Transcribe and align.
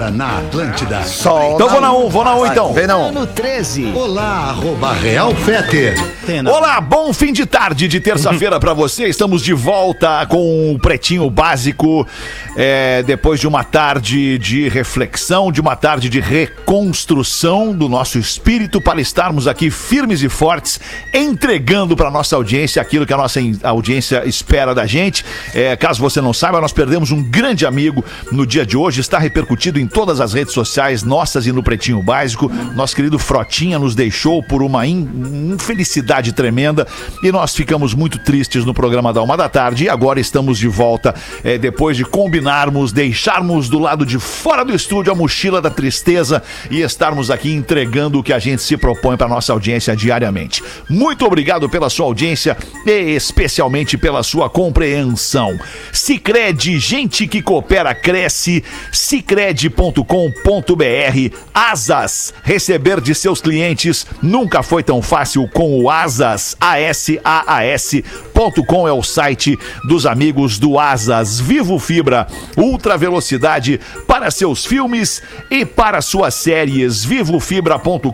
Agora 0.00 0.10
na 0.10 0.38
Atlântida. 0.38 1.02
Sol 1.02 1.56
Então 1.56 1.68
vou 1.68 1.80
na 1.80 1.92
1, 1.92 2.06
um, 2.06 2.08
vou 2.08 2.24
na 2.24 2.34
1 2.34 2.40
um, 2.40 2.46
então. 2.46 2.72
Vem 2.72 2.86
não. 2.86 3.08
Ano 3.08 3.26
13. 3.26 3.92
Olá, 3.94 4.48
arroba 4.48 4.94
Real 4.94 5.34
Feter. 5.34 5.94
Olá, 6.46 6.80
bom 6.80 7.12
fim 7.12 7.32
de 7.32 7.44
tarde 7.44 7.86
de 7.88 8.00
terça-feira 8.00 8.58
pra 8.58 8.72
você. 8.72 9.08
Estamos 9.08 9.42
de 9.42 9.52
volta 9.52 10.24
com 10.26 10.72
o 10.72 10.78
Pretinho 10.78 11.28
Básico. 11.28 12.06
é, 12.56 13.02
depois 13.02 13.40
de 13.40 13.46
uma 13.46 13.62
tarde 13.62 14.38
de 14.38 14.68
reflexão, 14.68 15.52
de 15.52 15.60
uma 15.60 15.76
tarde 15.76 16.08
de 16.08 16.20
reconstrução 16.20 17.74
do 17.74 17.88
nosso 17.88 18.18
espírito 18.18 18.80
para 18.80 19.00
estarmos 19.00 19.46
aqui 19.46 19.70
firmes 19.70 20.22
e 20.22 20.28
fortes, 20.28 20.80
entregando 21.12 21.96
para 21.96 22.10
nossa 22.10 22.36
audiência 22.36 22.80
aquilo 22.80 23.04
que 23.04 23.12
a 23.12 23.18
nossa 23.18 23.40
audiência 23.64 24.26
espera 24.26 24.74
da 24.74 24.86
gente. 24.86 25.24
É, 25.52 25.76
caso 25.76 26.00
você 26.00 26.20
não 26.20 26.32
saiba, 26.32 26.60
nós 26.60 26.72
perdemos 26.72 27.10
um 27.10 27.22
grande 27.22 27.66
amigo 27.66 28.02
no 28.32 28.46
dia 28.46 28.64
de 28.64 28.76
hoje. 28.76 29.00
Está 29.00 29.18
repercutido 29.18 29.78
em 29.78 29.89
todas 29.92 30.20
as 30.20 30.32
redes 30.32 30.54
sociais 30.54 31.02
nossas 31.02 31.46
e 31.46 31.52
no 31.52 31.62
Pretinho 31.62 32.02
Básico. 32.02 32.50
Nosso 32.74 32.94
querido 32.96 33.18
Frotinha 33.18 33.78
nos 33.78 33.94
deixou 33.94 34.42
por 34.42 34.62
uma 34.62 34.86
in- 34.86 35.50
infelicidade 35.54 36.32
tremenda 36.32 36.86
e 37.22 37.30
nós 37.32 37.54
ficamos 37.54 37.94
muito 37.94 38.18
tristes 38.18 38.64
no 38.64 38.72
programa 38.72 39.12
da 39.12 39.22
Uma 39.22 39.36
da 39.36 39.48
Tarde. 39.48 39.84
E 39.84 39.88
agora 39.88 40.20
estamos 40.20 40.58
de 40.58 40.68
volta 40.68 41.14
é, 41.44 41.58
depois 41.58 41.96
de 41.96 42.04
combinarmos, 42.04 42.92
deixarmos 42.92 43.68
do 43.68 43.78
lado 43.78 44.06
de 44.06 44.18
fora 44.18 44.64
do 44.64 44.74
estúdio 44.74 45.12
a 45.12 45.16
mochila 45.16 45.60
da 45.60 45.70
tristeza 45.70 46.42
e 46.70 46.80
estarmos 46.80 47.30
aqui 47.30 47.52
entregando 47.52 48.18
o 48.18 48.22
que 48.22 48.32
a 48.32 48.38
gente 48.38 48.62
se 48.62 48.76
propõe 48.76 49.16
para 49.16 49.28
nossa 49.28 49.52
audiência 49.52 49.94
diariamente. 49.96 50.62
Muito 50.88 51.24
obrigado 51.26 51.68
pela 51.68 51.90
sua 51.90 52.06
audiência 52.06 52.56
e 52.86 53.14
especialmente 53.14 53.98
pela 53.98 54.22
sua 54.22 54.48
compreensão. 54.48 55.58
Sicredi, 55.92 56.78
gente 56.78 57.26
que 57.26 57.42
coopera 57.42 57.94
cresce. 57.94 58.64
Sicredi.com.br 59.80 61.36
Asas, 61.54 62.34
receber 62.42 63.00
de 63.00 63.14
seus 63.14 63.40
clientes 63.40 64.06
nunca 64.22 64.62
foi 64.62 64.82
tão 64.82 65.00
fácil 65.00 65.48
com 65.48 65.80
o 65.80 65.88
Asas. 65.88 66.54
ASAAS.com 68.40 68.88
é 68.88 68.92
o 68.92 69.02
site 69.02 69.58
dos 69.84 70.06
amigos 70.06 70.58
do 70.58 70.78
Asas. 70.78 71.38
Vivo 71.38 71.78
Fibra, 71.78 72.26
ultra 72.56 72.96
velocidade 72.96 73.78
para 74.06 74.30
seus 74.30 74.64
filmes 74.64 75.22
e 75.50 75.66
para 75.66 76.00
suas 76.00 76.34
séries. 76.34 77.04
Vivofibra.com.br 77.04 78.10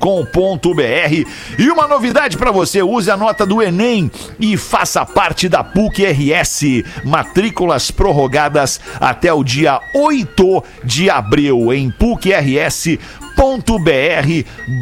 e 1.59 1.71
uma 1.71 1.87
novidade 1.87 2.37
para 2.37 2.51
você, 2.51 2.83
use 2.83 3.11
a 3.11 3.17
nota 3.17 3.47
do 3.47 3.63
Enem 3.63 4.11
e 4.41 4.57
faça 4.57 5.07
parte 5.07 5.49
da 5.49 5.63
PUC 5.63 6.05
RS. 6.05 6.63
Matrículas 7.05 7.91
prorrogadas 7.91 8.81
até 9.01 9.33
o 9.33 9.45
dia 9.45 9.81
8 9.95 10.65
de 10.83 11.09
abril 11.09 11.73
em 11.73 11.91
pucrs.br 11.91 12.99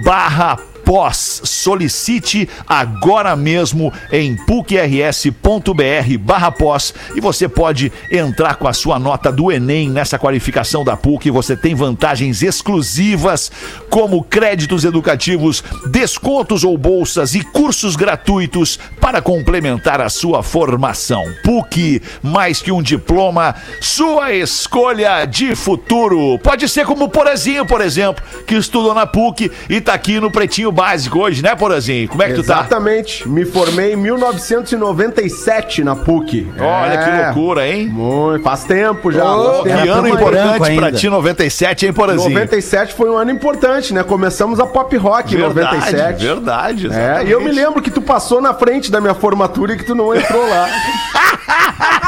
barra 0.05 0.74
pós. 0.95 1.41
Solicite 1.43 2.49
agora 2.69 3.35
mesmo 3.35 3.93
em 4.13 4.37
pucrs.br 4.37 6.19
barra 6.21 6.53
pós 6.53 6.95
e 7.17 7.21
você 7.21 7.49
pode 7.49 7.91
entrar 8.13 8.55
com 8.55 8.69
a 8.69 8.73
sua 8.73 8.97
nota 8.97 9.33
do 9.33 9.51
Enem 9.51 9.91
nessa 9.91 10.21
qualificação 10.21 10.85
da 10.85 10.97
PUC. 10.97 11.33
Você 11.33 11.57
tem 11.57 11.75
vantagens 11.75 12.45
exclusivas 12.45 13.51
como 13.91 14.23
créditos 14.23 14.85
educativos, 14.85 15.65
descontos 15.91 16.63
ou 16.63 16.79
bolsas 16.79 17.35
e 17.35 17.43
cursos 17.43 17.97
gratuitos 17.97 18.79
para 19.01 19.21
complementar 19.21 20.01
a 20.01 20.09
sua 20.09 20.45
formação. 20.45 21.25
PUC, 21.43 22.01
mais 22.23 22.63
que 22.63 22.71
um 22.71 22.81
diploma, 22.81 23.57
sua 23.81 24.33
escolha 24.33 25.25
de 25.25 25.57
futuro. 25.57 26.39
Pode 26.39 26.69
ser 26.69 26.87
como 26.87 27.07
o 27.07 27.09
Porazinho, 27.09 27.67
por 27.67 27.81
exemplo, 27.81 28.25
que 28.47 28.55
estudou 28.55 28.95
na 28.95 29.09
PUC 29.09 29.51
e 29.69 29.81
tá 29.81 29.93
aqui 29.93 30.21
no 30.21 30.31
Pretinho 30.31 30.71
Básico 30.85 31.19
hoje, 31.21 31.43
né, 31.43 31.57
Porazinho? 31.57 32.07
Como 32.09 32.23
é 32.23 32.27
que 32.29 32.35
tu 32.35 32.43
tá? 32.45 32.61
Exatamente. 32.61 33.27
Me 33.27 33.47
formei 33.47 33.95
em 33.95 33.97
1997 33.97 35.83
na 35.83 35.97
PUC. 35.97 36.47
Olha 36.61 36.99
que 36.99 37.11
É, 37.11 37.25
loucura, 37.27 37.67
hein? 37.67 37.89
Muito, 37.89 38.43
faz 38.43 38.65
tempo 38.65 39.11
já. 39.11 39.25
Faz 39.25 39.63
que 39.63 39.89
ano 39.89 40.09
importante 40.09 40.77
pra 40.77 40.93
ti, 40.93 41.09
97, 41.09 41.87
hein, 41.87 41.93
Porazinho? 41.95 42.29
97 42.35 42.93
foi 42.93 43.09
um 43.09 43.17
ano 43.17 43.31
importante, 43.31 43.95
né? 43.95 44.03
Começamos 44.03 44.61
a 44.61 44.67
pop 44.67 44.95
rock 44.99 45.35
em 45.35 45.39
Verdade, 45.39 45.75
97. 45.77 46.23
verdade. 46.23 46.93
É, 46.93 47.25
e 47.25 47.31
eu 47.31 47.41
me 47.41 47.51
lembro 47.51 47.81
que 47.81 47.91
tu 47.91 48.03
passou 48.03 48.43
na 48.43 48.53
frente 48.53 48.91
da 48.93 49.01
minha 49.01 49.15
formatura 49.15 49.73
e 49.73 49.79
que 49.79 49.85
tu 49.85 49.95
não 49.95 50.15
entrou 50.15 50.47
lá. 50.47 50.69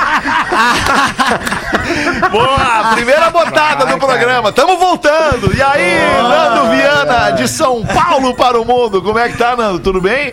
Boa, 2.31 2.93
primeira 2.95 3.31
botada 3.31 3.87
do 3.87 3.99
programa. 3.99 4.53
Tamo 4.53 4.77
voltando. 4.79 5.55
E 5.57 5.63
aí, 5.63 5.99
Nando 6.23 6.71
Viana, 6.71 7.31
de 7.31 7.49
São 7.49 7.85
Paulo 7.85 8.35
para 8.35 8.61
o 8.61 8.65
mundo. 8.65 9.03
Como 9.03 9.19
é 9.19 9.29
que 9.29 9.37
tá, 9.39 9.57
Nando? 9.57 9.79
Tudo 9.81 10.01
bem? 10.01 10.33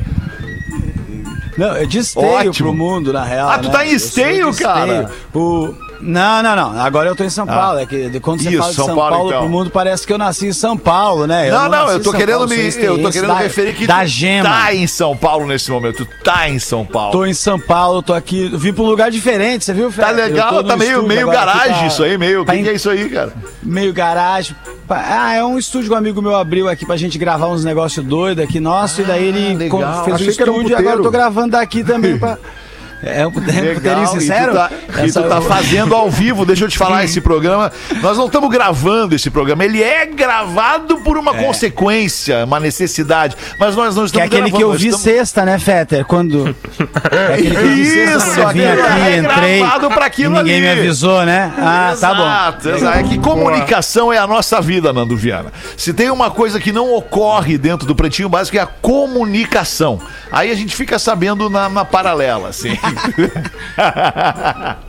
Não, 1.57 1.75
eu 1.77 1.85
de 1.85 1.99
esteio 1.99 2.49
Ótimo. 2.49 2.69
pro 2.69 2.73
mundo, 2.73 3.13
na 3.13 3.23
real. 3.23 3.49
Ah, 3.49 3.59
tu 3.59 3.67
né? 3.67 3.73
tá 3.73 3.85
em 3.85 3.91
Eu 3.91 3.99
sou 3.99 4.07
esteio, 4.07 4.53
cara? 4.55 5.11
O... 5.33 5.75
Não, 6.05 6.43
não, 6.43 6.55
não. 6.55 6.81
Agora 6.81 7.07
eu 7.09 7.15
tô 7.15 7.23
em 7.23 7.29
São 7.29 7.47
Paulo. 7.47 7.79
É 7.79 7.85
que 7.85 8.09
de- 8.09 8.19
quando 8.19 8.41
você 8.43 8.49
Isso, 8.49 8.57
fala 8.57 8.69
de 8.71 8.75
São 8.75 8.85
São, 8.87 8.95
Paulo, 8.95 9.11
Paulo, 9.15 9.29
então. 9.29 9.39
pro 9.41 9.49
mundo, 9.49 9.69
parece 9.69 10.05
que 10.05 10.11
eu 10.11 10.17
nasci 10.17 10.47
em 10.47 10.53
São 10.53 10.77
Paulo, 10.77 11.25
né? 11.25 11.49
não, 11.49 11.63
não, 11.63 11.69
nasci 11.69 11.91
eu 11.93 11.97
em 11.99 12.03
tô 12.03 12.11
São 12.11 12.19
querendo 12.19 12.37
Paulo, 12.39 12.49
me. 12.49 12.55
Eu 12.85 13.01
tô 13.01 13.09
querendo 13.11 13.27
da- 13.29 13.37
referir 13.39 13.73
que 13.73 13.87
Da 13.87 14.05
Gema. 14.05 14.49
tá 14.49 14.73
em 14.75 14.85
São 14.85 15.15
Paulo 15.15 15.47
nesse 15.47 15.71
momento. 15.71 16.05
Tu 16.05 16.23
tá 16.23 16.49
em 16.49 16.59
São 16.59 16.85
Paulo. 16.85 17.11
Tô 17.13 17.25
em 17.25 17.33
São 17.33 17.57
Paulo, 17.59 18.01
tô 18.01 18.13
aqui. 18.13 18.49
Vim 18.53 18.73
pra 18.73 18.83
um 18.83 18.87
lugar 18.87 19.09
diferente, 19.09 19.63
você 19.63 19.73
viu, 19.73 19.87
Tá 19.91 19.93
Fred? 20.07 20.19
Eu 20.19 20.25
legal, 20.27 20.63
tá 20.63 20.75
meio, 20.75 21.03
meio 21.03 21.27
garagem 21.27 21.73
pra- 21.77 21.87
isso 21.87 22.03
aí, 22.03 22.17
meio. 22.17 22.41
O 22.41 22.45
pra 22.45 22.55
que, 22.55 22.67
é 22.69 22.73
isso 22.73 22.89
aí, 22.89 23.09
cara? 23.09 23.31
Meio 23.61 23.93
garagem. 23.93 24.55
Ah, 24.89 25.33
é 25.33 25.43
um 25.43 25.57
estúdio 25.57 25.87
que 25.89 25.95
um 25.95 25.97
amigo 25.97 26.21
meu 26.21 26.35
abriu 26.35 26.67
aqui 26.67 26.85
pra 26.85 26.97
gente 26.97 27.17
gravar 27.17 27.47
uns 27.47 27.63
negócios 27.63 28.05
doidos 28.05 28.43
aqui, 28.43 28.59
nosso, 28.59 29.01
e 29.01 29.03
daí 29.05 29.23
ele 29.29 29.55
legal. 29.55 29.79
co- 29.79 30.03
fez 30.03 30.11
o 30.11 30.15
Achei 30.15 30.27
um 30.27 30.29
estúdio 30.31 30.69
e 30.71 30.75
agora 30.75 30.97
eu 30.97 31.03
tô 31.03 31.09
gravando 31.09 31.51
daqui 31.51 31.83
também 31.83 32.17
pra. 32.19 32.37
É 33.05 33.27
um 33.27 33.31
puteirinho 33.31 33.63
Legal, 33.65 33.75
puteirinho 33.81 34.07
sincero? 34.07 34.43
E 34.43 34.47
tu 34.51 34.55
tá, 34.55 34.71
e 35.03 35.05
Essa- 35.05 35.21
tu 35.23 35.29
tá 35.29 35.41
fazendo 35.41 35.93
ao 35.95 36.09
vivo, 36.09 36.45
deixa 36.45 36.63
eu 36.65 36.69
te 36.69 36.77
falar, 36.77 37.03
esse 37.03 37.19
programa. 37.21 37.71
Nós 38.01 38.17
não 38.17 38.27
estamos 38.27 38.49
gravando 38.49 39.13
esse 39.15 39.29
programa, 39.29 39.63
ele 39.65 39.81
é 39.83 40.05
gravado 40.05 40.97
por 40.97 41.17
uma 41.17 41.33
consequência, 41.33 42.45
uma 42.45 42.59
necessidade. 42.59 43.35
Mas 43.59 43.75
nós 43.75 43.95
não 43.95 44.05
Que 44.07 44.19
é 44.21 44.25
estamos 44.25 44.27
aquele 44.27 44.45
que 44.51 44.63
eu 44.63 44.69
gravando, 44.69 44.77
vi 44.79 44.87
estamos- 44.87 45.03
sexta, 45.03 45.45
né, 45.45 45.59
Fetter? 45.59 46.05
Quando. 46.05 46.55
É 47.11 47.33
aquele 47.33 47.51
que 47.51 47.55
eu 47.57 47.67
vi 47.67 47.85
sexta, 47.85 48.17
Isso, 48.29 48.39
eu 48.39 48.47
vim 48.49 48.65
aqui, 48.65 48.81
é 48.81 49.17
entrei. 49.17 49.59
gravado 49.59 49.89
pra 49.89 50.05
e 50.05 50.07
aquilo 50.07 50.35
ninguém 50.37 50.55
ali. 50.57 50.61
me 50.61 50.71
avisou, 50.81 51.25
né? 51.25 51.51
Ah, 51.57 51.95
tá 51.99 52.13
bom. 52.13 52.23
Exato, 52.23 52.69
exato. 52.69 52.97
É 52.99 53.03
que 53.03 53.17
comunicação 53.19 54.11
é 54.13 54.17
a 54.17 54.25
nossa 54.27 54.59
vida, 54.61 54.91
Nando 54.93 55.15
Viana. 55.15 55.51
Se 55.77 55.93
tem 55.93 56.09
uma 56.09 56.31
coisa 56.31 56.59
que 56.59 56.71
não 56.71 56.93
ocorre 56.93 57.57
dentro 57.57 57.85
do 57.87 57.95
Pretinho 57.95 58.29
Básico 58.29 58.57
é 58.57 58.61
a 58.61 58.65
comunicação. 58.67 59.99
Aí 60.31 60.51
a 60.51 60.55
gente 60.55 60.75
fica 60.75 60.97
sabendo 60.97 61.49
na, 61.49 61.69
na 61.69 61.85
paralela, 61.85 62.49
assim. 62.49 62.77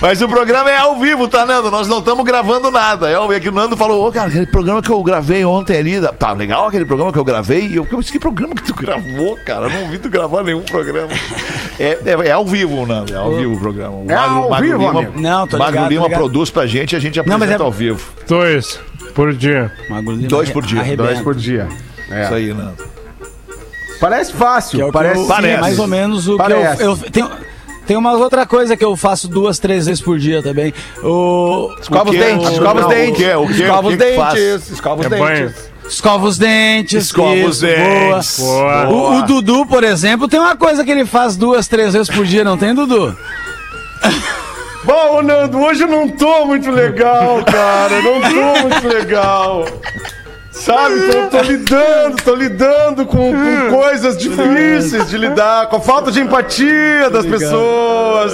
Mas 0.00 0.20
o 0.20 0.28
programa 0.28 0.70
é 0.70 0.76
ao 0.76 0.98
vivo, 0.98 1.28
tá, 1.28 1.46
Nando? 1.46 1.70
Nós 1.70 1.86
não 1.86 2.00
estamos 2.00 2.24
gravando 2.24 2.70
nada. 2.70 3.08
É, 3.08 3.18
o- 3.18 3.28
que 3.40 3.48
o 3.48 3.52
Nando 3.52 3.76
falou, 3.76 4.06
ô, 4.06 4.12
cara, 4.12 4.28
aquele 4.28 4.46
programa 4.46 4.82
que 4.82 4.90
eu 4.90 5.02
gravei 5.02 5.44
ontem 5.44 5.78
ali. 5.78 6.00
Tá 6.18 6.32
legal 6.32 6.66
aquele 6.66 6.84
programa 6.84 7.12
que 7.12 7.18
eu 7.18 7.24
gravei? 7.24 7.66
E 7.68 7.76
eu, 7.76 7.86
mas 7.92 8.10
que 8.10 8.18
programa 8.18 8.54
que 8.54 8.64
tu 8.64 8.74
gravou, 8.74 9.38
cara? 9.46 9.66
Eu 9.66 9.70
não 9.80 9.90
vi 9.90 9.98
tu 9.98 10.08
gravar 10.10 10.42
nenhum 10.42 10.62
programa. 10.62 11.08
É, 11.78 11.98
é, 12.04 12.28
é 12.28 12.32
ao 12.32 12.44
vivo, 12.44 12.84
Nando. 12.86 13.14
É 13.14 13.16
ao 13.16 13.34
vivo 13.36 13.54
o 13.54 13.58
programa. 13.60 13.96
O 13.96 14.10
É 14.10 14.14
ao 14.14 14.54
vivo, 14.60 14.78
Lima, 14.78 14.90
amigo. 15.00 15.20
Não, 15.20 15.46
tô 15.46 15.56
Magro 15.56 15.72
ligado, 15.74 15.90
Lima 15.90 16.04
ligado. 16.04 16.18
produz 16.18 16.50
pra 16.50 16.66
gente 16.66 16.92
e 16.92 16.96
a 16.96 17.00
gente 17.00 17.16
Não, 17.18 17.24
mas 17.26 17.34
apresenta 17.34 17.62
é- 17.62 17.66
ao 17.66 17.72
vivo. 17.72 18.12
Dois 18.28 18.80
por 19.14 19.32
dia. 19.32 19.72
Magro 19.88 20.12
Lima 20.12 20.28
Dois 20.28 20.50
por 20.50 20.64
dia, 20.64 20.80
arrebenta. 20.80 21.02
Dois 21.04 21.20
por 21.20 21.34
dia. 21.34 21.68
É. 22.10 22.24
Isso 22.24 22.34
aí, 22.34 22.52
Nando. 22.52 22.93
Parece 24.00 24.32
fácil, 24.32 24.76
Que 24.78 24.82
é 24.82 24.84
o 24.84 24.88
que 24.88 24.92
parece 24.92 25.20
eu- 25.20 25.26
Parece. 25.26 25.60
mais 25.60 25.78
ou 25.78 25.86
menos 25.86 26.28
o 26.28 26.36
Parece. 26.36 26.76
que 26.76 26.82
eu, 26.82 26.90
eu 26.90 26.96
tenho, 27.10 27.30
tem 27.86 27.96
uma 27.96 28.12
outra 28.14 28.44
coisa 28.46 28.76
que 28.76 28.84
eu 28.84 28.96
faço 28.96 29.28
duas, 29.28 29.58
três 29.58 29.86
vezes 29.86 30.00
por 30.02 30.18
dia 30.18 30.42
também. 30.42 30.72
O 31.02 31.70
Escova 31.80 32.10
os 32.10 32.16
dentes, 32.18 32.50
escova 32.50 32.80
os 32.80 32.86
o 32.86 32.88
dentes. 32.88 33.20
Escova 33.20 33.88
os 33.88 33.96
dentes, 33.96 34.70
escova 34.70 35.00
os 35.00 35.06
É 35.06 35.08
dentes. 35.10 35.70
escova 35.88 36.26
os 36.26 36.38
dentes. 36.38 37.04
Escova 37.04 37.34
os 37.46 37.60
dentes. 37.60 38.38
boa. 38.40 38.86
Boa. 38.86 39.10
O, 39.10 39.18
o 39.18 39.22
Dudu, 39.22 39.66
por 39.66 39.84
exemplo, 39.84 40.28
tem 40.28 40.40
uma 40.40 40.56
coisa 40.56 40.84
que 40.84 40.90
ele 40.90 41.04
faz 41.06 41.36
duas, 41.36 41.68
três 41.68 41.92
vezes 41.92 42.08
por 42.08 42.24
dia, 42.24 42.42
não 42.44 42.56
tem, 42.56 42.74
Dudu? 42.74 43.16
Bom, 44.84 45.22
Nando, 45.22 45.58
hoje 45.60 45.84
eu 45.84 45.88
não 45.88 46.08
tô 46.08 46.44
muito 46.44 46.70
legal, 46.70 47.42
cara. 47.44 48.02
Não 48.02 48.20
tô 48.20 48.60
muito 48.68 48.86
legal. 48.88 49.64
Sabe, 50.54 50.94
tô, 51.10 51.26
tô 51.36 51.42
lidando, 51.42 52.16
tô 52.24 52.34
lidando 52.34 53.06
com, 53.06 53.32
com 53.32 53.70
coisas 53.76 54.16
difíceis 54.16 55.10
de 55.10 55.18
lidar, 55.18 55.66
com 55.68 55.76
a 55.76 55.80
falta 55.80 56.12
de 56.12 56.20
empatia 56.20 57.10
das 57.10 57.26
pessoas. 57.26 58.32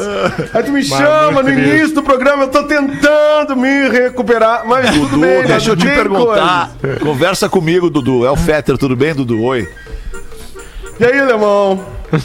Aí 0.52 0.62
tu 0.62 0.70
me 0.70 0.82
chama 0.82 1.42
no 1.42 1.48
início 1.48 1.94
do 1.94 2.02
programa, 2.02 2.44
eu 2.44 2.48
tô 2.48 2.64
tentando 2.64 3.56
me 3.56 3.88
recuperar, 3.88 4.66
mas 4.66 4.90
tudo 4.90 5.08
Dudu, 5.08 5.20
bem, 5.22 5.44
deixa 5.44 5.70
eu 5.70 5.76
te 5.76 5.86
perguntar. 5.86 6.70
Conversa 7.00 7.48
comigo, 7.48 7.88
Dudu. 7.88 8.26
É 8.26 8.30
o 8.30 8.36
Fetter, 8.36 8.76
tudo 8.76 8.94
bem, 8.94 9.14
Dudu? 9.14 9.42
Oi. 9.42 9.66
E 11.00 11.04
aí, 11.04 11.18
alemão? 11.18 11.82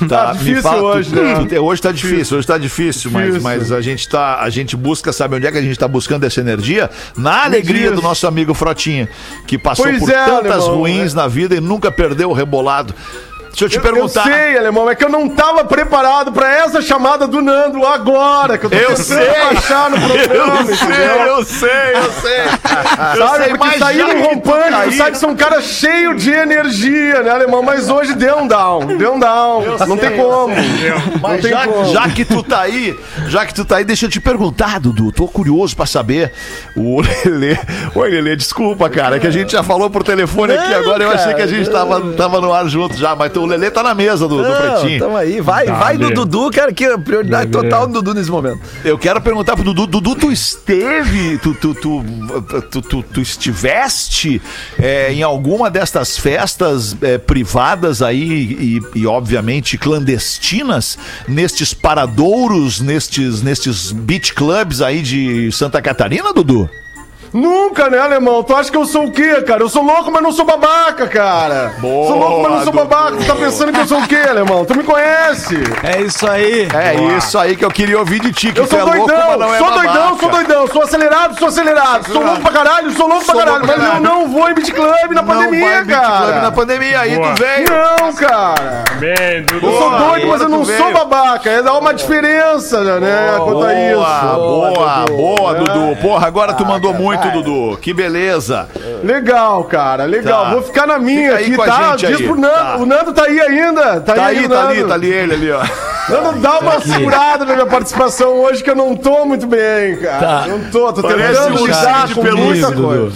Tá, 0.07 0.33
me 0.33 0.39
difícil 0.39 0.61
fala, 0.63 0.79
tu- 0.79 0.85
hoje, 0.85 1.15
né? 1.15 1.45
tu- 1.47 1.55
hoje 1.63 1.81
tá 1.81 1.91
difícil, 1.91 2.37
hoje 2.37 2.47
tá 2.47 2.57
difícil, 2.57 3.11
Mas, 3.11 3.25
Difícil. 3.25 3.43
mas 3.43 3.71
a 3.71 3.81
gente 3.81 4.09
tá, 4.09 4.39
a 4.41 4.49
gente 4.49 4.75
busca, 4.75 5.13
sabe 5.13 5.35
onde 5.35 5.45
é 5.47 5.51
que 5.51 5.57
a 5.57 5.61
gente 5.61 5.77
tá 5.77 5.87
buscando 5.87 6.23
essa 6.23 6.39
energia? 6.39 6.89
Na 7.15 7.43
alegria 7.45 7.91
do 7.91 8.01
nosso 8.01 8.25
amigo 8.27 8.53
Frotinha, 8.53 9.07
que 9.47 9.57
passou 9.57 9.85
Pois 9.85 9.99
por 9.99 10.09
é, 10.09 10.25
tantas 10.25 10.51
alemão, 10.63 10.77
ruins 10.79 11.13
na 11.13 11.27
vida 11.27 11.55
e 11.55 11.59
nunca 11.59 11.91
perdeu 11.91 12.29
o 12.29 12.33
rebolado. 12.33 12.93
Deixa 13.55 13.65
eu 13.65 13.69
te 13.69 13.77
Eu, 13.77 13.81
perguntar. 13.81 14.27
eu 14.27 14.33
sei, 14.33 14.57
alemão, 14.57 14.89
é 14.89 14.95
que 14.95 15.03
eu 15.05 15.09
não 15.09 15.29
tava 15.29 15.63
preparado 15.63 16.29
pra 16.33 16.53
essa 16.53 16.81
chamada 16.81 17.25
do 17.25 17.41
Nando 17.41 17.85
agora, 17.85 18.57
que 18.57 18.65
eu 18.65 18.69
tô 18.69 18.75
Eu 18.75 18.97
sei. 18.97 19.17
no 19.17 19.31
programa, 20.17 20.59
Eu 20.61 20.75
sei, 20.75 21.25
eu 21.25 21.43
sei, 21.43 21.91
eu 21.95 22.11
sei. 22.21 22.41
Eu 23.15 23.27
Sabe, 23.27 23.43
sei, 23.45 23.53
porque 23.57 23.65
no 23.65 23.71
que 23.71 23.77
tu 23.77 23.79
tá 23.79 24.91
sabe 24.97 25.11
que 25.11 25.17
sou 25.17 25.29
um 25.29 25.35
cara 25.35 25.61
cheio 25.61 26.15
de 26.15 26.31
energia, 26.31 27.23
né, 27.23 27.29
alemão? 27.29 27.63
Mas 27.63 27.89
hoje 27.89 28.13
deu 28.13 28.39
um 28.39 28.47
down, 28.47 28.85
deu 28.97 29.13
um 29.13 29.19
down. 29.19 29.63
não 29.87 29.97
tem 29.97 30.17
como. 30.17 30.53
Não 31.21 31.37
tem 31.39 31.51
já, 31.51 31.67
como. 31.67 31.93
já 31.93 32.09
que 32.09 32.25
tu 32.25 32.43
tá 32.43 32.61
aí, 32.61 32.97
já 33.27 33.45
que 33.45 33.53
tu 33.53 33.63
tá 33.63 33.77
aí, 33.77 33.85
deixa 33.85 34.05
eu 34.05 34.09
te 34.09 34.19
perguntar, 34.19 34.79
Dudu. 34.81 35.11
Tô 35.13 35.27
curioso 35.27 35.75
pra 35.75 35.85
saber. 35.85 36.33
O 36.75 37.01
Lelê. 37.01 37.57
Oi, 37.95 38.09
Lelê, 38.09 38.35
desculpa, 38.35 38.89
cara, 38.89 39.17
que 39.19 39.27
a 39.27 39.31
gente 39.31 39.53
já 39.53 39.63
falou 39.63 39.89
por 39.89 40.03
telefone 40.03 40.53
aqui 40.53 40.73
agora. 40.73 41.03
Eu 41.03 41.11
achei 41.11 41.33
que 41.33 41.41
a 41.41 41.47
gente 41.47 41.69
tava, 41.69 42.01
tava 42.13 42.41
no 42.41 42.51
ar 42.53 42.67
junto 42.67 42.97
já, 42.97 43.15
mas 43.15 43.31
o 43.45 43.47
Lelê 43.47 43.71
tá 43.71 43.81
na 43.83 43.93
mesa 43.93 44.27
do, 44.27 44.37
do 44.37 44.43
Não, 44.43 44.55
Pretinho. 44.81 44.99
tamo 44.99 45.15
aí. 45.17 45.39
Vai, 45.41 45.65
vai 45.67 45.97
do. 45.97 46.09
Dudu, 46.11 46.49
cara, 46.51 46.73
que 46.73 46.83
é 46.85 46.97
prioridade 46.97 47.49
Dale. 47.51 47.63
total 47.69 47.87
do 47.87 47.93
Dudu 47.93 48.13
nesse 48.13 48.29
momento. 48.31 48.59
Eu 48.83 48.97
quero 48.97 49.21
perguntar 49.21 49.55
pro 49.55 49.63
Dudu. 49.63 49.85
Dudu, 49.87 50.15
tu 50.15 50.31
esteve, 50.31 51.37
tu, 51.39 51.53
tu, 51.53 51.73
tu, 51.75 52.03
tu, 52.71 52.81
tu- 52.81 53.03
tu 53.03 53.21
estiveste 53.21 54.41
é, 54.79 55.11
em 55.13 55.23
alguma 55.23 55.69
destas 55.69 56.17
festas 56.17 56.95
é, 57.01 57.17
privadas 57.17 58.01
aí 58.01 58.79
e, 58.95 58.99
e, 58.99 59.07
obviamente, 59.07 59.77
clandestinas 59.77 60.97
nestes 61.27 61.73
paradouros, 61.73 62.79
nestes, 62.81 63.41
nestes 63.41 63.91
beach 63.91 64.33
clubs 64.33 64.81
aí 64.81 65.01
de 65.01 65.51
Santa 65.51 65.81
Catarina, 65.81 66.33
Dudu? 66.33 66.69
Nunca, 67.39 67.89
né, 67.89 67.99
alemão? 67.99 68.41
Tu 68.43 68.55
acha 68.55 68.71
que 68.71 68.77
eu 68.77 68.85
sou 68.85 69.03
o 69.07 69.11
quê, 69.11 69.41
cara? 69.41 69.61
Eu 69.61 69.67
sou 69.67 69.83
louco, 69.83 70.09
mas 70.09 70.23
não 70.23 70.31
sou 70.31 70.45
babaca, 70.45 71.05
cara. 71.05 71.73
Boa, 71.79 72.07
sou 72.07 72.17
louco, 72.17 72.41
mas 72.43 72.51
não 72.51 72.63
sou 72.63 72.71
Dudu. 72.71 72.85
babaca. 72.87 73.17
Tu 73.17 73.25
tá 73.25 73.35
pensando 73.35 73.73
que 73.73 73.79
eu 73.81 73.85
sou 73.87 73.99
o 73.99 74.07
quê, 74.07 74.15
alemão? 74.29 74.63
Tu 74.63 74.77
me 74.77 74.83
conhece. 74.85 75.57
É 75.83 75.99
isso 75.99 76.25
aí. 76.29 76.65
É 76.73 76.95
isso 77.17 77.37
aí 77.37 77.57
que 77.57 77.65
eu 77.65 77.69
queria 77.71 77.99
ouvir 77.99 78.21
de 78.21 78.31
ti, 78.31 78.53
que 78.53 78.59
Eu 78.61 78.65
tu 78.65 78.69
sou 78.69 78.79
é 78.79 78.83
louco, 78.83 78.97
doidão, 79.07 79.27
mas 79.31 79.39
não 79.39 79.53
é 79.53 79.57
sou 79.57 79.71
doidão, 79.71 79.93
babaca. 79.93 80.17
sou 80.21 80.29
doidão, 80.29 80.67
sou 80.67 80.81
acelerado, 80.83 81.37
sou 81.39 81.47
acelerado, 81.49 82.05
sou 82.13 82.23
louco 82.23 82.41
pra 82.41 82.51
caralho, 82.53 82.91
sou 82.91 83.07
louco 83.09 83.25
pra 83.25 83.33
Sou 83.35 83.43
caralho, 83.43 83.65
louco 83.65 83.67
pra 83.67 83.77
mas 83.77 83.85
eu 83.85 84.01
caralho. 84.01 84.03
não 84.21 84.27
vou 84.31 84.49
em 84.49 84.53
beat 84.53 84.71
club 84.73 85.11
na 85.11 85.21
Não 85.21 85.25
vai 85.27 85.37
pandemia, 85.37 85.81
em 85.81 85.83
beach 85.83 85.99
club 85.99 86.29
cara. 86.29 86.41
na 86.41 86.51
pandemia, 86.53 86.99
aí 87.01 87.15
Boa. 87.17 87.33
tu 87.33 87.41
veio. 87.43 87.65
Não, 87.69 88.13
cara. 88.13 88.83
Bem, 88.97 89.43
Dudu. 89.43 89.65
Eu 89.67 89.71
sou 89.77 89.89
Boa, 89.89 89.99
doido, 90.07 90.27
mas 90.27 90.41
eu 90.41 90.47
não 90.49 90.61
tu 90.61 90.71
sou 90.77 90.93
babaca. 90.93 91.49
É 91.49 91.61
dar 91.61 91.73
uma 91.73 91.93
diferença, 91.93 92.81
né, 93.01 93.35
quanto 93.43 93.63
a 93.65 93.73
isso. 93.73 93.95
Boa, 94.35 95.05
boa, 95.09 95.51
É. 95.51 95.59
Dudu. 95.59 96.01
Porra, 96.01 96.27
agora 96.27 96.53
tu 96.53 96.65
mandou 96.65 96.93
muito, 96.93 97.24
Dudu. 97.31 97.77
Que 97.81 97.93
beleza. 97.93 98.67
Legal, 99.03 99.63
cara, 99.65 100.05
legal. 100.05 100.45
Tá. 100.45 100.51
Vou 100.51 100.61
ficar 100.63 100.87
na 100.87 100.99
minha 100.99 101.31
Fica 101.31 101.35
aí 101.37 101.45
aqui, 101.45 101.55
com 101.55 101.61
a 101.61 101.65
tá? 101.65 101.97
gente 101.97 102.07
Diz 102.11 102.19
aí. 102.21 102.27
pro 102.27 102.35
Nando. 102.35 102.53
Tá. 102.55 102.77
O 102.77 102.85
Nando 102.85 103.13
tá 103.13 103.23
aí 103.23 103.39
ainda. 103.39 104.01
Tá, 104.01 104.13
Tá 104.13 104.25
aí, 104.25 104.37
aí, 104.39 104.47
tá 104.49 104.55
Nando. 104.55 104.69
ali, 104.71 104.83
tá 104.85 104.93
ali 104.93 105.11
ele 105.11 105.33
ali, 105.33 105.51
ó. 105.51 105.61
Nando, 106.09 106.39
dá 106.39 106.59
uma 106.59 106.79
segurada 106.81 107.45
na 107.45 107.53
minha 107.53 107.65
participação 107.65 108.33
hoje 108.41 108.63
que 108.63 108.69
eu 108.69 108.75
não 108.75 108.95
tô 108.95 109.25
muito 109.25 109.47
bem, 109.47 109.97
cara. 109.97 110.19
Tá. 110.19 110.45
Não 110.47 110.59
tô, 110.71 110.93
tô 110.93 111.01
Parece 111.01 111.39
tentando 111.39 111.61
um 111.61 111.65
lidar 111.65 112.07
de 112.07 112.15
com 112.15 112.21
pelúcia, 112.21 112.67
muita 112.69 112.81
coisa. 112.81 113.15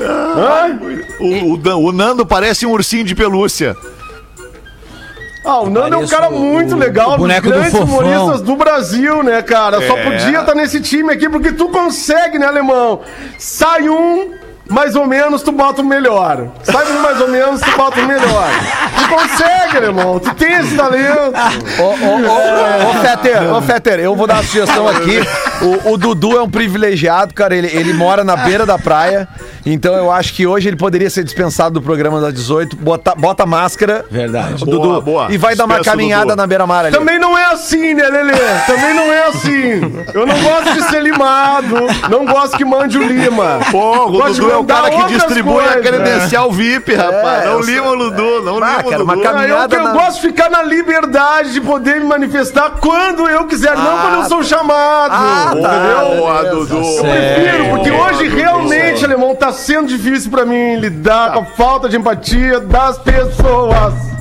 Hã? 0.00 0.78
O, 1.20 1.52
o 1.52 1.56
Dan- 1.58 1.76
o 1.76 1.92
Nando 1.92 2.24
parece 2.24 2.64
um 2.66 2.70
ursinho 2.72 3.04
de 3.04 3.14
pelúcia. 3.14 3.76
Ah, 5.44 5.60
o 5.60 5.68
Nando 5.70 5.94
é 5.96 5.98
um 5.98 6.06
cara 6.06 6.28
o- 6.28 6.38
muito 6.38 6.74
o 6.74 6.78
legal, 6.78 7.10
dos 7.10 7.18
boneco 7.18 7.48
do 7.48 7.52
grandes 7.52 7.72
Fofão. 7.72 7.86
humoristas 7.86 8.42
do 8.42 8.54
Brasil, 8.56 9.22
né, 9.24 9.42
cara? 9.42 9.84
Só 9.86 9.96
É. 9.96 10.04
podia 10.04 10.40
estar 10.40 10.54
nesse 10.54 10.80
time 10.80 11.12
aqui, 11.12 11.28
porque 11.28 11.50
tu 11.52 11.68
consegue, 11.68 12.38
né, 12.38 12.46
alemão? 12.46 13.00
Sai 13.38 13.88
um, 13.88 14.30
mais 14.68 14.94
ou 14.94 15.06
menos, 15.06 15.42
tu 15.42 15.52
bota 15.52 15.82
o 15.82 15.84
melhor. 15.84 16.48
Sai 16.62 16.90
um, 16.92 17.00
mais 17.00 17.20
ou 17.20 17.28
menos, 17.28 17.60
tu 17.60 17.76
bota 17.76 18.00
o 18.00 18.06
melhor. 18.06 18.48
Tu 18.96 19.08
consegue, 19.08 19.76
alemão, 19.76 20.18
tu 20.18 20.34
tem 20.34 20.52
esse 20.54 20.76
talento. 20.76 21.32
Ô, 21.78 21.82
ô, 21.82 21.86
ô, 21.86 22.90
ô, 22.90 23.02
Fetter, 23.02 23.54
ô, 23.54 23.62
Fetter, 23.62 24.00
eu 24.00 24.14
vou 24.14 24.26
dar 24.26 24.34
uma 24.34 24.42
sugestão 24.42 24.88
aqui. 24.88 25.20
O, 25.60 25.92
o 25.92 25.98
Dudu 25.98 26.36
é 26.36 26.42
um 26.42 26.50
privilegiado, 26.50 27.34
cara. 27.34 27.54
Ele, 27.54 27.68
ele 27.68 27.92
mora 27.92 28.24
na 28.24 28.36
beira 28.36 28.64
da 28.64 28.78
praia. 28.78 29.28
Então 29.64 29.94
eu 29.94 30.10
acho 30.10 30.32
que 30.34 30.46
hoje 30.46 30.68
ele 30.68 30.76
poderia 30.76 31.08
ser 31.08 31.22
dispensado 31.22 31.74
do 31.74 31.82
programa 31.82 32.20
das 32.20 32.34
18. 32.34 32.76
Bota, 32.76 33.14
bota 33.14 33.46
máscara. 33.46 34.04
Verdade. 34.10 34.64
Dudu. 34.64 34.80
Boa, 34.80 35.00
boa. 35.00 35.32
E 35.32 35.36
vai 35.36 35.54
dar 35.54 35.64
uma 35.66 35.80
caminhada 35.80 36.26
Dudu. 36.26 36.36
na 36.36 36.46
beira-mar 36.46 36.86
ali. 36.86 36.96
Também 36.96 37.18
não 37.18 37.36
é 37.36 37.52
assim, 37.52 37.94
né, 37.94 38.08
Lelê? 38.08 38.32
Também 38.66 38.94
não 38.94 39.12
é 39.12 39.26
assim. 39.28 40.04
Eu 40.14 40.26
não 40.26 40.40
gosto 40.42 40.72
de 40.74 40.82
ser 40.84 41.02
limado, 41.02 41.76
não 42.10 42.24
gosto 42.26 42.56
que 42.56 42.64
mande 42.64 42.98
o 42.98 43.02
Lima. 43.02 43.60
Pô, 43.70 44.06
o 44.06 44.12
Gosto 44.12 44.34
de 44.34 44.40
Dudu 44.40 44.51
é 44.52 44.56
o 44.56 44.64
cara 44.64 44.90
que 44.90 45.04
distribui 45.04 45.60
a 45.64 45.72
coisas. 45.74 45.82
credencial 45.86 46.50
VIP, 46.52 46.94
rapaz. 46.94 47.44
não 47.44 47.52
eu 47.52 47.60
lima 47.60 47.90
o 47.90 47.96
Dudu, 47.96 48.42
não 48.42 48.62
Ah, 48.62 48.76
lima 48.76 48.78
o 48.78 48.98
Dudu. 48.98 49.10
Ah, 49.10 49.14
eu, 49.16 49.20
caminhada 49.22 49.76
eu 49.76 49.82
na- 49.82 49.92
gosto 49.92 50.14
de 50.20 50.20
ficar 50.28 50.50
na 50.50 50.62
liberdade 50.62 51.52
de 51.52 51.60
poder 51.60 52.00
me 52.00 52.06
manifestar 52.06 52.72
quando 52.80 53.28
eu 53.28 53.46
quiser, 53.46 53.76
não 53.76 53.98
quando 53.98 54.14
eu 54.22 54.24
sou 54.24 54.42
chamado. 54.44 55.12
Ah, 55.14 55.50
tá. 55.50 55.58
entendeu? 55.58 56.16
Boa. 56.16 56.44
Dudu. 56.44 56.76
Eu 56.76 57.04
prefiro, 57.04 57.64
porque 57.70 57.90
hoje 57.90 58.28
realmente, 58.28 59.04
alemão, 59.04 59.34
tá 59.34 59.52
sendo 59.52 59.88
difícil 59.88 60.30
pra 60.30 60.44
mim 60.44 60.76
lidar 60.76 61.32
com 61.32 61.40
a 61.40 61.44
falta 61.44 61.88
de 61.88 61.96
empatia 61.96 62.60
das 62.60 62.98
pessoas. 62.98 64.11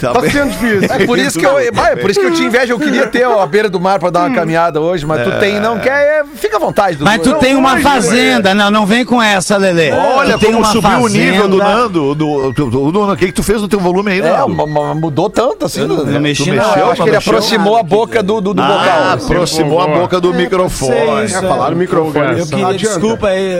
Tá 0.00 0.12
Tá 0.12 0.20
sendo 0.28 0.50
difícil. 0.50 0.88
É 0.90 1.06
por 1.06 1.18
isso 1.18 1.38
que 1.38 1.46
eu, 1.46 1.58
é 1.58 1.96
por 1.96 2.10
isso 2.10 2.20
que 2.20 2.26
eu 2.26 2.32
te 2.32 2.42
invejo. 2.44 2.72
Eu 2.74 2.78
queria 2.78 3.06
ter 3.06 3.24
ó, 3.26 3.40
a 3.40 3.46
beira 3.46 3.68
do 3.68 3.80
mar 3.80 3.98
pra 3.98 4.10
dar 4.10 4.26
uma 4.26 4.34
caminhada 4.34 4.80
hoje, 4.80 5.06
mas 5.06 5.22
tu 5.24 5.38
tem, 5.38 5.58
não 5.60 5.78
quer, 5.78 6.20
é, 6.20 6.24
fica 6.34 6.56
à 6.56 6.60
vontade. 6.60 6.96
Dudu. 6.96 7.04
Mas 7.04 7.20
tu 7.22 7.30
Eu- 7.30 7.38
tem 7.38 7.54
uma 7.56 7.78
fazenda. 7.78 8.54
Não, 8.54 8.70
não 8.70 8.86
vem 8.86 9.04
com 9.04 9.20
essa, 9.22 9.56
Lelê. 9.56 9.90
Olha 9.92 10.34
Tu 10.34 10.40
tem 10.40 10.52
como 10.52 10.64
uma 10.64 10.72
subiu 10.72 10.98
o 11.00 11.08
nível 11.08 11.48
do 11.48 11.58
fazenda. 11.58 11.76
Nando. 11.80 12.14
Do, 12.14 12.52
do, 12.52 12.70
do- 12.70 12.92
do- 12.92 13.12
o 13.12 13.16
que, 13.16 13.26
que 13.26 13.32
tu 13.32 13.42
fez 13.42 13.60
no 13.62 13.68
teu 13.68 13.78
volume 13.80 14.12
aí, 14.12 14.20
É, 14.20 14.36
Nando? 14.38 14.66
ma- 14.66 14.94
mudou 14.94 15.30
tanto 15.30 15.64
assim. 15.66 15.86
não- 15.86 16.04
né? 16.04 16.16
eu 16.16 16.20
mexi 16.20 16.44
Tu 16.44 16.54
na- 16.54 16.62
mexeu, 16.66 16.78
eu 16.84 16.90
acho 16.90 17.02
que 17.02 17.08
ele 17.08 17.16
mexeu 17.16 17.32
aproximou 17.32 17.76
a 17.76 17.82
boca 17.82 18.22
do, 18.22 18.40
do, 18.40 18.54
do 18.54 18.62
Ah, 18.62 19.12
aproximou 19.14 19.80
a 19.80 19.86
boca 19.86 20.20
do 20.20 20.32
microfone. 20.34 21.24
isso, 21.24 21.36
É, 21.36 21.42
falaram 21.42 21.72
no 21.72 21.76
microfone. 21.78 22.38
Eu 22.40 22.46
queria, 22.46 22.74
desculpa 22.74 23.28
aí, 23.28 23.54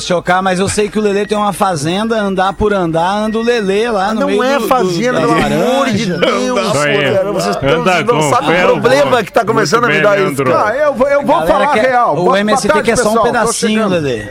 chocar, 0.00 0.42
mas 0.42 0.58
eu 0.58 0.68
sei 0.68 0.88
que 0.88 0.98
o 0.98 1.02
Lelê 1.02 1.26
tem 1.26 1.36
uma 1.36 1.52
fazenda, 1.52 2.20
andar 2.20 2.52
por 2.52 2.72
andar, 2.72 3.10
anda 3.24 3.38
o 3.38 3.42
Lelê 3.42 3.90
lá 3.90 4.12
no 4.14 4.20
Não 4.20 4.26
meio 4.28 4.42
é 4.42 4.58
do- 4.58 4.66
do- 4.68 4.68
pelo 5.42 5.62
amor 5.62 5.86
de. 5.90 6.06
Deus. 6.06 6.72
Cara, 6.72 7.32
vocês 7.32 7.56
não 8.06 8.22
sabem 8.30 8.64
o 8.64 8.80
problema 8.80 9.22
que 9.22 9.32
tá 9.32 9.44
começando 9.44 9.84
a 9.84 9.88
me 9.88 10.00
dar 10.00 10.18
isso. 10.20 10.42
Ah, 10.54 10.74
eu 10.74 10.94
vou, 10.94 11.08
eu 11.08 11.22
vou 11.24 11.46
falar 11.46 11.68
quer- 11.74 11.88
real. 11.90 12.16
O 12.18 12.36
MST 12.36 12.82
quer 12.82 12.96
só 12.96 13.12
um 13.12 13.22
pedacinho, 13.22 13.72
chegando. 13.88 13.92
Lelê. 13.92 14.24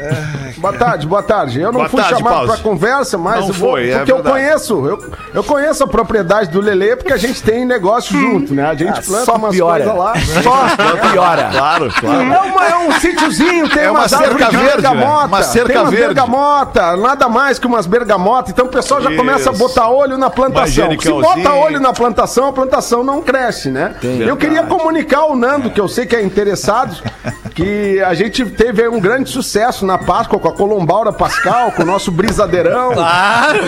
Boa 0.58 0.74
tarde, 0.74 1.06
boa 1.06 1.22
tarde. 1.24 1.60
Eu 1.62 1.72
não 1.72 1.80
Boa 1.82 1.90
fui 1.90 2.02
tarde, 2.02 2.18
chamado 2.18 2.34
Pause. 2.48 2.48
pra 2.54 2.58
conversa, 2.72 3.18
mas 3.18 3.40
Não 3.42 3.48
eu 3.48 3.54
vou, 3.54 3.70
foi, 3.72 3.92
é 3.92 3.98
porque 3.98 4.12
eu 4.12 4.16
verdade. 4.16 4.36
conheço, 4.36 4.86
eu, 4.88 5.12
eu 5.36 5.44
conheço 5.44 5.84
a 5.84 5.88
propriedade 5.88 6.50
do 6.50 6.60
Lelê 6.60 6.96
porque 6.96 7.14
a 7.14 7.18
gente 7.18 7.44
tem 7.44 7.64
negócio 7.64 8.20
junto, 8.20 8.54
né? 8.56 8.66
A 8.68 8.74
gente 8.74 9.00
planta 9.04 9.22
Ah, 9.22 9.26
só 9.26 9.36
umas 9.36 9.56
piora. 9.56 9.84
coisas 9.84 10.00
lá. 10.00 10.14
Só 10.42 11.10
piora. 11.12 11.50
Claro, 11.52 11.94
claro. 12.00 12.22
É, 12.34 12.40
uma- 12.42 12.66
é 12.66 12.76
um 12.76 12.92
sítiozinho, 13.00 13.70
tem 13.70 13.84
É 13.84 13.92
uma 13.92 14.00
umas 14.00 14.10
cerca 14.12 14.50
verde, 14.50 14.58
bergamota. 14.58 15.20
né? 15.22 15.26
Uma 15.28 15.44
cerca 15.44 15.68
tem 15.70 15.78
umas 15.78 15.90
verde. 15.92 16.06
bergamota, 16.08 16.98
nada 16.98 17.30
mais 17.30 17.60
que 17.60 17.68
umas 17.68 17.86
bergamotas. 17.86 18.52
Então 18.52 18.66
o 18.66 18.70
pessoal 18.70 19.00
já 19.02 19.16
começa 19.16 19.52
a 19.52 19.54
botar 19.54 19.90
olho 19.90 20.18
na 20.18 20.30
plantação. 20.32 20.97
Se 21.04 21.10
bota 21.12 21.54
olho 21.54 21.80
na 21.80 21.94
plantação, 21.94 22.48
a 22.48 22.54
plantação 22.54 23.04
não 23.04 23.22
cresce, 23.22 23.70
né? 23.70 23.96
Eu 24.04 24.38
queria 24.38 24.64
comunicar 24.64 25.20
ao 25.20 25.36
Nando, 25.36 25.70
que 25.70 25.80
eu 25.80 25.88
sei 25.88 26.06
que 26.06 26.16
é 26.16 26.22
interessado, 26.22 27.02
que 27.56 28.00
a 28.02 28.14
gente 28.14 28.46
teve 28.46 28.88
um 28.88 29.00
grande 29.00 29.30
sucesso 29.30 29.86
na 29.86 29.98
Páscoa 29.98 30.40
com 30.40 30.48
a 30.48 30.54
Colombaura 30.54 31.12
Pascal, 31.12 31.72
com 31.72 31.84
o 31.84 31.86
nosso 31.86 32.12
brisadeirão, 32.12 32.92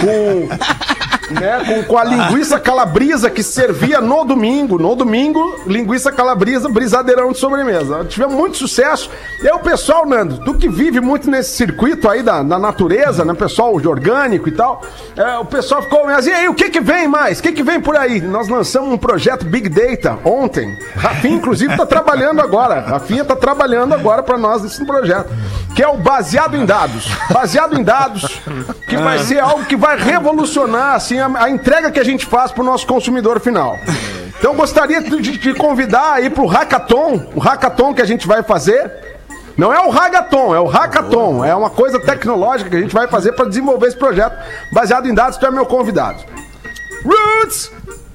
com, 0.01 0.49
né, 1.31 1.63
com, 1.65 1.83
com 1.83 1.97
a 1.97 2.03
linguiça 2.03 2.59
calabrisa 2.59 3.29
que 3.29 3.43
servia 3.43 4.01
no 4.01 4.23
domingo. 4.23 4.77
No 4.77 4.95
domingo, 4.95 5.61
linguiça 5.65 6.11
calabrisa, 6.11 6.69
brisadeirão 6.69 7.31
de 7.31 7.37
sobremesa. 7.37 8.05
Tivemos 8.05 8.35
muito 8.35 8.57
sucesso. 8.57 9.09
E 9.41 9.47
aí 9.47 9.53
o 9.53 9.59
pessoal, 9.59 10.05
Nando, 10.05 10.39
tu 10.43 10.53
que 10.55 10.69
vive 10.69 10.99
muito 10.99 11.29
nesse 11.29 11.55
circuito 11.55 12.09
aí 12.09 12.23
da, 12.23 12.41
da 12.43 12.57
natureza, 12.57 13.23
né, 13.23 13.33
pessoal 13.33 13.79
de 13.79 13.87
orgânico 13.87 14.49
e 14.49 14.51
tal, 14.51 14.81
é, 15.15 15.37
o 15.37 15.45
pessoal 15.45 15.81
ficou, 15.81 16.05
mas 16.05 16.27
e 16.27 16.31
aí, 16.31 16.47
o 16.47 16.53
que 16.53 16.69
que 16.69 16.79
vem 16.79 17.07
mais? 17.07 17.39
O 17.39 17.43
que 17.43 17.51
que 17.51 17.63
vem 17.63 17.79
por 17.79 17.95
aí? 17.95 18.21
Nós 18.21 18.47
lançamos 18.47 18.91
um 18.91 18.97
projeto 18.97 19.45
Big 19.45 19.69
Data 19.69 20.17
ontem. 20.23 20.77
Rafinha, 20.95 21.35
inclusive, 21.35 21.75
tá 21.75 21.85
trabalhando 21.85 22.41
agora. 22.41 22.79
Rafinha 22.79 23.23
tá 23.23 23.35
trabalhando 23.35 23.93
agora 23.93 24.23
para 24.23 24.37
nós 24.37 24.61
nesse 24.61 24.85
projeto, 24.85 25.29
que 25.75 25.83
é 25.83 25.87
o 25.87 25.97
baseado 25.97 26.55
em 26.55 26.65
dados. 26.65 27.07
Baseado 27.31 27.79
em 27.79 27.83
dados, 27.83 28.41
que 28.87 28.97
vai 28.97 29.19
ser 29.19 29.39
algo 29.39 29.65
que 29.65 29.75
vai 29.75 29.97
revolucionar 29.97 30.95
assim, 30.95 31.18
a, 31.19 31.43
a 31.43 31.49
entrega 31.49 31.91
que 31.91 31.99
a 31.99 32.03
gente 32.03 32.25
faz 32.25 32.51
para 32.51 32.61
o 32.61 32.65
nosso 32.65 32.85
consumidor 32.87 33.39
final. 33.39 33.77
Então, 34.37 34.55
gostaria 34.55 35.01
de, 35.01 35.37
de 35.37 35.53
convidar 35.53 36.13
aí 36.13 36.29
para 36.29 36.43
o 36.43 36.47
hackathon, 36.47 37.29
o 37.35 37.39
hackathon 37.39 37.93
que 37.93 38.01
a 38.01 38.05
gente 38.05 38.25
vai 38.25 38.41
fazer. 38.41 38.89
Não 39.57 39.73
é 39.73 39.85
o 39.85 39.89
hackathon, 39.89 40.55
é 40.55 40.59
o 40.59 40.65
hackathon. 40.65 41.43
É 41.43 41.53
uma 41.53 41.69
coisa 41.69 41.99
tecnológica 41.99 42.69
que 42.69 42.75
a 42.77 42.79
gente 42.79 42.93
vai 42.93 43.07
fazer 43.09 43.33
para 43.33 43.45
desenvolver 43.49 43.87
esse 43.87 43.97
projeto 43.97 44.37
baseado 44.71 45.07
em 45.07 45.13
dados. 45.13 45.37
Tu 45.37 45.45
é 45.45 45.51
meu 45.51 45.65
convidado. 45.65 46.23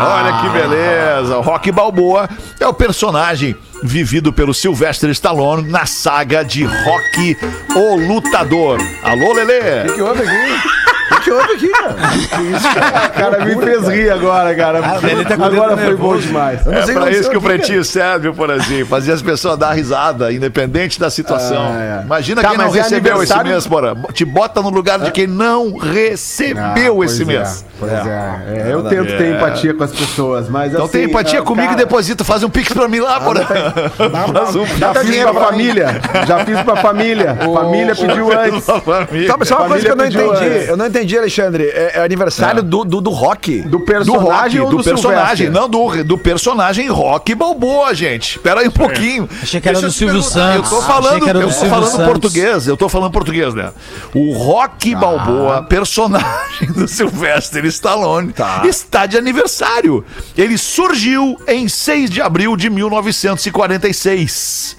Olha 0.00 0.40
que 0.40 0.48
beleza. 0.50 1.38
O 1.38 1.40
Rock 1.40 1.70
Balboa 1.72 2.28
é 2.58 2.66
o 2.66 2.74
personagem 2.74 3.56
vivido 3.82 4.32
pelo 4.32 4.52
Sylvester 4.54 5.10
Stallone 5.10 5.68
na 5.68 5.86
saga 5.86 6.44
de 6.44 6.64
Rock 6.64 7.36
o 7.76 7.96
Lutador. 7.96 8.78
Alô, 9.02 9.32
Lelê? 9.32 9.90
O 9.90 9.94
que 9.94 10.02
houve 10.02 10.22
aqui? 10.22 10.88
O 11.10 11.20
que 11.20 11.30
houve 11.30 11.52
aqui, 11.52 11.68
cara? 11.68 11.96
O 13.08 13.20
cara 13.20 13.44
me 13.44 13.56
fez 13.56 13.88
rir 13.88 14.10
agora, 14.10 14.54
cara. 14.54 14.80
ele 15.02 15.24
tá 15.24 15.34
agora 15.34 15.76
foi 15.76 15.96
bom 15.96 16.16
demais. 16.16 16.66
É 16.66 16.92
pra 16.92 17.10
isso 17.10 17.30
que 17.30 17.36
o 17.36 17.42
pretinho 17.42 17.84
serve, 17.84 18.32
por 18.32 18.50
assim. 18.50 18.84
Fazer 18.84 19.12
as 19.12 19.22
pessoas 19.22 19.58
dar 19.58 19.72
risada, 19.72 20.32
independente 20.32 20.98
da 21.00 21.10
situação. 21.10 21.72
Ah, 21.72 22.00
é. 22.00 22.04
Imagina 22.04 22.42
Tá, 22.42 22.50
quem 22.50 22.58
não 22.58 22.66
é 22.66 22.70
recebeu 22.70 23.22
esse 23.22 23.42
mês, 23.42 23.66
Bora. 23.66 23.96
Te 24.12 24.24
bota 24.24 24.62
no 24.62 24.70
lugar 24.70 24.98
de 25.00 25.10
quem 25.10 25.26
não 25.26 25.76
recebeu 25.76 26.96
pois 26.96 27.12
esse 27.12 27.22
é, 27.22 27.26
mês. 27.26 27.64
Pois 27.78 27.92
é. 27.92 28.68
Eu 28.70 28.82
tento 28.84 29.16
ter 29.16 29.34
empatia 29.34 29.74
com 29.74 29.84
as 29.84 29.92
pessoas, 29.92 30.48
mas 30.48 30.72
Então 30.72 30.84
assim, 30.84 30.92
tem 30.92 31.04
empatia 31.04 31.40
ah, 31.40 31.42
comigo 31.42 31.72
e 31.72 31.76
deposita, 31.76 32.24
faz 32.24 32.42
um 32.42 32.50
pix 32.50 32.72
pra 32.72 32.88
mim 32.88 33.00
lá, 33.00 33.20
um 33.28 34.78
Já 34.78 34.94
fiz 34.94 35.22
pra 35.22 35.34
família. 35.34 36.00
Já 36.26 36.44
fiz 36.44 36.60
pra 36.62 36.76
família. 36.76 37.36
Família 37.36 37.94
pediu 37.94 38.38
antes. 38.38 38.64
Só 38.64 39.58
uma 39.58 39.68
coisa 39.68 39.84
que 39.84 39.92
eu 39.92 39.96
não 39.96 40.06
entendi. 40.06 40.68
Eu 40.68 40.76
não 40.76 40.86
entendi, 40.86 40.97
Alexandre. 41.16 41.64
É, 41.64 41.98
é 41.98 42.04
aniversário 42.04 42.62
do, 42.62 42.84
do, 42.84 43.00
do 43.00 43.10
rock. 43.10 43.62
Do 43.62 43.78
Do 43.78 43.80
personagem 43.80 44.60
rock, 44.60 44.62
ou 44.66 44.70
do, 44.70 44.76
do, 44.78 44.84
personagem, 44.84 45.50
não 45.50 45.68
do, 45.68 46.04
do 46.04 46.18
personagem 46.18 46.88
Rock 46.88 47.34
Balboa, 47.34 47.94
gente. 47.94 48.36
Espera 48.36 48.60
aí 48.60 48.68
um 48.68 48.72
pouquinho. 48.72 49.28
Achei 49.42 49.60
que 49.60 49.68
era 49.68 49.78
Deixa 49.78 49.88
do 49.88 49.92
Silvio. 49.92 50.22
Santos. 50.22 50.70
Eu 50.70 50.78
tô 50.78 50.82
falando, 50.84 51.20
do 51.20 51.28
eu 51.40 51.48
tô 51.48 51.66
falando 51.66 51.90
Santos. 51.90 52.06
português, 52.06 52.66
eu 52.66 52.76
tô 52.76 52.88
falando 52.88 53.12
português, 53.12 53.54
né? 53.54 53.72
O 54.14 54.32
Rock 54.32 54.94
Balboa, 54.94 55.62
personagem 55.62 56.72
do 56.74 56.88
Sylvester 56.88 57.64
Stallone, 57.66 58.34
está 58.64 59.06
de 59.06 59.16
aniversário. 59.16 60.04
Ele 60.36 60.58
surgiu 60.58 61.38
em 61.46 61.68
6 61.68 62.10
de 62.10 62.20
abril 62.20 62.56
de 62.56 62.68
1946. 62.70 64.76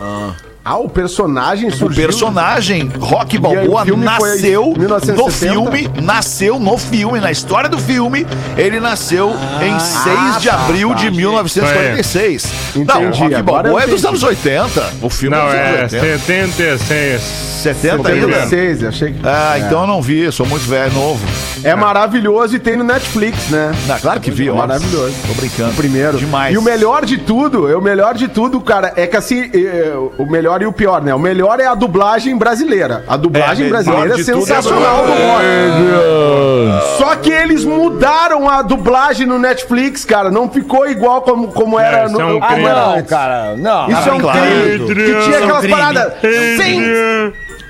Ah, 0.00 0.34
o 0.64 0.88
personagem 0.88 1.68
O 1.68 1.72
surgiu. 1.72 2.04
personagem 2.04 2.90
Rock 2.98 3.36
aí, 3.36 3.42
Balboa 3.42 3.82
o 3.82 3.86
foi 3.86 3.96
nasceu 3.96 4.72
em 4.76 4.78
1970? 4.78 5.22
no 5.22 5.30
filme, 5.30 5.90
nasceu 6.02 6.58
no 6.58 6.78
filme, 6.78 7.20
na 7.20 7.30
história 7.32 7.68
do 7.68 7.78
filme, 7.78 8.26
ele 8.56 8.78
nasceu 8.78 9.32
em 9.60 9.78
6 9.78 10.40
de 10.42 10.48
abril 10.48 10.94
de 10.94 11.10
1946. 11.10 12.52
Não, 12.74 12.80
o 12.80 12.82
Entendi, 12.82 13.20
Rock 13.20 13.34
agora 13.34 13.62
Balboa 13.64 13.82
é 13.82 13.86
dos 13.86 14.04
anos 14.04 14.22
80. 14.22 14.92
O 15.02 15.10
filme 15.10 15.36
Não, 15.36 15.48
é 15.48 15.56
é 15.56 15.84
dos 15.84 15.94
anos 15.94 16.02
80. 16.04 16.18
76. 16.18 17.22
70 17.62 18.08
ainda? 18.08 18.26
76, 18.26 18.84
achei 18.84 19.12
que. 19.12 19.20
Ah, 19.24 19.54
então 19.58 19.82
eu 19.82 19.86
não 19.86 20.02
vi, 20.02 20.30
sou 20.32 20.44
muito 20.46 20.64
velho, 20.68 20.92
novo. 20.94 21.24
É 21.62 21.76
maravilhoso 21.76 22.56
e 22.56 22.58
tem 22.58 22.76
no 22.76 22.82
Netflix, 22.82 23.48
né? 23.50 23.72
Ah, 23.88 23.98
claro 24.00 24.20
que 24.20 24.32
vi, 24.32 24.50
ó. 24.50 24.56
Maravilhoso. 24.56 25.14
Tô 25.28 25.34
brincando. 25.34 25.72
Primeiro. 25.74 26.18
Demais. 26.18 26.52
E 26.52 26.58
o 26.58 26.62
melhor 26.62 27.04
de 27.04 27.18
tudo, 27.18 27.70
é 27.70 27.76
o 27.76 27.80
melhor 27.80 28.14
de 28.14 28.26
tudo, 28.26 28.60
cara, 28.60 28.92
é 28.96 29.06
que 29.06 29.16
assim, 29.16 29.48
é, 29.54 29.92
o 30.18 30.26
melhor 30.26 30.51
e 30.60 30.66
o 30.66 30.72
pior, 30.72 31.00
né? 31.00 31.14
O 31.14 31.18
melhor 31.18 31.60
é 31.60 31.66
a 31.66 31.74
dublagem 31.74 32.36
brasileira. 32.36 33.04
A 33.08 33.16
dublagem 33.16 33.66
É, 33.66 33.70
melhor 33.70 33.84
brasileira 33.84 34.16
é 34.16 34.20
é 34.20 34.24
sensacional 34.24 35.06
do 35.06 35.12
rock. 35.12 36.98
Só 36.98 37.16
que 37.16 37.30
eles 37.30 37.64
mudaram 37.64 38.48
a 38.48 38.62
dublagem 38.62 39.26
no 39.26 39.38
Netflix, 39.38 40.04
cara. 40.04 40.30
Não 40.30 40.48
ficou 40.50 40.88
igual 40.88 41.22
como, 41.22 41.48
como 41.48 41.78
era 41.78 42.04
isso 42.06 42.14
no. 42.14 42.20
é 42.20 42.24
um 42.24 42.44
era 42.44 42.96
Não, 42.96 43.02
cara, 43.04 43.54
não. 43.56 43.88
Isso 43.88 44.08
é 44.08 44.12
um 44.12 44.20
claro. 44.20 44.38
crime. 44.40 44.86
Que 44.94 45.20
tinha 45.24 45.38
aquelas 45.38 45.60
crime. 45.60 45.74
paradas. 45.74 46.12
Sem, 46.56 46.82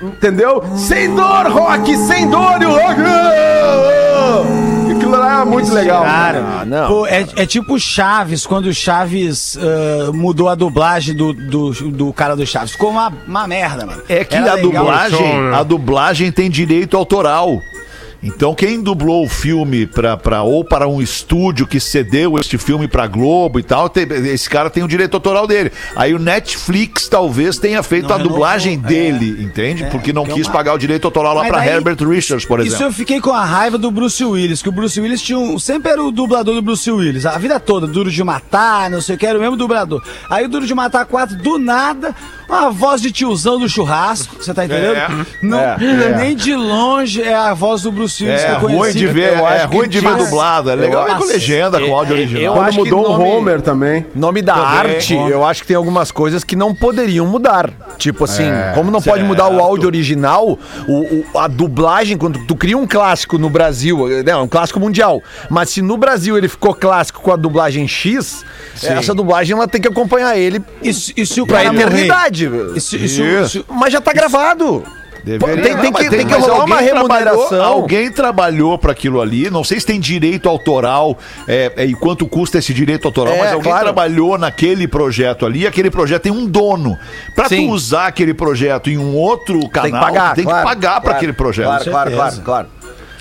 entendeu? 0.01 0.63
Sem 0.75 1.13
dor, 1.15 1.47
rock, 1.47 1.95
sem 1.97 2.27
dor 2.29 2.61
e 2.61 2.65
o 2.65 2.71
rock. 2.71 4.72
Lá 5.17 5.41
é 5.41 5.45
muito 5.45 5.71
legal. 5.73 6.03
Cara, 6.03 6.39
Ah, 6.61 6.65
não. 6.65 6.87
pô, 6.87 7.07
é, 7.07 7.25
é 7.35 7.45
tipo 7.45 7.79
Chaves, 7.79 8.45
quando 8.45 8.65
o 8.67 8.73
Chaves 8.73 9.57
ah, 9.57 10.11
mudou 10.13 10.49
a 10.49 10.55
dublagem 10.55 11.15
do, 11.15 11.33
do, 11.33 11.71
do 11.91 12.13
cara 12.13 12.35
do 12.35 12.45
Chaves. 12.45 12.71
Ficou 12.71 12.89
uma, 12.91 13.11
uma 13.27 13.47
merda, 13.47 13.85
mano. 13.85 14.01
É 14.09 14.23
que 14.23 14.35
Era 14.35 14.51
a 14.51 14.55
legal. 14.55 14.71
dublagem, 14.71 15.17
som, 15.17 15.41
né? 15.49 15.55
a 15.57 15.63
dublagem 15.63 16.31
tem 16.31 16.49
direito 16.49 16.97
autoral. 16.97 17.61
Então 18.23 18.55
quem 18.55 18.81
dublou 18.81 19.25
o 19.25 19.29
filme 19.29 19.85
pra, 19.85 20.15
pra, 20.15 20.41
ou 20.43 20.63
para 20.63 20.87
um 20.87 21.01
estúdio 21.01 21.67
que 21.67 21.79
cedeu 21.79 22.39
este 22.39 22.57
filme 22.57 22.87
pra 22.87 23.05
Globo 23.05 23.59
e 23.59 23.63
tal, 23.63 23.89
tem- 23.89 24.07
esse 24.27 24.49
cara 24.49 24.69
tem 24.69 24.81
o 24.83 24.87
direito 24.87 25.13
autoral 25.15 25.45
dele. 25.45 25.71
Aí 25.95 26.13
o 26.13 26.19
Netflix 26.19 27.07
talvez 27.09 27.57
tenha 27.57 27.83
feito 27.83 28.07
Não 28.07 28.15
a 28.15 28.17
dublagem 28.17 28.77
renovou, 28.77 28.91
é. 28.91 29.11
dele, 29.19 29.43
entende? 29.43 29.83
É, 29.83 29.89
Porque 29.89 30.13
não 30.13 30.23
é 30.23 30.27
quis 30.29 30.47
uma- 30.47 30.53
pagar 30.53 30.73
o 30.73 30.77
direito 30.77 31.05
autoral 31.05 31.33
lá 31.35 31.49
daí- 31.49 31.67
Herbert 31.69 31.97
Richards, 32.07 32.45
por 32.45 32.59
Isso 32.59 32.69
exemplo. 32.75 32.85
eu 32.87 32.93
fiquei 32.93 33.19
com 33.19 33.31
a 33.31 33.43
raiva 33.43 33.77
do 33.77 33.91
Bruce 33.91 34.23
Willis, 34.23 34.61
que 34.61 34.69
o 34.69 34.71
Bruce 34.71 34.99
Willis 34.99 35.21
tinha 35.21 35.37
um, 35.37 35.59
sempre 35.59 35.91
era 35.91 36.01
o 36.03 36.11
dublador 36.11 36.55
do 36.55 36.61
Bruce 36.61 36.89
Willis, 36.89 37.25
a 37.25 37.37
vida 37.37 37.59
toda, 37.59 37.85
Duro 37.87 38.09
de 38.09 38.23
Matar, 38.23 38.89
não 38.89 39.01
sei 39.01 39.15
o 39.15 39.17
que, 39.17 39.25
era 39.25 39.37
o 39.37 39.41
mesmo 39.41 39.57
dublador. 39.57 40.01
Aí 40.29 40.45
o 40.45 40.49
Duro 40.49 40.65
de 40.65 40.73
Matar 40.73 41.05
4, 41.05 41.35
do 41.37 41.57
nada, 41.57 42.15
uma 42.47 42.69
voz 42.69 43.01
de 43.01 43.11
tiozão 43.11 43.59
do 43.59 43.67
churrasco, 43.67 44.35
você 44.39 44.53
tá 44.53 44.65
entendendo? 44.65 44.95
É. 44.95 45.07
Não, 45.41 45.59
É, 45.59 46.17
Nem 46.17 46.35
de 46.35 46.55
longe 46.55 47.21
é 47.21 47.33
a 47.33 47.53
voz 47.53 47.81
do 47.83 47.91
Bruce 47.91 48.12
Willis 48.21 48.41
É 48.41 48.45
que 48.45 48.51
eu 48.51 48.59
ruim 48.59 48.77
conheci. 48.77 48.97
de 48.99 49.07
ver, 49.07 49.33
eu 49.37 49.47
é 49.47 49.55
acho 49.57 49.69
que 49.69 49.75
ruim 49.77 49.87
de 49.89 49.99
ver 49.99 50.15
dublado. 50.15 50.69
É 50.69 50.75
legal 50.75 51.07
é 51.07 51.15
com 51.15 51.23
legenda, 51.25 51.79
com 51.79 51.95
áudio 51.95 52.13
eu 52.15 52.17
original. 52.19 52.53
Quando 52.55 52.67
acho 52.67 52.77
que 52.83 52.89
mudou 52.91 53.05
o 53.05 53.17
nome- 53.17 53.29
Homer 53.29 53.61
também. 53.61 54.05
Nome 54.15 54.41
da 54.41 54.53
Também. 54.53 54.67
arte, 54.93 55.13
eu 55.15 55.45
acho 55.45 55.61
que 55.61 55.67
tem 55.67 55.75
algumas 55.77 56.11
coisas 56.11 56.43
que 56.43 56.55
não 56.55 56.73
poderiam 56.75 57.25
mudar. 57.25 57.69
Tipo 57.97 58.25
assim, 58.25 58.49
como 58.75 58.91
não 58.91 59.01
pode 59.01 59.23
mudar 59.23 59.47
o 59.49 59.59
áudio 59.59 59.87
original, 59.87 60.57
o, 60.87 60.93
o- 61.33 61.39
a 61.39 61.47
dublagem, 61.47 62.17
quando 62.17 62.39
tu 62.45 62.55
cria 62.55 62.77
um 62.77 62.85
clássico 62.87 63.37
no 63.37 63.49
Brasil, 63.49 64.07
né, 64.23 64.35
um 64.35 64.47
clássico 64.47 64.79
mundial, 64.79 65.21
mas 65.49 65.69
se 65.69 65.81
no 65.81 65.95
Brasil 65.97 66.37
ele 66.37 66.47
ficou 66.47 66.73
clássico 66.73 67.21
com 67.21 67.31
a 67.31 67.35
dublagem 67.35 67.87
X, 67.87 68.43
essa 68.83 69.13
dublagem 69.13 69.55
ela 69.55 69.67
tem 69.67 69.79
que 69.81 69.87
acompanhar 69.87 70.37
ele 70.37 70.61
E, 70.81 70.89
e 70.89 71.25
se 71.25 71.41
o 71.41 71.45
pra 71.47 71.63
eternidade. 71.65 72.49
E 72.75 72.81
se- 72.81 72.97
e 72.97 73.07
se 73.07 73.21
o- 73.21 73.41
Isso. 73.41 73.49
se 73.49 73.59
o- 73.59 73.65
Mas 73.69 73.93
já 73.93 74.01
tá 74.01 74.11
gravado. 74.13 74.83
Deveria- 75.23 75.55
Tem- 75.63 75.75
tem 75.77 75.91
Não, 75.91 75.99
que- 75.99 76.09
tem 76.09 76.27
que 76.27 76.33
rolar 76.33 76.61
alguém 76.61 76.75
uma 76.91 76.91
trabalhou- 77.07 77.31
remuneração. 77.31 77.63
Alguém 77.63 78.11
trabalhou 78.11 78.77
para 78.77 78.91
aquilo 78.91 79.21
ali. 79.21 79.49
Não 79.49 79.63
sei 79.63 79.79
se 79.79 79.85
tem 79.85 79.97
direito 79.99 80.49
autoral 80.49 81.17
é, 81.47 81.71
é, 81.77 81.85
e 81.85 81.93
quanto 81.93 82.25
custa 82.27 82.57
esse 82.57 82.73
direito 82.73 83.07
autoral, 83.07 83.33
É, 83.33 83.39
mas 83.39 83.53
alguém 83.53 83.71
claro. 83.71 83.85
trabalhou 83.85 84.37
naquele 84.37 84.87
projeto 84.87 85.45
ali. 85.45 85.65
Aquele 85.65 85.89
projeto 85.89 86.23
tem 86.23 86.31
um 86.31 86.45
dono. 86.45 86.97
Para 87.35 87.47
tu 87.47 87.61
usar 87.69 88.07
aquele 88.07 88.33
projeto 88.33 88.89
em 88.89 88.97
um 88.97 89.15
outro 89.15 89.67
canal, 89.69 89.83
Tem 89.91 89.93
que 89.93 90.05
pagar. 90.05 90.29
tu 90.31 90.35
tem 90.35 90.43
claro, 90.43 90.59
que 90.67 90.73
pagar 90.75 90.91
para 90.95 91.01
claro, 91.01 91.17
aquele 91.17 91.33
projeto. 91.33 91.65
Claro, 91.67 91.83
claro, 91.91 92.11
claro, 92.11 92.41
claro. 92.43 92.67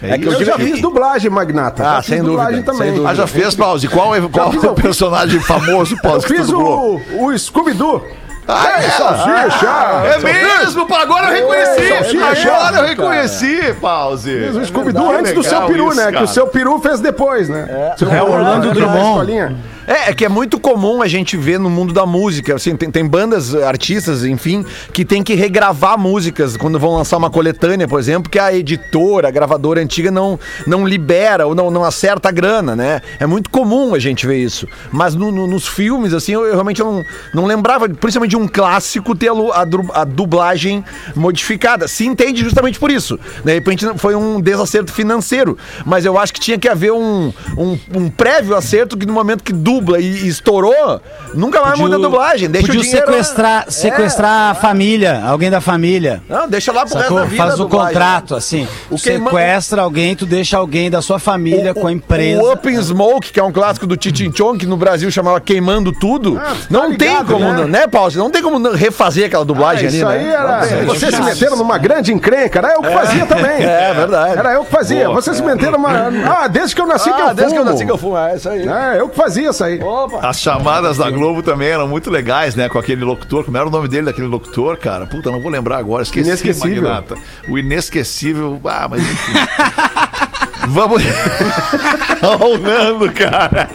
É 0.05 0.19
que 0.19 0.27
eu 0.27 0.33
Eu 0.33 0.45
já 0.45 0.59
fiz 0.59 0.81
dublagem, 0.81 1.31
Magnata. 1.31 1.85
Ah, 1.85 1.95
Já 1.95 2.03
fiz 2.03 2.07
sem 2.15 2.23
dublagem 2.25 2.63
dúvida, 2.63 2.73
também. 2.93 3.07
Ah, 3.07 3.15
já 3.15 3.27
fez, 3.29 3.55
Pause? 3.55 3.87
Qual 3.87 4.13
é, 4.17 4.21
qual 4.23 4.51
fiz 4.51 4.65
é 4.65 4.67
o 4.67 4.73
o- 4.73 4.75
personagem 4.83 5.39
famoso, 5.39 5.95
Eu 5.95 6.01
Pause, 6.03 6.27
que 6.27 6.33
tu 6.35 6.39
fiz 6.39 6.49
dublou? 6.49 7.01
o, 7.13 7.27
o 7.27 7.39
Scooby-Doo. 7.39 8.05
Ah, 8.47 8.81
é? 8.81 8.91
Salsicha! 8.91 9.69
É 10.05 10.19
mesmo, 10.19 10.87
pá, 10.87 11.03
agora 11.03 11.29
eu 11.29 11.33
reconheci. 11.33 11.89
Salsicha. 11.89 12.53
Agora 12.53 12.77
eu 12.79 12.89
reconheci, 12.89 13.75
Pause. 13.81 14.31
O 14.31 14.65
Scooby-Doo 14.65 15.09
verdade, 15.09 15.21
antes 15.21 15.35
do 15.35 15.43
seu 15.43 15.63
peru, 15.63 15.89
isso, 15.89 15.97
né? 15.97 16.07
Que 16.07 16.13
cara. 16.13 16.25
o 16.25 16.29
seu 16.29 16.47
peru 16.49 16.81
fez 16.81 17.01
depois, 17.01 17.49
né? 17.49 17.95
Seu 17.97 18.13
É 18.13 18.23
o 18.23 18.31
Orlando 18.33 18.69
né, 18.69 18.75
Drummond. 18.75 19.57
É, 19.93 20.09
é 20.11 20.15
que 20.15 20.25
é 20.25 20.29
muito 20.29 20.59
comum 20.59 21.03
a 21.03 21.07
gente 21.07 21.37
ver 21.37 21.59
no 21.61 21.69
mundo 21.69 21.93
da 21.93 22.07
música, 22.07 22.55
assim, 22.55 22.75
tem, 22.75 22.91
tem 22.91 23.05
bandas, 23.07 23.55
artistas, 23.55 24.25
enfim, 24.25 24.65
que 24.91 25.05
tem 25.05 25.23
que 25.23 25.35
regravar 25.35 25.99
músicas 25.99 26.57
quando 26.57 26.79
vão 26.79 26.95
lançar 26.95 27.19
uma 27.19 27.29
coletânea, 27.29 27.87
por 27.87 28.01
exemplo, 28.01 28.31
que 28.31 28.39
a 28.39 28.55
editora, 28.55 29.29
a 29.29 29.31
gravadora 29.31 29.83
antiga 29.83 30.11
não, 30.11 30.41
não 30.67 30.87
libera 30.89 31.47
ou 31.47 31.55
não, 31.55 31.71
não 31.71 31.85
acerta 31.85 32.31
a 32.31 32.33
grana, 32.33 32.75
né? 32.75 33.03
É 33.21 33.27
muito 33.27 33.51
comum 33.51 33.95
a 33.95 33.99
gente 33.99 34.27
ver 34.27 34.39
isso. 34.39 34.67
Mas 34.91 35.15
no- 35.15 35.31
no- 35.31 35.47
nos 35.47 35.69
filmes, 35.69 36.15
assim, 36.15 36.33
eu, 36.33 36.47
eu 36.47 36.53
realmente 36.53 36.81
não, 36.81 37.05
não 37.35 37.45
lembrava, 37.45 37.87
principalmente 37.87 38.31
de 38.31 38.37
um 38.39 38.49
clássico, 38.49 39.15
ter 39.15 39.29
a, 39.31 40.01
a 40.01 40.05
dublagem 40.05 40.83
modificada. 41.15 41.87
Se 41.87 42.07
entende 42.07 42.43
justamente 42.43 42.79
por 42.79 42.91
isso. 42.91 43.21
De 43.45 43.53
repente 43.53 43.85
foi 43.99 44.15
um 44.15 44.41
desacerto 44.41 44.91
financeiro, 44.91 45.59
mas 45.85 46.07
eu 46.07 46.19
acho 46.19 46.33
que 46.33 46.41
tinha 46.41 46.59
que 46.59 46.69
haver 46.69 46.93
um, 46.93 47.31
um, 47.59 47.79
um 47.95 48.09
prévio 48.09 48.57
acerto 48.57 48.97
que 48.97 49.05
no 49.05 49.13
momento 49.13 49.45
que 49.45 49.53
dubla 49.53 49.82
dubla 49.83 50.01
e 50.01 50.29
estourou, 50.29 51.01
nunca 51.35 51.61
mais 51.61 51.79
muda 51.79 51.97
a 51.97 51.99
dublagem. 51.99 52.49
Deixa 52.49 52.67
podia 52.67 52.81
o 52.81 52.85
dinheiro. 52.85 53.07
sequestrar, 53.07 53.65
sequestrar 53.69 54.51
a 54.51 54.55
família, 54.55 55.23
alguém 55.27 55.51
da 55.51 55.61
família. 55.61 56.23
Não, 56.29 56.49
deixa 56.49 56.73
lá 56.73 56.87
pro 56.87 56.97
resto 56.97 57.15
da 57.15 57.25
vida. 57.25 57.37
Faz 57.43 57.55
o 57.55 57.57
dublagem, 57.65 57.89
contrato, 57.93 58.33
né? 58.33 58.39
assim. 58.39 58.69
O 58.91 58.99
sequestra 58.99 59.83
alguém, 59.83 60.15
tu 60.15 60.25
deixa 60.25 60.57
alguém 60.57 60.91
da 60.91 61.03
sua 61.03 61.19
família 61.19 61.75
com 61.75 61.87
a 61.87 61.93
empresa. 61.93 62.43
O 62.43 62.53
Open 62.53 62.81
Smoke, 62.81 63.33
que 63.33 63.41
é 63.41 63.43
um 63.43 63.53
clássico 63.53 63.87
do 63.87 63.97
Chichinchon, 64.01 64.57
que 64.57 64.67
no 64.67 64.77
Brasil 64.77 65.11
chamava 65.11 65.41
Queimando 65.41 65.93
Tudo. 65.93 66.41
não 66.71 66.95
tem 66.97 67.09
ligado, 67.09 67.33
como, 67.33 67.53
né? 67.53 67.65
né, 67.67 67.87
Paulo? 67.87 68.13
Não 68.15 68.31
tem 68.31 68.43
como 68.43 68.59
não 68.59 68.73
refazer 68.75 69.27
aquela 69.27 69.45
dublagem 69.45 69.89
ali, 69.89 69.97
Isso 69.97 70.07
né? 70.07 70.15
aí 70.19 70.27
era. 70.29 70.61
Não 70.61 70.69
tem. 70.69 70.85
Vocês 70.85 71.15
se 71.15 71.23
meteram 71.23 71.57
numa 71.57 71.79
grande 71.79 72.13
encrenca, 72.13 72.59
era 72.59 72.75
eu 72.75 72.83
que 72.83 72.91
fazia 72.91 73.27
também. 73.27 73.53
É 73.73 73.95
verdade. 73.95 74.39
Era 74.39 74.53
eu 74.53 74.65
que 74.65 74.71
fazia. 74.71 75.09
Vocês 75.09 75.37
se 75.37 75.43
meteram 75.43 75.73
numa. 75.73 75.91
Ah, 76.27 76.49
desde 76.49 76.75
que 76.75 76.81
eu 76.81 76.87
nasci 76.87 77.05
que 77.05 77.11
eu 77.11 77.15
Ah, 77.15 77.29
fumo. 77.29 77.35
desde 77.35 77.55
que 77.55 77.61
eu 77.61 77.65
nasci 77.65 77.85
que 77.87 77.91
eu 77.93 77.99
fumo. 77.99 78.19
É 78.19 78.35
isso 78.37 78.49
aí. 78.49 78.69
É, 78.69 79.01
eu 79.01 79.09
que 79.09 79.17
fazia 79.17 79.51
isso 79.51 79.62
aí. 79.65 79.81
As 80.23 80.41
chamadas 80.41 80.99
da 80.99 81.11
Globo 81.11 81.43
também 81.43 81.69
eram 81.69 81.89
muito 81.89 82.11
legais, 82.11 82.55
né? 82.55 82.69
Com 82.69 82.79
aquele 82.79 83.05
locutor. 83.05 83.45
Como 83.45 83.57
era 83.57 83.67
o 83.67 83.71
nome 83.71 83.89
dele 83.89 84.07
daquele 84.07 84.27
locutor, 84.27 84.77
cara? 84.77 85.07
Puta, 85.07 85.31
não 85.31 85.41
vou 85.41 85.51
lembrar 85.51 85.79
agora. 85.79 86.03
Esqueci, 86.03 86.29
Inesquecível. 86.29 86.83
Magnata. 86.83 87.15
O 87.49 87.59
inesquecível. 87.59 88.61
Ah, 88.65 88.89
mas 88.89 89.03
enfim. 89.03 89.33
Vamos. 90.69 91.03
Olha 92.23 92.47
o 92.47 92.59
Nando, 92.59 93.11
cara. 93.13 93.69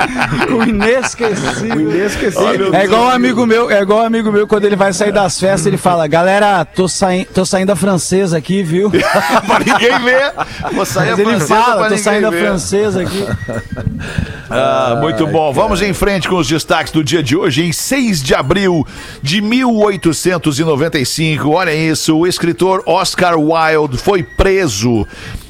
O 0.49 0.63
inesquecível. 0.63 1.91
Inesquecível. 1.91 2.73
É 2.73 2.85
igual 2.85 3.05
um 3.05 3.09
amigo 3.09 3.45
meu, 3.45 3.69
é 3.69 3.81
igual 3.81 4.03
um 4.03 4.05
amigo 4.05 4.31
meu, 4.31 4.47
quando 4.47 4.65
ele 4.65 4.75
vai 4.75 4.93
sair 4.93 5.11
das 5.11 5.39
festas, 5.39 5.65
ele 5.65 5.77
fala, 5.77 6.07
galera, 6.07 6.63
tô, 6.65 6.87
saí 6.87 7.25
tô 7.25 7.45
saindo 7.45 7.67
da 7.67 7.75
francesa 7.75 8.37
aqui, 8.37 8.63
viu? 8.63 8.89
pra 9.45 9.59
ninguém 9.59 9.99
ver. 9.99 10.31
Vou 10.73 10.85
sair 10.85 11.11
Mas 11.11 11.19
a 11.19 11.21
ele 11.21 11.39
fala, 11.41 11.89
tô 11.89 11.97
saindo 11.97 12.23
da 12.23 12.29
ver. 12.29 12.45
francesa 12.45 13.01
aqui. 13.01 13.25
Ah, 14.49 14.97
muito 15.01 15.27
bom. 15.27 15.51
Vamos 15.51 15.81
em 15.81 15.93
frente 15.93 16.29
com 16.29 16.37
os 16.37 16.47
destaques 16.47 16.93
do 16.93 17.03
dia 17.03 17.21
de 17.21 17.35
hoje. 17.35 17.65
Em 17.65 17.73
6 17.73 18.23
de 18.23 18.33
abril 18.33 18.87
de 19.21 19.41
1895, 19.41 21.49
olha 21.49 21.75
isso, 21.75 22.17
o 22.17 22.25
escritor 22.25 22.81
Oscar 22.85 23.37
Wilde 23.37 23.97
foi 23.97 24.23
preso 24.23 25.05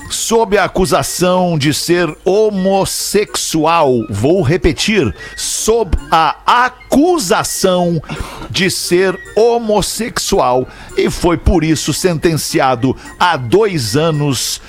sob 0.09 0.57
a 0.57 0.65
acusação 0.65 1.57
de 1.57 1.73
ser 1.73 2.15
homossexual. 2.23 4.05
Vou 4.09 4.41
repetir, 4.41 5.13
sob 5.35 5.97
a 6.11 6.65
acusação 6.65 8.01
de 8.49 8.69
ser 8.69 9.19
homossexual 9.35 10.67
e 10.97 11.09
foi 11.09 11.37
por 11.37 11.63
isso 11.63 11.93
sentenciado 11.93 12.95
a 13.19 13.37
dois 13.37 13.95
anos 13.95 14.61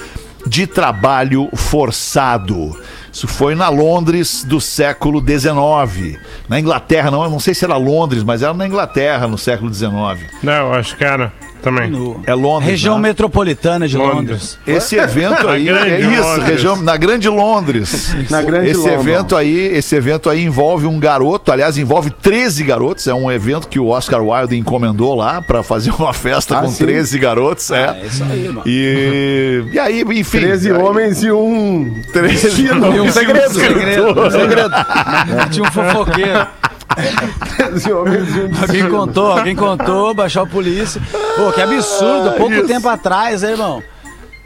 de 0.47 0.67
trabalho 0.67 1.49
forçado. 1.55 2.77
Isso 3.13 3.27
foi 3.27 3.55
na 3.55 3.69
Londres 3.69 4.45
do 4.45 4.61
século 4.61 5.21
XIX. 5.21 6.19
Na 6.49 6.61
Inglaterra, 6.61 7.11
não, 7.11 7.25
eu 7.25 7.31
não 7.31 7.41
sei 7.41 7.55
se 7.55 7.65
era 7.65 7.77
Londres, 7.77 8.23
mas 8.23 8.43
era 8.43 8.55
na 8.55 8.67
Inglaterra 8.67 9.27
no 9.27 9.39
século 9.39 9.73
XIX. 9.73 9.91
Não, 10.43 10.73
acho 10.73 10.97
que 10.97 11.05
era 11.05 11.33
também. 11.69 11.91
No- 11.91 12.21
É 12.27 12.35
Londres. 12.35 12.71
Região 12.71 12.97
né? 12.99 13.09
metropolitana 13.09 13.87
de 13.89 13.97
Londres. 13.97 14.19
Londres. 14.19 14.59
Esse 14.67 14.97
evento 14.97 15.49
aí 15.49 15.69
é 15.69 16.01
isso, 16.01 16.23
Londres. 16.23 16.49
região, 16.49 16.77
na 16.83 16.97
grande 16.97 17.29
Londres. 17.29 18.15
Na 18.31 18.43
grande 18.43 18.71
esse 18.71 18.81
London. 18.81 18.93
evento 19.01 19.37
aí, 19.37 19.57
esse 19.77 19.95
evento 19.97 20.29
aí 20.31 20.45
envolve 20.45 20.87
um 20.87 20.99
garoto, 20.99 21.53
aliás, 21.53 21.77
envolve 21.79 22.11
13 22.11 22.65
garotos. 22.65 23.07
É 23.07 23.15
um 23.15 23.31
evento 23.31 23.69
que 23.69 23.79
o 23.79 23.89
Oscar 23.89 24.23
Wilde 24.23 24.57
encomendou 24.57 25.15
lá 25.15 25.41
pra 25.43 25.63
fazer 25.63 25.91
uma 25.99 26.13
festa 26.13 26.59
Ah, 26.59 26.63
com 26.63 26.69
sim? 26.69 26.85
13 26.85 27.19
garotos, 27.19 27.71
é. 27.71 27.99
É 28.03 28.07
isso 28.07 28.25
aí, 28.25 28.49
mano. 28.49 28.63
E, 28.67 29.65
e 29.73 29.79
aí, 29.79 30.03
enfim. 30.03 30.39
13 30.41 30.71
aí- 30.73 30.77
homens 30.79 31.23
e 31.23 31.31
um. 31.31 32.03
13 32.13 32.63
E 32.63 33.01
um 33.01 33.11
segredo. 33.13 33.55
segredo. 33.55 34.21
um 34.27 34.31
segredo. 34.31 34.71
Tinha 35.51 35.67
um 35.69 35.71
fofoqueiro. 35.73 36.47
13 37.57 37.93
homens. 37.93 38.29
Alguém 38.61 38.89
contou, 38.89 39.33
alguém 39.33 39.57
contou, 39.57 40.15
baixou 40.15 40.43
a 40.43 40.47
polícia. 40.47 41.01
Pô, 41.37 41.53
que 41.53 41.61
absurdo, 41.61 42.33
pouco 42.33 42.67
tempo 42.67 42.89
atrás, 42.89 43.43
hein, 43.43 43.51
irmão? 43.51 43.83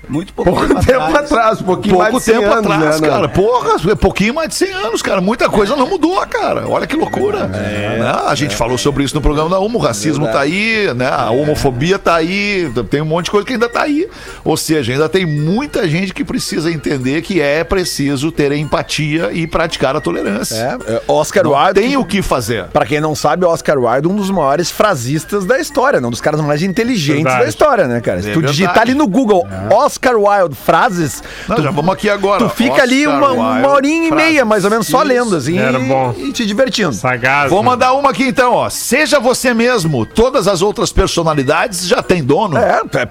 Muito 0.09 0.33
pouco, 0.35 0.51
Pouco 0.51 0.85
tempo 0.85 1.17
atrás, 1.17 1.61
um 1.61 1.65
pouquinho 1.65 1.95
Pouco 1.95 2.11
mais 2.13 2.25
de 2.25 2.31
100 2.33 2.35
tempo 2.41 2.53
anos, 2.53 2.71
atrás, 2.73 3.01
né, 3.01 3.09
cara. 3.09 3.29
Porra, 3.29 3.91
é 3.91 3.95
pouquinho 3.95 4.35
mais 4.35 4.49
de 4.49 4.55
100 4.57 4.73
anos, 4.73 5.03
cara. 5.03 5.21
Muita 5.21 5.49
coisa 5.49 5.77
não 5.77 5.87
mudou, 5.89 6.17
cara. 6.27 6.69
Olha 6.69 6.87
que 6.87 6.97
loucura. 6.97 7.47
Né? 7.47 8.01
A 8.27 8.35
gente 8.35 8.57
falou 8.57 8.77
sobre 8.77 9.05
isso 9.05 9.15
no 9.15 9.21
programa 9.21 9.49
da 9.49 9.59
Homo. 9.59 9.79
O 9.79 9.83
racismo 9.83 10.27
tá 10.27 10.41
aí, 10.41 10.93
né? 10.95 11.09
A 11.09 11.31
homofobia 11.31 11.99
tá 11.99 12.17
aí. 12.17 12.71
Tem 12.91 13.01
um 13.01 13.05
monte 13.05 13.27
de 13.27 13.31
coisa 13.31 13.47
que 13.47 13.53
ainda 13.53 13.69
tá 13.69 13.83
aí. 13.83 14.09
Ou 14.45 14.57
seja, 14.57 14.93
ainda 14.93 15.09
tem 15.09 15.25
muita 15.25 15.89
gente 15.89 16.13
que 16.13 16.25
precisa 16.25 16.71
entender 16.71 17.23
que 17.23 17.41
é 17.41 17.63
preciso 17.63 18.33
ter 18.33 18.53
empatia 18.53 19.31
e 19.33 19.47
praticar 19.47 19.95
a 19.95 20.01
tolerância. 20.01 20.57
É, 20.57 20.95
é, 20.95 21.03
Oscar 21.07 21.45
Não 21.45 21.53
Wilde. 21.53 21.75
tem 21.81 21.97
o 21.97 22.05
que 22.05 22.23
fazer. 22.23 22.65
Pra 22.67 22.85
quem 22.85 23.01
não 23.01 23.15
sabe, 23.15 23.45
Oscar 23.47 23.79
Wilde 23.79 24.09
é 24.09 24.11
um 24.11 24.17
dos 24.17 24.31
maiores 24.31 24.71
frasistas 24.71 25.45
da 25.45 25.59
história, 25.61 26.01
né? 26.01 26.07
um 26.09 26.11
dos 26.11 26.21
caras 26.21 26.41
mais 26.41 26.63
inteligentes 26.63 27.23
Verdade. 27.23 27.43
da 27.45 27.49
história, 27.49 27.87
né, 27.87 28.01
cara? 28.01 28.21
Se 28.21 28.31
É 28.31 28.33
tu 28.33 28.41
verdade. 28.41 28.57
digitar 28.57 28.81
ali 28.81 28.95
no 28.95 29.07
Google 29.07 29.47
Oscar 29.71 29.92
Wilde 30.17 30.55
frases, 30.55 31.23
Não, 31.49 31.57
tu, 31.57 31.63
já 31.63 31.71
vamos 31.71 31.93
aqui 31.95 32.09
agora. 32.09 32.39
tu 32.45 32.49
fica 32.51 32.83
ali 32.83 33.07
Oscar 33.07 33.19
uma, 33.19 33.29
Wilde, 33.31 33.59
uma 33.61 33.69
horinha 33.75 34.09
e 34.09 34.11
meia, 34.13 34.45
mais 34.45 34.65
ou 34.65 34.71
menos, 34.71 34.87
só 34.87 34.99
Isso. 35.03 35.09
lendo, 35.09 35.37
assim, 35.37 35.59
Era 35.59 35.79
e, 35.79 35.85
bom. 35.89 36.15
e 36.17 36.33
te 36.33 36.45
divertindo. 36.47 36.93
Sagaz. 36.93 37.51
Vou 37.51 37.63
mandar 37.63 37.93
uma 37.95 38.11
aqui 38.11 38.25
então, 38.25 38.53
ó. 38.55 38.69
Seja 38.71 39.19
você 39.21 39.53
mesmo. 39.55 40.05
Todas 40.07 40.47
as 40.49 40.63
outras 40.63 40.93
personalidades 40.93 41.87
já 41.87 42.03
têm 42.03 42.23
dono. 42.23 42.57
É, 42.59 42.81
é, 42.95 43.07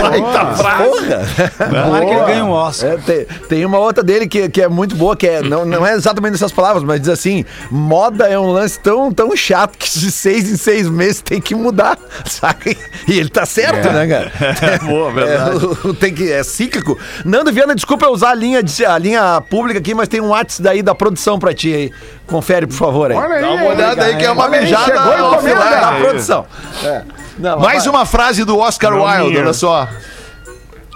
Baita 0.00 0.54
frase. 0.56 0.82
porra. 0.84 1.82
Tomara 1.82 2.04
que 2.04 2.10
ele 2.12 2.24
ganhe 2.24 2.42
um 2.42 2.50
Oscar. 2.50 2.90
É, 2.92 2.96
tem, 2.98 3.26
tem 3.48 3.64
uma 3.66 3.78
outra 3.78 4.02
dele 4.02 4.26
que, 4.26 4.48
que 4.48 4.62
é 4.62 4.68
muito 4.68 4.94
boa, 4.96 5.16
que 5.16 5.26
é, 5.26 5.42
não, 5.42 5.64
não 5.64 5.86
é 5.86 5.94
exatamente 5.94 6.34
essas 6.34 6.52
palavras, 6.52 6.82
mas 6.84 7.00
diz 7.00 7.08
assim: 7.08 7.44
moda 7.70 8.26
é 8.26 8.38
um 8.38 8.50
lance 8.50 8.78
tão, 8.78 9.12
tão 9.12 9.34
chato 9.36 9.76
que 9.78 9.98
de 9.98 10.10
seis 10.10 10.50
em 10.50 10.56
seis 10.56 10.88
meses 10.88 11.20
tem 11.20 11.40
que 11.40 11.54
mudar, 11.54 11.98
sabe? 12.26 12.76
E 13.08 13.18
ele 13.18 13.28
tá 13.28 13.44
certo, 13.46 13.90
né, 13.90 14.06
cara? 14.06 14.32
É, 14.62 14.78
boa, 14.78 15.10
verdade. 15.10 15.61
É, 15.62 15.92
tem 16.00 16.14
que, 16.14 16.30
é 16.32 16.42
cíclico. 16.42 16.98
Nando 17.24 17.52
Viana, 17.52 17.74
desculpa 17.74 18.06
eu 18.06 18.10
usar 18.12 18.30
a 18.30 18.34
linha, 18.34 18.62
de, 18.62 18.84
a 18.84 18.98
linha 18.98 19.40
pública 19.48 19.78
aqui, 19.78 19.94
mas 19.94 20.08
tem 20.08 20.20
um 20.20 20.28
WhatsApp 20.28 20.62
daí 20.62 20.82
da 20.82 20.94
produção 20.94 21.38
pra 21.38 21.54
ti 21.54 21.72
aí. 21.74 21.92
Confere, 22.26 22.66
por 22.66 22.74
favor, 22.76 23.10
aí. 23.10 23.16
Olha 23.16 23.34
aí. 23.36 23.42
Dá 23.42 23.50
uma 23.50 23.64
olhada 23.66 24.04
aí 24.04 24.16
que 24.16 24.24
é 24.24 24.30
uma 24.30 24.44
Olha 24.44 24.54
aí, 24.58 24.64
mijada 24.64 24.84
chegou 24.84 25.12
ao 25.12 25.32
encomenda. 25.34 25.64
da 25.64 25.92
produção. 26.00 26.46
É. 26.84 27.02
Não, 27.38 27.58
Mais 27.58 27.84
vai. 27.84 27.94
uma 27.94 28.04
frase 28.06 28.44
do 28.44 28.58
Oscar 28.58 28.92
Não 28.92 29.02
Wilde, 29.04 29.30
minha. 29.30 29.42
olha 29.42 29.52
só. 29.52 29.88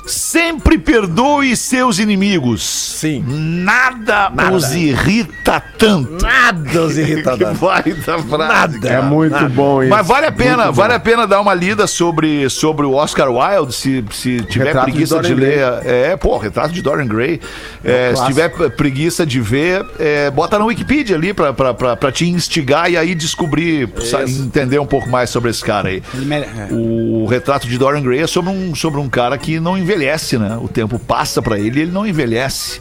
Sempre 0.06 0.78
perdoe 0.78 1.56
seus 1.56 1.98
inimigos. 1.98 2.62
Sim. 2.62 3.24
Nada, 3.26 4.32
os 4.52 4.72
irrita 4.72 5.60
tanto. 5.78 6.22
Nada 6.22 6.82
os 6.82 6.94
Que 6.96 7.00
irritadores. 7.00 7.58
baita 7.58 8.18
frase. 8.18 8.78
Nada. 8.78 8.88
É 8.88 9.02
muito 9.02 9.48
bom 9.50 9.82
isso. 9.82 9.90
Mas 9.90 10.06
vale 10.06 10.26
a 10.26 10.32
pena, 10.32 10.70
vale 10.70 10.94
a 10.94 11.00
pena 11.00 11.26
dar 11.26 11.40
uma 11.40 11.54
lida 11.54 11.86
sobre, 11.86 12.48
sobre 12.48 12.86
o 12.86 12.92
Oscar 12.92 13.28
Wilde, 13.30 13.74
se, 13.74 14.04
se 14.12 14.40
tiver 14.44 14.66
Retrato 14.66 14.86
de 14.86 14.92
preguiça 14.92 15.20
de, 15.20 15.34
Dorian 15.34 15.46
ler. 15.48 15.86
É, 15.86 16.16
pô, 16.16 16.38
retrato 16.38 16.72
de 16.72 16.82
Dorian 16.82 17.06
Gray. 17.06 17.40
É, 17.84 18.14
se 18.14 18.26
tiver 18.26 18.48
preguiça 18.70 19.26
de 19.26 19.40
ver, 19.40 19.84
é, 19.98 20.30
bota 20.30 20.58
na 20.58 20.64
Wikipedia 20.64 21.16
ali 21.16 21.32
pra, 21.32 21.52
pra, 21.52 21.74
pra, 21.74 21.96
pra 21.96 22.12
te 22.12 22.28
instigar 22.28 22.90
e 22.90 22.96
aí 22.96 23.14
descobrir, 23.14 23.88
entender 24.28 24.78
um 24.78 24.86
pouco 24.86 25.08
mais 25.08 25.30
sobre 25.30 25.50
esse 25.50 25.64
cara 25.64 25.88
aí. 25.88 26.02
É. 26.30 26.68
O 26.72 27.26
retrato 27.26 27.66
de 27.66 27.76
Dorian 27.78 28.02
Gray 28.02 28.20
é 28.20 28.26
sobre 28.26 28.50
um, 28.50 28.74
sobre 28.74 29.00
um 29.00 29.08
cara 29.08 29.36
que 29.38 29.58
não 29.60 29.76
envelhece, 29.96 30.38
né? 30.38 30.56
O 30.60 30.68
tempo 30.68 30.98
passa 30.98 31.40
pra 31.40 31.58
ele 31.58 31.80
e 31.80 31.82
ele 31.82 31.90
não 31.90 32.06
envelhece. 32.06 32.80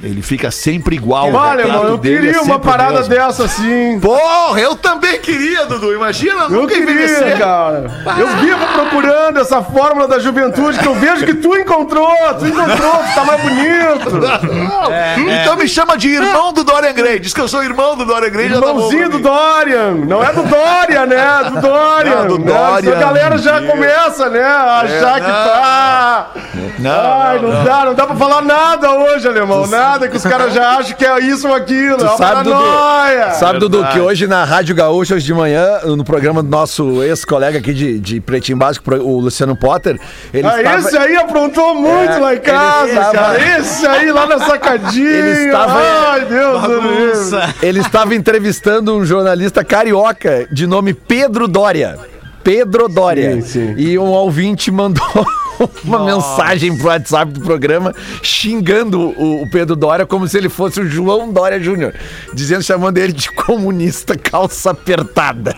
Ele 0.00 0.22
fica 0.22 0.48
sempre 0.52 0.94
igual. 0.94 1.32
Olha, 1.32 1.66
mano, 1.66 1.88
eu 1.88 1.94
é 1.96 1.98
queria 1.98 2.30
uma 2.34 2.40
sempre 2.40 2.54
o 2.54 2.60
parada 2.60 2.98
mesmo. 3.00 3.08
dessa 3.14 3.44
assim. 3.46 3.98
Porra, 3.98 4.60
eu 4.60 4.76
também 4.76 5.18
queria, 5.18 5.66
Dudu. 5.66 5.92
Imagina, 5.92 6.42
Eu 6.44 6.50
nunca 6.50 6.74
queria, 6.74 6.92
envelhecer. 6.92 7.36
cara. 7.36 7.90
Eu 8.16 8.28
vivo 8.36 8.64
procurando 8.74 9.40
essa 9.40 9.60
fórmula 9.60 10.06
da 10.06 10.20
juventude 10.20 10.78
que 10.78 10.86
eu 10.86 10.94
vejo 10.94 11.26
que 11.26 11.34
tu 11.34 11.56
encontrou. 11.56 12.08
Tu 12.38 12.46
encontrou, 12.46 12.92
tu 12.92 13.14
tá 13.14 13.24
mais 13.24 13.42
bonito. 13.42 14.20
Então 15.42 15.56
me 15.56 15.66
chama 15.66 15.96
de 15.98 16.08
irmão 16.10 16.52
do 16.52 16.62
Dorian 16.62 16.92
Gray. 16.92 17.18
Diz 17.18 17.34
que 17.34 17.40
eu 17.40 17.48
sou 17.48 17.64
irmão 17.64 17.96
do 17.96 18.04
Dorian 18.04 18.30
Gray. 18.30 18.48
já 18.50 18.54
tá 18.54 18.60
bom 18.60 18.68
Irmãozinho 18.68 19.08
do. 19.10 19.18
Dorian. 19.18 19.90
Não 20.06 20.22
é 20.22 20.32
do 20.32 20.42
Dorian, 20.44 21.06
né? 21.06 21.50
Do 21.50 21.60
Dorian. 21.60 22.14
Não, 22.22 22.26
do 22.28 22.38
né? 22.38 22.52
Dorian. 22.52 22.96
A 22.96 23.00
galera 23.00 23.38
já 23.38 23.60
começa, 23.62 24.30
né? 24.30 24.42
A 24.44 24.80
achar 24.82 25.16
É, 25.16 25.20
que 25.20 25.26
tá. 25.26 26.26
Não, 26.78 26.90
Ai, 26.90 27.38
não, 27.40 27.48
não, 27.48 27.54
não. 27.58 27.64
dá, 27.64 27.84
não 27.84 27.94
dá 27.94 28.06
pra 28.06 28.16
falar 28.16 28.42
nada 28.42 28.90
hoje, 28.92 29.26
alemão. 29.28 29.66
Nada 29.66 30.08
que 30.08 30.16
os 30.16 30.22
caras 30.22 30.52
já 30.54 30.76
acham 30.78 30.96
que 30.96 31.04
é 31.04 31.18
isso 31.20 31.48
ou 31.48 31.54
aquilo. 31.54 31.96
Tu 31.98 32.04
é 32.04 32.08
uma 32.08 32.16
sabe, 32.16 32.44
Dudu, 32.44 32.64
sabe, 33.38 33.58
Dudu, 33.58 33.84
que 33.88 34.00
hoje 34.00 34.26
na 34.26 34.44
Rádio 34.44 34.74
Gaúcha, 34.74 35.14
hoje 35.14 35.24
de 35.26 35.34
manhã, 35.34 35.80
no 35.84 36.04
programa 36.04 36.42
do 36.42 36.48
nosso 36.48 37.02
ex-colega 37.02 37.58
aqui 37.58 37.72
de, 37.72 37.98
de 37.98 38.20
Pretinho 38.20 38.58
Básico, 38.58 38.94
o 38.94 39.20
Luciano 39.20 39.56
Potter, 39.56 39.98
ele 40.32 40.46
Ah, 40.46 40.58
estava... 40.62 40.78
esse 40.78 40.96
aí 40.96 41.16
aprontou 41.16 41.74
muito 41.74 42.12
É, 42.12 42.18
lá 42.18 42.34
em 42.34 42.38
casa, 42.40 42.88
estava- 42.90 43.12
cara. 43.12 43.58
Esse 43.58 43.86
aí 43.86 44.12
lá 44.12 44.26
na 44.26 44.38
sacadinha. 44.38 45.08
Ele 45.08 45.46
estava- 45.46 45.80
Ai, 46.10 46.24
Deus 46.24 46.62
do. 46.62 47.38
Ele 47.66 47.80
estava 47.80 48.14
entrevistando 48.14 48.94
um 48.96 49.04
jornalista 49.04 49.64
carioca 49.64 50.46
de 50.50 50.66
nome 50.66 50.92
Pedro 50.94 51.46
Dória. 51.48 51.98
Pedro 52.42 52.88
Dória. 52.88 53.34
Sim, 53.34 53.42
sim. 53.42 53.74
E 53.76 53.98
um 53.98 54.06
ouvinte 54.06 54.70
mandou 54.70 55.04
uma 55.84 56.04
mensagem 56.04 56.76
pro 56.76 56.88
WhatsApp 56.88 57.32
do 57.32 57.40
programa 57.40 57.94
xingando 58.22 59.00
o, 59.00 59.42
o 59.42 59.50
Pedro 59.50 59.76
Dória 59.76 60.06
como 60.06 60.28
se 60.28 60.38
ele 60.38 60.48
fosse 60.48 60.80
o 60.80 60.88
João 60.88 61.32
Dória 61.32 61.60
Júnior, 61.60 61.92
dizendo, 62.32 62.62
chamando 62.62 62.98
ele 62.98 63.12
de 63.12 63.28
comunista 63.30 64.16
calça 64.16 64.70
apertada. 64.70 65.54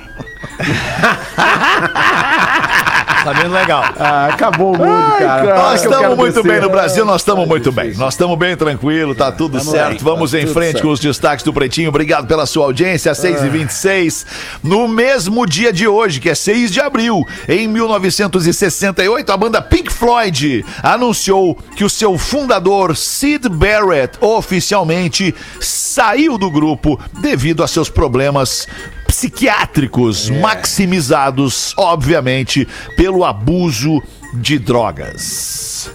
Tá 3.25 3.33
vendo 3.33 3.53
legal. 3.53 3.85
Ah, 4.03 4.29
acabou 4.33 4.75
o 4.75 4.79
mundo, 4.79 5.19
cara. 5.19 5.55
Nós 5.55 5.83
estamos 5.83 6.17
muito 6.17 6.35
descer. 6.35 6.49
bem 6.53 6.61
no 6.61 6.71
Brasil, 6.71 7.05
nós 7.05 7.21
estamos 7.21 7.47
muito 7.47 7.71
bem. 7.71 7.93
Nós 7.95 8.15
estamos 8.15 8.39
bem 8.39 8.57
tranquilo, 8.57 9.15
tá 9.15 9.31
tudo 9.31 9.61
certo. 9.61 10.03
Vamos 10.03 10.33
em 10.33 10.47
frente 10.47 10.81
com 10.81 10.89
os 10.89 10.99
destaques 10.99 11.45
do 11.45 11.53
Pretinho. 11.53 11.91
Obrigado 11.91 12.27
pela 12.27 12.47
sua 12.47 12.65
audiência, 12.65 13.13
6h26. 13.13 14.25
No 14.63 14.89
mesmo 14.89 15.47
dia 15.47 15.73
de 15.73 15.87
hoje, 15.87 16.19
que 16.19 16.31
é 16.31 16.35
6 16.35 16.73
de 16.73 16.81
abril, 16.81 17.27
em 17.47 17.69
1968, 17.69 19.31
a 19.31 19.37
banda 19.37 19.61
Pink 19.61 19.93
Floyd 19.93 20.65
anunciou 20.83 21.59
que 21.77 21.85
o 21.85 21.91
seu 21.91 22.17
fundador, 22.17 22.97
Sid 22.97 23.49
Barrett, 23.49 24.17
oficialmente 24.21 25.35
saiu 25.61 26.39
do 26.39 26.51
grupo 26.51 26.99
devido 27.21 27.63
a 27.63 27.69
seus 27.69 27.91
problemas 27.91 28.67
psiquiátricos, 29.11 30.31
maximizados, 30.31 31.75
obviamente, 31.77 32.67
pelo 32.97 33.25
abuso 33.25 34.03
de 34.35 34.59
drogas. 34.59 35.91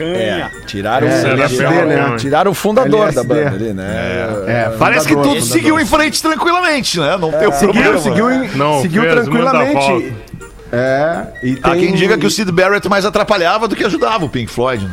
É, 0.00 0.46
tiraram, 0.66 1.08
É, 1.08 1.20
Será 1.20 1.32
LSD, 1.32 1.56
pior, 1.58 1.86
né? 1.86 2.16
tiraram 2.18 2.50
o 2.50 2.54
fundador 2.54 3.00
LSD. 3.08 3.14
da 3.28 3.34
banda 3.34 3.56
ali, 3.56 3.72
né? 3.72 3.84
É, 4.46 4.76
Parece 4.78 5.06
que 5.08 5.14
tudo 5.14 5.24
fundador. 5.30 5.42
seguiu 5.48 5.80
em 5.80 5.86
frente 5.86 6.22
tranquilamente, 6.22 7.00
né? 7.00 7.16
Não 7.16 7.30
tem 7.32 7.50
Seguiu, 7.52 7.72
problema. 7.72 7.98
seguiu, 7.98 8.30
em- 8.30 8.48
Não 8.56 8.82
seguiu 8.82 9.02
fez 9.02 9.14
tranquilamente. 9.14 10.14
É, 10.70 11.22
e 11.42 11.58
Há 11.62 11.70
tem, 11.70 11.80
quem 11.80 11.94
diga 11.94 12.16
que 12.18 12.26
o 12.26 12.30
Sid 12.30 12.52
Barrett 12.52 12.88
mais 12.88 13.04
atrapalhava 13.04 13.66
do 13.66 13.74
que 13.74 13.82
ajudava 13.84 14.24
o 14.26 14.28
Pink 14.28 14.50
Floyd. 14.52 14.84
Né? 14.84 14.90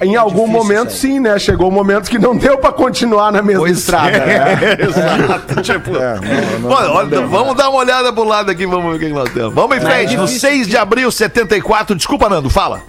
Em 0.00 0.14
algum 0.16 0.46
momento 0.46 0.90
sim, 0.92 1.18
né? 1.20 1.38
Chegou 1.38 1.68
um 1.68 1.72
momento 1.72 2.10
que 2.10 2.18
não 2.18 2.36
deu 2.36 2.58
pra 2.58 2.70
continuar 2.72 3.32
na 3.32 3.40
mesma 3.42 3.68
estrada. 3.70 4.18
né? 4.18 4.76
Exato. 4.86 5.62
tipo, 5.62 5.92
Olha, 5.96 6.90
olha, 6.90 7.26
vamos 7.26 7.56
dar 7.56 7.68
uma 7.70 7.78
olhada 7.78 8.12
pro 8.12 8.24
lado 8.24 8.50
aqui, 8.50 8.66
vamos 8.66 8.90
ver 8.90 8.96
o 8.96 8.98
que 9.08 9.14
nós 9.14 9.30
temos. 9.32 9.54
Vamos 9.54 9.76
em 9.76 9.80
frente, 9.80 10.16
no 10.16 10.28
6 10.28 10.66
de 10.68 10.76
abril, 10.76 11.10
74. 11.10 11.96
Desculpa, 11.96 12.28
Nando, 12.28 12.50
fala. 12.50 12.82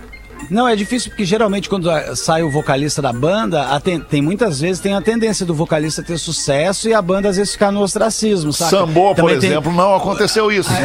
Não, 0.50 0.66
é 0.68 0.76
difícil 0.76 1.10
porque 1.12 1.26
geralmente 1.26 1.68
quando 1.68 1.90
ah, 1.92 2.16
sai 2.16 2.42
o 2.44 2.50
vocalista 2.50 3.02
da 3.02 3.12
banda, 3.12 3.64
a 3.64 3.80
ten- 3.82 4.00
tem 4.00 4.22
muitas 4.22 4.62
vezes 4.62 4.80
tem 4.80 4.94
a 4.96 5.02
tendência 5.02 5.46
do 5.46 5.54
vocalista 5.54 6.02
ter 6.04 6.18
sucesso 6.18 6.88
e 6.88 6.94
a 6.94 7.02
banda 7.02 7.28
às 7.28 7.36
vezes 7.38 7.52
ficar 7.54 7.70
no 7.72 7.82
ostracismo, 7.82 8.54
sabe? 8.54 8.70
Sambô, 8.72 9.14
por 9.16 9.30
tem- 9.32 9.50
exemplo, 9.50 9.74
não 9.74 9.96
aconteceu 9.96 10.50
isso. 10.52 10.70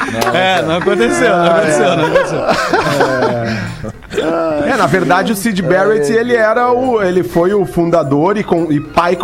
né? 0.00 0.58
É, 0.58 0.62
não 0.62 0.76
aconteceu, 0.76 1.28
não 1.36 1.46
aconteceu, 1.46 1.96
não 1.96 2.06
aconteceu. 2.06 2.40
É, 4.66 4.76
na 4.76 4.86
verdade, 4.86 5.32
o 5.32 5.36
Sid 5.36 5.62
Barrett, 5.62 6.10
ele 6.12 6.34
era 6.34 6.72
o. 6.72 7.02
Ele 7.02 7.22
foi 7.22 7.54
o 7.54 7.64
fundador 7.64 8.36
e, 8.36 8.42
com- 8.42 8.70
e 8.70 8.80
pai 8.80 9.16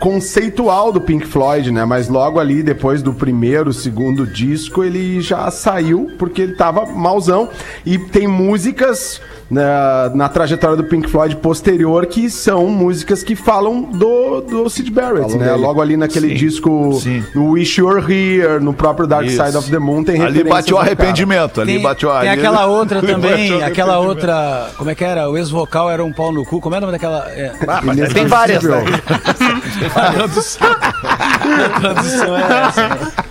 conceitual 0.00 0.90
do 0.92 1.00
Pink 1.00 1.26
Floyd, 1.26 1.70
né? 1.70 1.84
Mas 1.84 2.08
logo 2.08 2.40
ali, 2.40 2.62
depois 2.62 3.02
do 3.02 3.12
primeiro, 3.12 3.72
segundo 3.72 4.26
disco, 4.26 4.82
ele 4.82 5.20
já 5.20 5.50
saiu 5.50 6.10
porque 6.18 6.42
ele 6.42 6.54
tava 6.54 6.86
malzão. 6.86 7.48
E 7.84 7.98
tem 7.98 8.26
músicas 8.26 9.20
na, 9.50 10.10
na 10.14 10.28
trajetória 10.28 10.76
do 10.76 10.84
Pink 10.84 11.08
Floyd 11.08 11.36
posterior 11.36 12.06
que 12.06 12.30
são 12.30 12.66
músicas 12.68 13.22
que 13.22 13.36
falam 13.36 13.82
do, 13.82 14.40
do 14.40 14.68
Sid 14.70 14.90
Barrett, 14.90 15.36
né? 15.36 15.52
Logo 15.54 15.80
ali 15.80 15.96
naquele 15.96 16.28
Sim, 16.30 16.34
disco, 16.34 16.98
sim. 17.00 17.22
no 17.34 17.50
Wish 17.50 17.80
You 17.80 17.86
Were 17.88 18.00
Here, 18.12 18.58
no 18.60 18.72
próprio 18.72 19.06
Dark 19.06 19.26
Isso. 19.26 19.42
Side 19.44 19.56
of 19.56 19.70
the 19.70 19.78
Moon, 19.78 20.02
tem 20.02 20.22
Ali 20.22 20.42
bateu 20.44 20.76
o 20.76 20.80
arrependimento. 20.80 21.60
Ali 21.60 21.74
Tem, 21.74 21.82
bateu 21.82 22.10
a- 22.12 22.20
tem 22.20 22.30
aquela 22.30 22.66
outra 22.66 23.00
também, 23.02 23.62
aquela 23.62 23.98
outra. 23.98 24.70
Como 24.76 24.90
é 24.90 24.94
que 24.94 25.04
era? 25.04 25.28
O 25.28 25.36
ex-vocal 25.36 25.90
era 25.90 26.04
um 26.04 26.12
pau 26.12 26.32
no 26.32 26.44
cu. 26.44 26.60
Como 26.60 26.74
é 26.74 26.78
o 26.78 26.80
nome 26.80 26.92
daquela. 26.92 27.28
É, 27.30 27.52
Ah, 27.68 27.80
mas 27.82 28.12
tem 28.12 28.26
várias, 28.26 28.62
né? 28.62 28.84
a 29.94 30.12
tradução. 30.12 30.68
A 31.04 31.80
tradução 31.80 32.36
é 32.36 32.42
essa. 32.68 33.24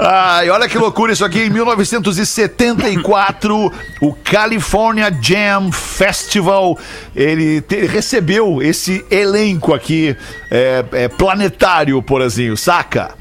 Ai, 0.00 0.48
olha 0.50 0.68
que 0.68 0.78
loucura 0.78 1.12
isso 1.12 1.24
aqui. 1.24 1.42
Em 1.44 1.50
1974, 1.50 3.72
o 4.00 4.12
California 4.14 5.10
Jam 5.20 5.70
Festival, 5.72 6.78
ele 7.14 7.60
te- 7.60 7.86
recebeu 7.86 8.62
esse 8.62 9.04
elenco 9.10 9.74
aqui, 9.74 10.16
é, 10.50 10.84
é, 10.92 11.08
planetário, 11.08 12.00
por 12.02 12.22
assim, 12.22 12.54
saca? 12.56 13.12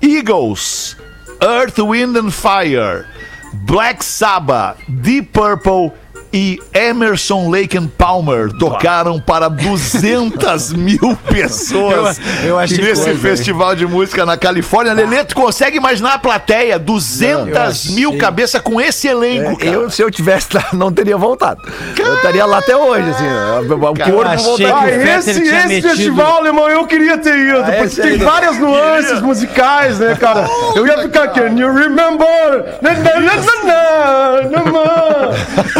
Eagles, 0.00 0.96
Earth, 1.40 1.78
Wind 1.78 2.16
and 2.16 2.30
Fire, 2.30 3.04
Black 3.52 4.04
Sabbath, 4.04 4.78
Deep 4.88 5.28
Purple 5.32 5.92
e 6.32 6.58
Emerson 6.72 7.50
Lake 7.50 7.76
and 7.76 7.86
Palmer 7.98 8.50
tocaram 8.58 9.20
para 9.20 9.48
200 9.48 10.72
mil 10.74 11.16
pessoas 11.28 12.18
Eu- 12.42 12.50
eu 12.50 12.58
achei 12.58 12.78
nesse 12.78 12.94
coisa, 13.04 13.10
hein? 13.10 13.16
festival 13.18 13.74
de 13.76 13.86
música 13.86 14.24
na 14.24 14.36
Califórnia. 14.36 14.92
Lelê, 14.92 15.24
tu 15.24 15.34
consegue 15.34 15.76
imaginar 15.76 16.14
a 16.14 16.18
plateia? 16.18 16.78
200 16.78 17.90
mil 17.90 18.16
cabeças 18.18 18.60
com 18.60 18.80
esse 18.80 19.08
elenco, 19.08 19.58
cara. 19.58 19.70
Eu, 19.70 19.90
se 19.90 20.02
eu 20.02 20.10
tivesse 20.10 20.48
lá, 20.54 20.64
não 20.72 20.90
teria 20.92 21.16
voltado. 21.16 21.60
Eu 21.98 22.14
estaria 22.16 22.44
lá 22.46 22.58
até 22.58 22.76
hoje, 22.76 23.08
assim. 23.10 23.26
O 23.72 23.78
corpo 24.12 24.42
voltaria. 24.42 24.74
Ah, 24.74 25.18
esse, 25.18 25.30
esse 25.30 25.66
metido- 25.68 25.88
festival, 25.88 26.36
alemão, 26.38 26.68
eu 26.70 26.86
queria 26.86 27.18
ter 27.18 27.36
ido, 27.38 27.58
Ah, 27.60 27.72
porque 27.78 28.00
tem 28.00 28.10
aí, 28.12 28.16
várias 28.18 28.58
nuances 28.58 29.20
musicais, 29.20 29.98
né, 29.98 30.16
cara? 30.18 30.46
Eu 30.74 30.86
ia 30.86 30.98
ficar 31.02 31.24
aqui, 31.24 31.40
Can 31.42 31.58
you 31.58 31.74
remember? 31.74 32.78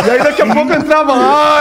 E 0.04 0.10
aí 0.10 0.18
daqui 0.22 0.41
a 0.42 0.54
pouco 0.54 0.72
entrava 0.72 1.12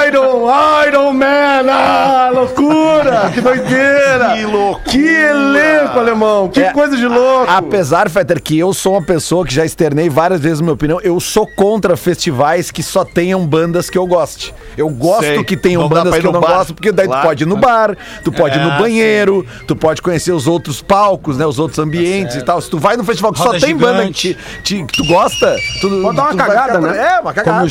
Iron, 0.08 0.48
Iron 0.88 1.14
Man, 1.14 1.66
ah, 1.70 2.30
loucura, 2.34 3.32
que 3.34 3.42
doideira. 3.42 4.34
Que 4.36 4.46
loucura. 4.46 4.82
Que 4.92 4.98
elenco, 5.08 6.00
alemão, 6.00 6.50
que 6.50 6.62
É, 6.62 6.72
coisa 6.74 6.96
de 6.98 7.06
louco. 7.08 7.46
Apesar, 7.50 8.10
Fetter, 8.10 8.42
que 8.42 8.58
eu 8.58 8.74
sou 8.74 8.94
uma 8.94 9.02
pessoa 9.02 9.46
que 9.46 9.54
já 9.54 9.64
externei 9.66 10.10
várias 10.10 10.40
vezes 10.42 10.62
minha 10.62 10.74
opinião, 10.74 11.00
eu 11.02 11.20
sou 11.20 11.48
contra 11.48 11.96
festivais 11.96 12.72
que 12.72 12.82
só 12.84 13.04
tenham 13.06 13.46
bandas 13.46 13.90
que 13.90 13.98
eu 13.98 14.06
goste. 14.08 14.54
Eu 14.78 14.90
gosto 14.90 15.22
Sei. 15.24 15.44
que 15.44 15.56
tenham 15.58 15.82
Não 15.84 15.90
bandas 15.90 16.16
ir 16.16 16.22
que 16.22 16.28
eu 16.28 16.32
não 16.32 16.42
bar. 16.42 16.58
gosto, 16.58 16.74
porque 16.74 16.92
daí 16.92 17.06
Claro. 17.08 17.22
tu 17.22 17.28
pode 17.28 17.44
ir 17.44 17.48
no 17.48 17.58
bar, 17.58 17.98
tu 18.24 18.32
pode 18.32 18.58
ir 18.58 18.62
É, 18.62 18.64
no 18.66 18.72
banheiro, 18.78 19.46
tu 19.68 19.76
pode 19.76 20.02
conhecer 20.02 20.32
os 20.32 20.48
outros 20.48 20.82
palcos, 20.82 21.38
né, 21.38 21.46
os 21.46 21.60
outros 21.60 21.80
ambientes 21.80 22.36
e 22.36 22.42
tal. 22.44 22.60
Se 22.62 22.70
tu 22.70 22.78
vai 22.80 22.96
no 22.98 23.04
festival 23.04 23.32
que 23.34 23.40
Roda 23.40 23.60
só 23.60 23.66
tem 23.66 23.76
banda 23.76 24.04
que, 24.12 24.30
gigante. 24.30 24.38
te- 24.64 24.84
que 24.86 24.94
tu 24.98 25.06
gosta, 25.06 25.56
tu 25.82 25.90
Pode 26.02 26.16
dar 26.16 26.24
uma 26.24 26.32
tu 26.32 26.38
cagada, 26.38 26.80
né? 26.80 26.98
É, 26.98 27.20
uma 27.20 27.34
cagada. 27.34 27.52
Como 27.52 27.62
né? 27.64 27.70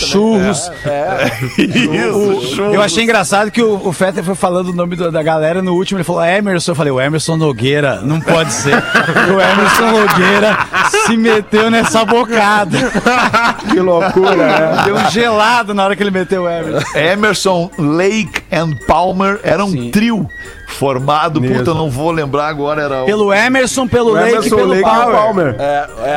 Churros. 1.55 2.41
Isso, 2.45 2.57
show. 2.57 2.75
Eu 2.75 2.83
achei 2.83 3.05
engraçado 3.05 3.51
que 3.51 3.63
o, 3.63 3.81
o 3.89 3.93
Fetter 3.93 4.23
foi 4.25 4.35
falando 4.35 4.69
o 4.69 4.73
nome 4.73 4.97
do- 4.97 5.11
da 5.11 5.23
galera 5.23 5.61
no 5.63 5.75
último, 5.75 5.99
ele 5.99 6.05
falou 6.05 6.25
Emerson. 6.25 6.73
Eu 6.73 6.77
falei, 6.77 6.93
o 6.93 7.01
Emerson 7.01 7.37
Nogueira, 7.37 8.01
não 8.03 8.21
pode 8.21 8.53
ser. 8.53 8.75
o 8.75 9.41
Emerson 9.41 9.91
Nogueira 10.01 10.59
se 11.07 11.17
meteu 11.17 11.71
nessa 11.71 12.05
bocada. 12.05 12.79
Que 13.71 13.79
loucura, 13.81 14.35
né? 14.37 14.83
Deu 14.85 14.97
um 14.97 15.11
gelado 15.11 15.75
na 15.75 15.85
hora 15.85 15.95
que 15.97 16.03
ele 16.03 16.11
meteu 16.11 16.43
o 16.45 16.49
Emerson. 16.49 16.99
Emerson, 16.99 17.71
Lake 17.79 18.40
and 18.53 18.73
Palmer 18.87 19.41
era 19.43 19.65
um 19.65 19.71
Sim. 19.71 19.91
trio 19.91 20.29
formado. 20.67 21.41
Puta, 21.41 21.71
eu 21.71 21.75
não 21.75 21.91
vou 21.91 22.11
lembrar 22.11 22.49
agora. 22.49 22.83
Era 22.83 23.03
o... 23.03 23.07
Pelo 23.07 23.33
Emerson, 23.33 23.87
pelo 23.87 24.13
Lake 24.13 24.29
e 24.29 24.31
Emerson 24.33 24.57
pelo 24.57 24.69
Lake 24.69 24.83
e 24.83 24.87
o 24.87 24.91
Power. 24.91 25.17
Palmer. 25.17 25.57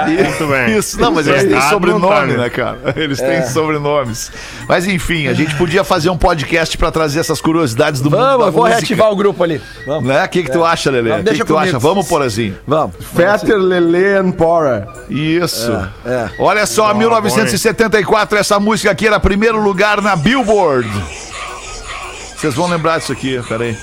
Muito 0.07 0.47
bem. 0.47 0.77
Isso, 0.77 0.99
não, 0.99 1.11
mas 1.11 1.27
eles 1.27 1.43
têm 1.43 1.61
sobrenome, 1.69 2.37
né? 2.37 2.49
cara? 2.49 2.77
Eles 2.95 3.19
têm 3.19 3.45
sobrenomes. 3.47 4.31
Mas 4.67 4.87
enfim, 4.87 5.27
a 5.27 5.33
gente 5.33 5.55
podia 5.55 5.83
fazer 5.83 6.09
um 6.09 6.17
podcast 6.17 6.77
pra 6.77 6.91
trazer 6.91 7.19
essas 7.19 7.41
curiosidades 7.41 8.01
do 8.01 8.09
mundo 8.09 8.19
Vamos, 8.19 8.39
da 8.39 8.45
eu 8.45 8.51
vou 8.51 8.63
música. 8.63 8.79
reativar 8.79 9.11
o 9.11 9.15
grupo 9.15 9.43
ali. 9.43 9.61
Vamos. 9.85 10.05
Né? 10.05 10.23
O 10.23 10.29
que, 10.29 10.43
que 10.43 10.51
tu 10.51 10.63
acha, 10.63 10.91
Lelê? 10.91 11.19
O 11.19 11.23
que, 11.23 11.35
que 11.35 11.45
tu 11.45 11.57
acha? 11.57 11.79
Vamos, 11.79 12.07
Porazinho. 12.07 12.55
Vamos. 12.67 12.95
Fetter, 13.13 13.57
Lele 13.57 14.17
and 14.17 14.31
Pora. 14.31 14.87
Isso. 15.09 15.71
é. 16.05 16.29
Olha 16.39 16.65
só, 16.65 16.93
1974, 16.93 18.37
essa 18.37 18.59
música 18.59 18.91
aqui 18.91 19.07
era 19.07 19.19
primeiro 19.19 19.61
lugar 19.61 20.01
na 20.01 20.15
Billboard. 20.15 20.89
Vocês 22.43 22.56
vão 22.56 22.67
lembrar 22.67 22.97
disso 22.97 23.13
aqui, 23.13 23.41
peraí. 23.47 23.77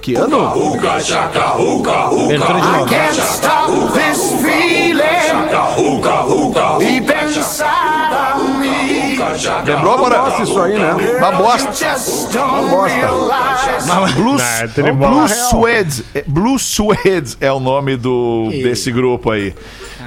Que 0.00 0.16
ano? 0.16 0.38
Abertura 2.24 2.60
de 2.60 2.66
novo. 2.66 2.84
Lembrou, 9.64 9.98
Porã? 9.98 10.16
Nossa, 10.16 10.42
isso 10.42 10.60
aí, 10.60 10.76
né? 10.80 10.94
Uma 11.18 11.30
bosta. 11.30 11.70
Blue, 14.16 14.36
Não, 14.36 14.44
é 14.44 14.66
tribal. 14.66 15.10
Blue 15.12 15.28
Suede. 15.28 16.04
é, 16.12 16.24
Blue 16.26 16.58
Suede 16.58 17.36
é 17.40 17.52
o 17.52 17.60
nome 17.60 17.96
do, 17.96 18.48
desse 18.50 18.90
grupo 18.90 19.30
aí. 19.30 19.54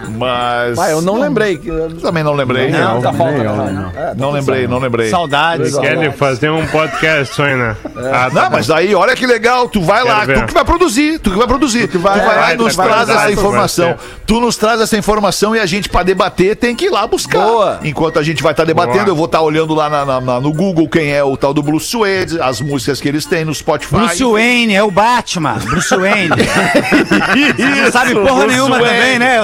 Mas. 0.10 0.78
Ah, 0.80 0.90
eu 0.92 1.02
não 1.02 1.20
lembrei. 1.20 1.60
Também 2.02 2.24
não 2.24 2.34
lembrei. 2.34 2.70
Não, 2.70 3.02
tá 3.02 3.14
falta. 3.14 3.44
não, 3.44 3.56
não. 3.74 3.90
É, 3.96 4.14
Não 4.16 4.32
lembrei, 4.32 4.68
não 4.68 4.80
lembrei. 4.80 5.10
Saudades. 5.10 5.78
Quer 5.78 6.12
fazer 6.14 6.50
um 6.50 6.66
podcast, 6.68 7.34
sonho, 7.36 7.58
né? 7.58 7.76
Ah, 8.12 8.30
tá 8.30 8.30
Não, 8.34 8.44
bom. 8.44 8.50
mas 8.58 8.70
aí, 8.72 8.94
olha 8.96 9.16
que 9.16 9.26
legal, 9.26 9.68
tu 9.70 9.82
vai 9.82 10.04
lá, 10.04 10.20
Quero 10.26 10.28
ver. 10.28 10.40
tu 10.42 10.48
que 10.48 10.54
vai 10.54 10.66
produzir, 10.66 11.20
tu 11.20 11.32
que 11.32 11.38
vai 11.38 11.48
produzir. 11.48 11.88
Tu, 11.88 12.00
vai, 12.00 12.20
vai- 12.20 12.36
lá 12.36 12.54
e 12.54 12.58
nos 12.58 12.76
vai- 12.76 12.88
traz 12.88 13.10
essa 13.10 13.32
informação. 13.32 13.96
Tu 14.26 14.40
nos 14.40 14.58
traz 14.58 14.82
essa 14.82 14.98
informação 14.98 15.56
e 15.56 15.60
a 15.60 15.66
gente, 15.66 15.90
pra 15.90 16.04
debater, 16.04 16.56
tem 16.56 16.76
que 16.76 16.86
ir 16.86 16.90
lá 16.90 17.06
buscar. 17.08 17.40
Boa. 17.46 17.80
Enquanto 17.84 18.20
a 18.20 18.24
gente 18.24 18.42
vai 18.42 18.52
estar 18.54 18.64
debatendo, 18.66 19.00
Boa. 19.00 19.10
eu 19.10 19.16
vou 19.16 19.26
estar 19.26 19.42
olhando 19.42 19.74
lá 19.76 19.90
na- 19.90 20.06
na- 20.06 20.22
na- 20.22 20.40
no 20.40 20.52
Google 20.54 20.88
quem 20.90 21.12
é 21.12 21.24
o 21.24 21.36
tal 21.38 21.54
do 21.54 21.62
Bruce 21.62 21.96
Wade, 21.96 22.40
as 22.42 22.60
músicas 22.62 23.00
que 23.00 23.08
eles 23.08 23.26
têm 23.26 23.46
no 23.46 23.54
Spotify. 23.54 23.96
Bruce 23.96 24.24
Wayne, 24.24 24.74
é 24.76 24.84
o 24.84 24.90
Batman. 24.92 25.56
Bruce 25.64 25.96
Wayne. 25.96 26.30
Não 27.86 27.92
sabe 27.92 28.14
porra 28.14 28.34
Bruce 28.42 28.48
nenhuma 28.48 28.80
Wayne. 28.80 28.96
também, 28.98 29.20
né? 29.20 29.38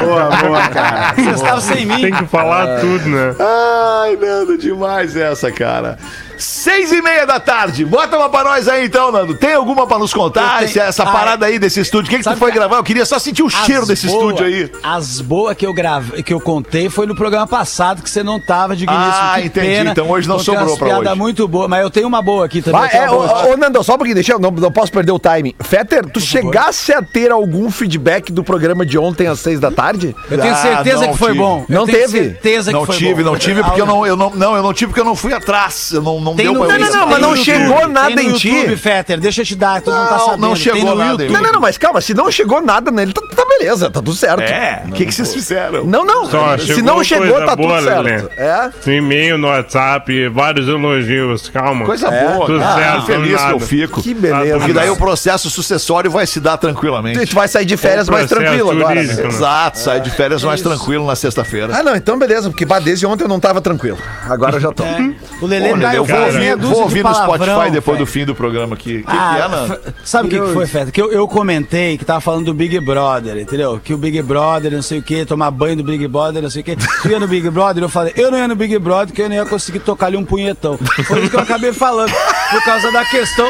Boa, 0.00 0.30
boa, 0.36 0.68
cara. 0.68 1.14
Vocês 1.14 1.36
estavam 1.36 1.60
sem 1.60 1.86
mim. 1.86 2.00
Tem 2.00 2.12
que 2.12 2.26
falar 2.26 2.80
tudo, 2.80 3.08
né? 3.08 3.34
Ai, 3.38 4.16
Nando, 4.16 4.56
demais 4.58 5.16
essa, 5.16 5.50
cara. 5.52 5.98
Seis 6.38 6.92
e 6.92 7.02
meia 7.02 7.26
da 7.26 7.40
tarde. 7.40 7.84
Bota 7.84 8.16
uma 8.16 8.28
pra 8.28 8.44
nós 8.44 8.68
aí, 8.68 8.86
então, 8.86 9.10
Nando. 9.10 9.34
Tem 9.34 9.54
alguma 9.54 9.86
pra 9.86 9.98
nos 9.98 10.12
contar? 10.14 10.60
Tenho- 10.60 10.82
Essa 10.82 11.02
Ah, 11.02 11.06
parada 11.12 11.46
aí 11.46 11.58
desse 11.58 11.80
estúdio. 11.80 12.06
O 12.06 12.10
que, 12.10 12.22
que 12.22 12.30
tu 12.30 12.36
foi 12.36 12.50
que- 12.52 12.58
gravar? 12.58 12.76
Eu 12.76 12.84
queria 12.84 13.04
só 13.04 13.18
sentir 13.18 13.42
o 13.42 13.48
cheiro 13.50 13.82
As 13.82 13.88
desse 13.88 14.06
boa- 14.06 14.32
estúdio 14.32 14.46
aí. 14.46 14.70
As 14.82 15.20
boas 15.20 15.56
que 15.56 15.66
eu 15.66 15.72
gravei, 15.72 16.22
que 16.22 16.32
eu 16.32 16.40
contei 16.40 16.88
foi 16.88 17.06
no 17.06 17.14
programa 17.14 17.46
passado 17.46 18.02
que 18.02 18.08
você 18.10 18.22
não 18.22 18.38
tava, 18.40 18.76
digníssimo. 18.76 19.04
Ah, 19.08 19.34
que 19.40 19.46
entendi. 19.46 19.66
Pena. 19.66 19.90
Então 19.90 20.08
hoje 20.10 20.28
não 20.28 20.36
Contei 20.38 20.54
sobrou 20.54 20.76
pra 20.76 20.86
piada 20.86 21.10
hoje. 21.10 21.18
muito 21.18 21.48
boa, 21.48 21.66
mas 21.68 21.82
eu 21.82 21.90
tenho 21.90 22.06
uma 22.06 22.22
boa 22.22 22.46
aqui 22.46 22.62
também. 22.62 22.80
Vai, 22.80 22.90
é, 22.96 23.10
ô, 23.10 23.52
ô, 23.52 23.56
Nando, 23.56 23.82
só 23.82 23.94
um 23.94 23.98
pouquinho, 23.98 24.14
deixa 24.14 24.32
eu, 24.32 24.38
não, 24.38 24.50
não 24.50 24.70
posso 24.72 24.92
perder 24.92 25.12
o 25.12 25.18
time. 25.18 25.54
Fetter, 25.60 26.06
tu 26.10 26.20
chegasse 26.20 26.92
a 26.92 27.02
ter 27.02 27.30
algum 27.32 27.70
feedback 27.70 28.30
do 28.32 28.44
programa 28.44 28.86
de 28.86 28.96
ontem 28.98 29.26
às 29.26 29.40
seis 29.40 29.58
da 29.60 29.70
tarde? 29.70 30.14
Eu 30.30 30.38
tenho 30.38 30.52
Ah, 30.54 30.56
certeza 30.56 31.06
não 31.06 31.12
que 31.12 31.18
foi 31.18 31.28
tive. 31.32 31.38
bom. 31.40 31.64
Eu 31.68 31.74
Não 31.80 31.86
tenho 31.86 31.98
teve? 31.98 32.18
certeza 32.30 32.70
que 32.70 32.78
Não 32.78 32.86
foi 32.86 32.96
tive, 32.96 33.22
bom. 33.24 33.30
não 33.32 33.38
tive 33.38 33.62
porque 33.62 33.80
eu 33.80 33.86
não, 33.86 34.06
eu 34.06 34.16
não, 34.16 34.30
não, 34.30 34.56
eu 34.56 34.62
não 34.62 34.72
tive 34.72 34.88
porque 34.90 35.00
eu 35.00 35.04
não 35.04 35.16
fui 35.16 35.32
atrás. 35.32 35.90
Eu 35.92 36.02
não, 36.02 36.20
não 36.30 36.36
Tem 36.36 36.44
deu 36.46 36.54
no, 36.54 36.66
pra 36.66 36.78
Não, 36.78 36.86
não, 36.88 36.92
não, 37.00 37.06
mas 37.08 37.20
não 37.20 37.30
no 37.30 37.36
chegou 37.36 37.74
YouTube, 37.76 37.92
nada 37.92 38.14
tem 38.16 38.28
no 38.28 38.34
em 38.34 38.38
ti. 38.38 38.48
YouTube, 38.48 38.76
Fetter, 38.76 39.20
deixa 39.20 39.40
eu 39.42 39.44
te 39.46 39.56
dar, 39.56 39.80
tu 39.80 39.90
não, 39.90 40.06
tá 40.06 40.10
Não, 40.12 40.18
sabendo. 40.20 40.40
não 40.40 40.48
Tem 40.54 40.62
chegou 40.62 40.84
no 40.90 40.94
nada 40.96 41.10
YouTube. 41.10 41.32
Não, 41.32 41.42
não, 41.42 41.52
não, 41.52 41.60
mas 41.60 41.78
calma, 41.78 42.00
se 42.00 42.14
não 42.14 42.30
chegou 42.30 42.60
nada 42.60 42.90
nele, 42.90 43.12
tá, 43.12 43.20
tá 43.34 43.44
beleza, 43.44 43.90
tá 43.90 44.00
tudo 44.00 44.14
certo. 44.14 44.40
É, 44.42 44.82
o 44.88 44.92
que, 44.92 45.06
que 45.06 45.12
vocês 45.14 45.32
fizeram? 45.32 45.84
Não, 45.84 46.04
não, 46.04 46.26
Só 46.26 46.56
se 46.58 46.66
chegou 46.66 46.82
não 46.84 47.04
chegou, 47.04 47.44
tá 47.44 47.56
boa, 47.56 47.78
tudo 47.78 47.84
certo. 47.84 48.02
Lelê. 48.02 48.22
É. 48.36 48.70
E-mail 48.98 49.38
no 49.38 49.48
WhatsApp, 49.48 50.28
vários 50.28 50.68
elogios, 50.68 51.48
calma. 51.48 51.84
Coisa 51.84 52.10
boa. 52.10 52.46
Tudo 52.46 52.62
Ah, 52.62 52.74
certo, 52.76 53.06
feliz 53.06 53.42
que 53.42 53.50
eu 53.52 53.60
fico. 53.60 54.02
Que 54.02 54.14
beleza. 54.14 54.58
Porque 54.58 54.72
daí 54.72 54.90
o 54.90 54.96
processo 54.96 55.48
sucessório 55.50 56.10
vai 56.10 56.26
se 56.26 56.40
dar 56.40 56.56
tranquilamente. 56.56 57.26
Tu 57.26 57.34
vai 57.34 57.48
sair 57.48 57.64
de 57.64 57.76
férias 57.76 58.08
mais 58.08 58.28
tranquilo 58.28 58.70
agora. 58.70 58.94
né? 58.94 59.02
jurídico. 59.02 59.28
Exato, 59.28 59.78
sai 59.78 60.00
de 60.00 60.10
férias 60.10 60.42
mais 60.42 60.60
tranquilo 60.62 61.06
na 61.06 61.16
sexta-feira. 61.16 61.74
Ah, 61.76 61.82
não, 61.82 61.94
então 61.96 62.18
beleza, 62.18 62.48
porque 62.50 62.66
desde 62.82 63.06
ontem 63.06 63.24
eu 63.24 63.28
não 63.28 63.40
tava 63.40 63.60
tranquilo. 63.60 63.98
Agora 64.28 64.56
eu 64.56 64.60
já 64.60 64.72
tô. 64.72 64.84
É. 64.84 65.10
O 65.40 65.46
Lelê 65.46 65.72
Olha, 65.72 65.88
tá 65.88 65.94
eu 65.94 66.04
vou 66.04 66.17
cara, 66.26 66.32
meia 66.38 66.56
dúzia 66.56 66.74
vou 66.74 66.82
ouvir 66.84 67.04
no 67.04 67.14
Spotify 67.14 67.70
depois 67.70 67.98
do 67.98 68.06
fim 68.06 68.24
do 68.24 68.34
programa 68.34 68.74
aqui. 68.74 68.98
O 68.98 69.10
que, 69.10 69.16
Ah, 69.16 69.34
que 69.36 69.42
é, 69.42 69.48
Nando? 69.48 69.72
f- 69.74 69.94
Sabe 70.04 70.26
o 70.28 70.30
que, 70.30 70.40
que 70.40 70.52
foi, 70.52 70.66
Feta? 70.66 70.90
Que 70.90 71.00
eu, 71.02 71.10
eu 71.12 71.26
comentei 71.28 71.96
que 71.98 72.04
tava 72.04 72.20
falando 72.20 72.46
do 72.46 72.54
Big 72.54 72.78
Brother, 72.80 73.36
entendeu? 73.38 73.80
Que 73.82 73.92
o 73.94 73.98
Big 73.98 74.20
Brother, 74.22 74.72
não 74.72 74.82
sei 74.82 74.98
o 74.98 75.02
que, 75.02 75.24
tomar 75.24 75.50
banho 75.50 75.76
do 75.76 75.84
Big 75.84 76.06
Brother, 76.08 76.42
não 76.42 76.50
sei 76.50 76.62
o 76.62 76.64
que. 76.64 76.76
Tu 76.76 77.08
ia 77.08 77.18
no 77.20 77.28
Big 77.28 77.48
Brother, 77.50 77.82
eu 77.82 77.88
falei, 77.88 78.12
eu 78.16 78.30
não 78.30 78.38
ia 78.38 78.48
no 78.48 78.56
Big 78.56 78.78
Brother, 78.78 79.08
porque 79.08 79.22
eu 79.22 79.28
não 79.28 79.36
ia 79.36 79.46
conseguir 79.46 79.80
tocar 79.80 80.06
ali 80.06 80.16
um 80.16 80.24
punhetão. 80.24 80.78
Foi 81.06 81.20
isso 81.20 81.30
que 81.30 81.36
eu 81.36 81.40
acabei 81.40 81.72
falando, 81.72 82.12
por 82.50 82.64
causa 82.64 82.90
da 82.92 83.04
questão, 83.04 83.48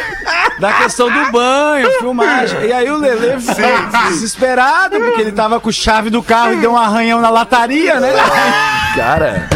da 0.60 0.72
questão 0.74 1.10
do 1.10 1.32
banho, 1.32 1.90
filmagem. 1.98 2.60
E 2.66 2.72
aí 2.72 2.90
o 2.90 2.98
Lele 2.98 3.40
ficou 3.40 4.08
desesperado, 4.08 4.98
porque 4.98 5.20
ele 5.20 5.32
tava 5.32 5.60
com 5.60 5.70
chave 5.70 6.10
do 6.10 6.22
carro 6.22 6.54
e 6.54 6.56
deu 6.56 6.72
um 6.72 6.76
arranhão 6.76 7.20
na 7.20 7.30
lataria, 7.30 8.00
né? 8.00 8.12
Cara, 8.96 9.48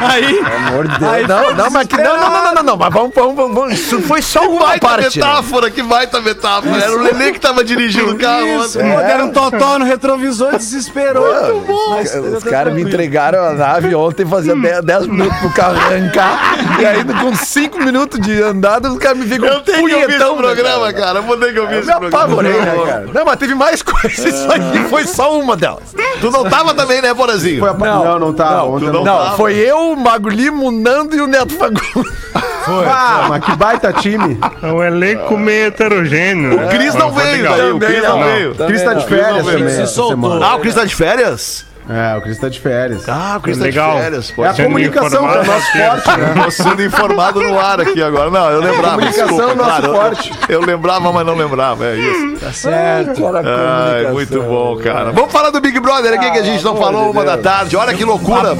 Aí, 0.00 0.40
amor 0.68 0.88
de 0.88 0.98
Deus. 0.98 1.12
Aí 1.12 1.26
não, 1.26 1.54
não, 1.54 1.70
mas 1.70 1.86
que, 1.86 1.96
não, 1.96 2.16
não, 2.16 2.30
não, 2.30 2.44
não, 2.44 2.54
não, 2.54 2.62
não, 2.62 2.76
mas 2.76 2.92
vamos, 2.92 3.12
vamos, 3.14 3.34
vamos, 3.36 3.54
vamos. 3.54 3.74
Isso 3.74 4.00
foi 4.02 4.22
só 4.22 4.40
uma 4.48 4.66
Baita 4.66 4.86
parte. 4.86 5.18
né? 5.18 5.26
metáfora, 5.26 5.70
que 5.70 5.82
baita 5.82 6.20
metáfora. 6.20 6.76
Era 6.82 6.92
o 6.92 7.00
Lelê 7.02 7.32
que 7.32 7.40
tava 7.40 7.64
dirigindo 7.64 8.12
o 8.12 8.18
carro. 8.18 8.46
isso, 8.64 8.78
ontem. 8.78 8.92
pô, 8.92 9.00
deram 9.00 9.24
um 9.26 9.32
totó 9.32 9.78
no 9.78 9.84
retrovisor 9.84 10.54
e 10.54 10.58
desesperou. 10.58 11.24
Muito 11.52 11.66
bom. 11.66 11.90
Mas 11.90 12.14
Os 12.14 12.44
eu 12.44 12.50
caras 12.50 12.72
me 12.74 12.82
entregaram 12.82 13.44
a 13.44 13.52
nave 13.52 13.94
ontem, 13.94 14.24
fazia 14.26 14.54
10 14.82 15.06
minutos 15.06 15.38
pro 15.38 15.50
carro 15.50 15.76
arrancar. 15.76 16.56
e 16.80 16.86
aí, 16.86 17.04
com 17.04 17.34
5 17.34 17.78
minutos 17.82 18.20
de 18.20 18.42
andada, 18.42 18.90
os 18.90 18.98
caras 18.98 19.18
me 19.18 19.26
ficam 19.26 19.48
Eu 19.48 19.60
tenho 19.60 19.86
que 19.86 19.94
ouvir 19.94 20.08
esse 20.10 20.18
né, 20.18 20.24
programa, 20.36 20.92
cara? 20.92 21.04
cara. 21.04 21.18
Eu 21.18 21.22
vou 21.24 21.36
ter 21.36 21.52
que 21.52 21.60
ouvir 21.60 21.74
Eu 21.74 21.80
esse 21.80 21.88
me 21.88 21.94
programa. 21.98 22.24
apavorei, 22.24 22.52
né, 22.52 22.82
cara? 22.86 23.08
Não, 23.12 23.24
mas 23.24 23.36
teve 23.36 23.54
mais 23.54 23.82
coisas. 23.82 24.18
Isso 24.18 24.50
aqui 24.52 24.78
foi 24.88 25.06
só 25.06 25.38
uma 25.38 25.56
delas. 25.56 25.94
Tu 26.20 26.30
não 26.30 26.44
tava 26.44 26.74
também, 26.74 27.00
né, 27.02 27.12
Borazinho? 27.12 27.60
Foi. 27.60 27.72
Não, 27.86 28.18
não, 28.18 28.28
ontem 28.28 28.42
tu 28.42 28.84
não, 28.86 28.92
não- 28.92 29.04
Não, 29.04 29.18
tava. 29.18 29.36
Foi 29.54 29.70
eu, 29.70 29.92
o 29.92 29.96
Mago 29.96 30.28
Limo, 30.28 30.68
o 30.68 30.70
Nando 30.70 31.14
e 31.16 31.20
o 31.20 31.26
Neto 31.26 31.54
Fagundes. 31.54 32.24
Ah, 32.66 33.26
mas 33.28 33.44
que 33.44 33.54
baita 33.56 33.92
time. 33.92 34.38
É 34.62 34.72
um 34.72 34.82
elenco 34.82 35.36
meio 35.36 35.66
heterogêneo. 35.66 36.56
né? 36.56 36.64
O 36.64 36.68
Cris 36.70 36.94
não 36.94 37.12
Foi 37.12 37.22
veio, 37.22 37.44
daí. 37.50 37.72
O 37.72 37.78
Cris 37.78 38.02
não 38.02 38.18
não. 38.20 38.26
veio. 38.26 38.52
O 38.52 38.66
Cris 38.66 38.82
tá 38.82 38.94
de 38.94 39.06
férias 39.06 39.46
também. 39.46 40.42
Ah, 40.42 40.54
o 40.56 40.60
Cris 40.60 40.74
tá 40.74 40.84
de 40.86 40.94
férias? 40.94 41.66
É, 41.86 42.16
o 42.16 42.22
Cris 42.22 42.38
tá 42.38 42.48
de 42.48 42.58
férias. 42.58 43.06
Ah, 43.06 43.34
o 43.36 43.42
Cris 43.42 43.58
tá 43.58 43.64
de 43.64 43.70
Legal. 43.70 43.98
férias. 43.98 44.30
Pô. 44.30 44.46
É 44.46 44.48
a 44.48 44.54
sendo 44.54 44.64
comunicação, 44.68 45.04
é 45.04 45.20
o 45.20 45.24
informado, 45.26 45.46
nosso 45.46 45.68
assim. 45.68 45.78
forte, 45.78 46.18
né? 46.20 46.42
Tô 46.44 46.50
sendo 46.50 46.82
informado 46.82 47.42
no 47.42 47.60
ar 47.60 47.80
aqui 47.82 48.02
agora. 48.02 48.30
Não, 48.30 48.48
eu 48.50 48.60
lembrava. 48.60 48.94
Comunicação 48.94 49.26
desculpa, 49.26 49.52
é 49.52 49.54
nosso 49.56 49.70
cara, 49.82 49.92
forte. 49.92 50.32
Eu, 50.48 50.60
lembrava, 50.62 51.12
mas 51.12 51.26
não 51.26 51.34
lembrava. 51.34 51.84
É 51.84 51.96
isso. 51.96 52.36
Tá 52.42 52.52
certo. 52.52 53.22
Ai, 53.26 54.10
muito 54.10 54.40
bom, 54.42 54.78
cara. 54.78 55.12
Vamos 55.12 55.30
falar 55.30 55.50
do 55.50 55.60
Big 55.60 55.78
Brother 55.78 56.14
aqui 56.14 56.30
que 56.30 56.38
a 56.38 56.42
gente 56.42 56.64
não 56.64 56.74
falou 56.76 57.10
uma 57.10 57.22
da 57.22 57.36
tarde. 57.36 57.76
Olha 57.76 57.92
que 57.92 58.02
loucura. 58.04 58.56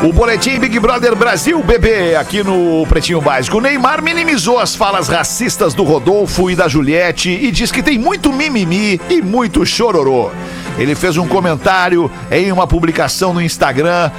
O 0.00 0.12
boletim 0.12 0.60
Big 0.60 0.78
Brother 0.78 1.16
Brasil 1.16 1.60
BB 1.60 2.14
aqui 2.14 2.44
no 2.44 2.86
Pretinho 2.86 3.20
Básico. 3.20 3.60
Neymar 3.60 4.00
minimizou 4.00 4.60
as 4.60 4.76
falas 4.76 5.08
racistas 5.08 5.74
do 5.74 5.82
Rodolfo 5.82 6.48
e 6.48 6.54
da 6.54 6.68
Juliette 6.68 7.28
e 7.28 7.50
diz 7.50 7.72
que 7.72 7.82
tem 7.82 7.98
muito 7.98 8.32
mimimi 8.32 9.00
e 9.10 9.20
muito 9.20 9.66
chororô. 9.66 10.30
Ele 10.78 10.94
fez 10.94 11.16
um 11.16 11.26
comentário 11.26 12.08
em 12.30 12.52
uma 12.52 12.64
publicação 12.64 13.34
no 13.34 13.42
Instagram 13.42 14.12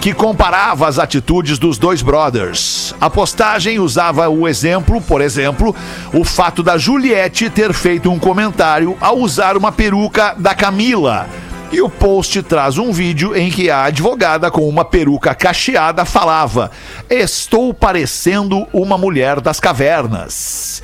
que 0.00 0.14
comparava 0.14 0.86
as 0.86 1.00
atitudes 1.00 1.58
dos 1.58 1.78
dois 1.78 2.00
brothers. 2.00 2.94
A 3.00 3.10
postagem 3.10 3.80
usava 3.80 4.28
o 4.28 4.46
exemplo, 4.46 5.00
por 5.00 5.20
exemplo, 5.20 5.74
o 6.12 6.22
fato 6.22 6.62
da 6.62 6.78
Juliette 6.78 7.50
ter 7.50 7.72
feito 7.72 8.08
um 8.08 8.20
comentário 8.20 8.96
ao 9.00 9.18
usar 9.18 9.56
uma 9.56 9.72
peruca 9.72 10.32
da 10.38 10.54
Camila. 10.54 11.28
E 11.72 11.80
o 11.80 11.88
post 11.88 12.42
traz 12.42 12.78
um 12.78 12.92
vídeo 12.92 13.36
em 13.36 13.50
que 13.50 13.68
a 13.68 13.84
advogada 13.84 14.50
com 14.50 14.68
uma 14.68 14.84
peruca 14.84 15.34
cacheada 15.34 16.04
falava: 16.04 16.70
Estou 17.10 17.74
parecendo 17.74 18.66
uma 18.72 18.96
mulher 18.96 19.40
das 19.40 19.58
cavernas. 19.58 20.82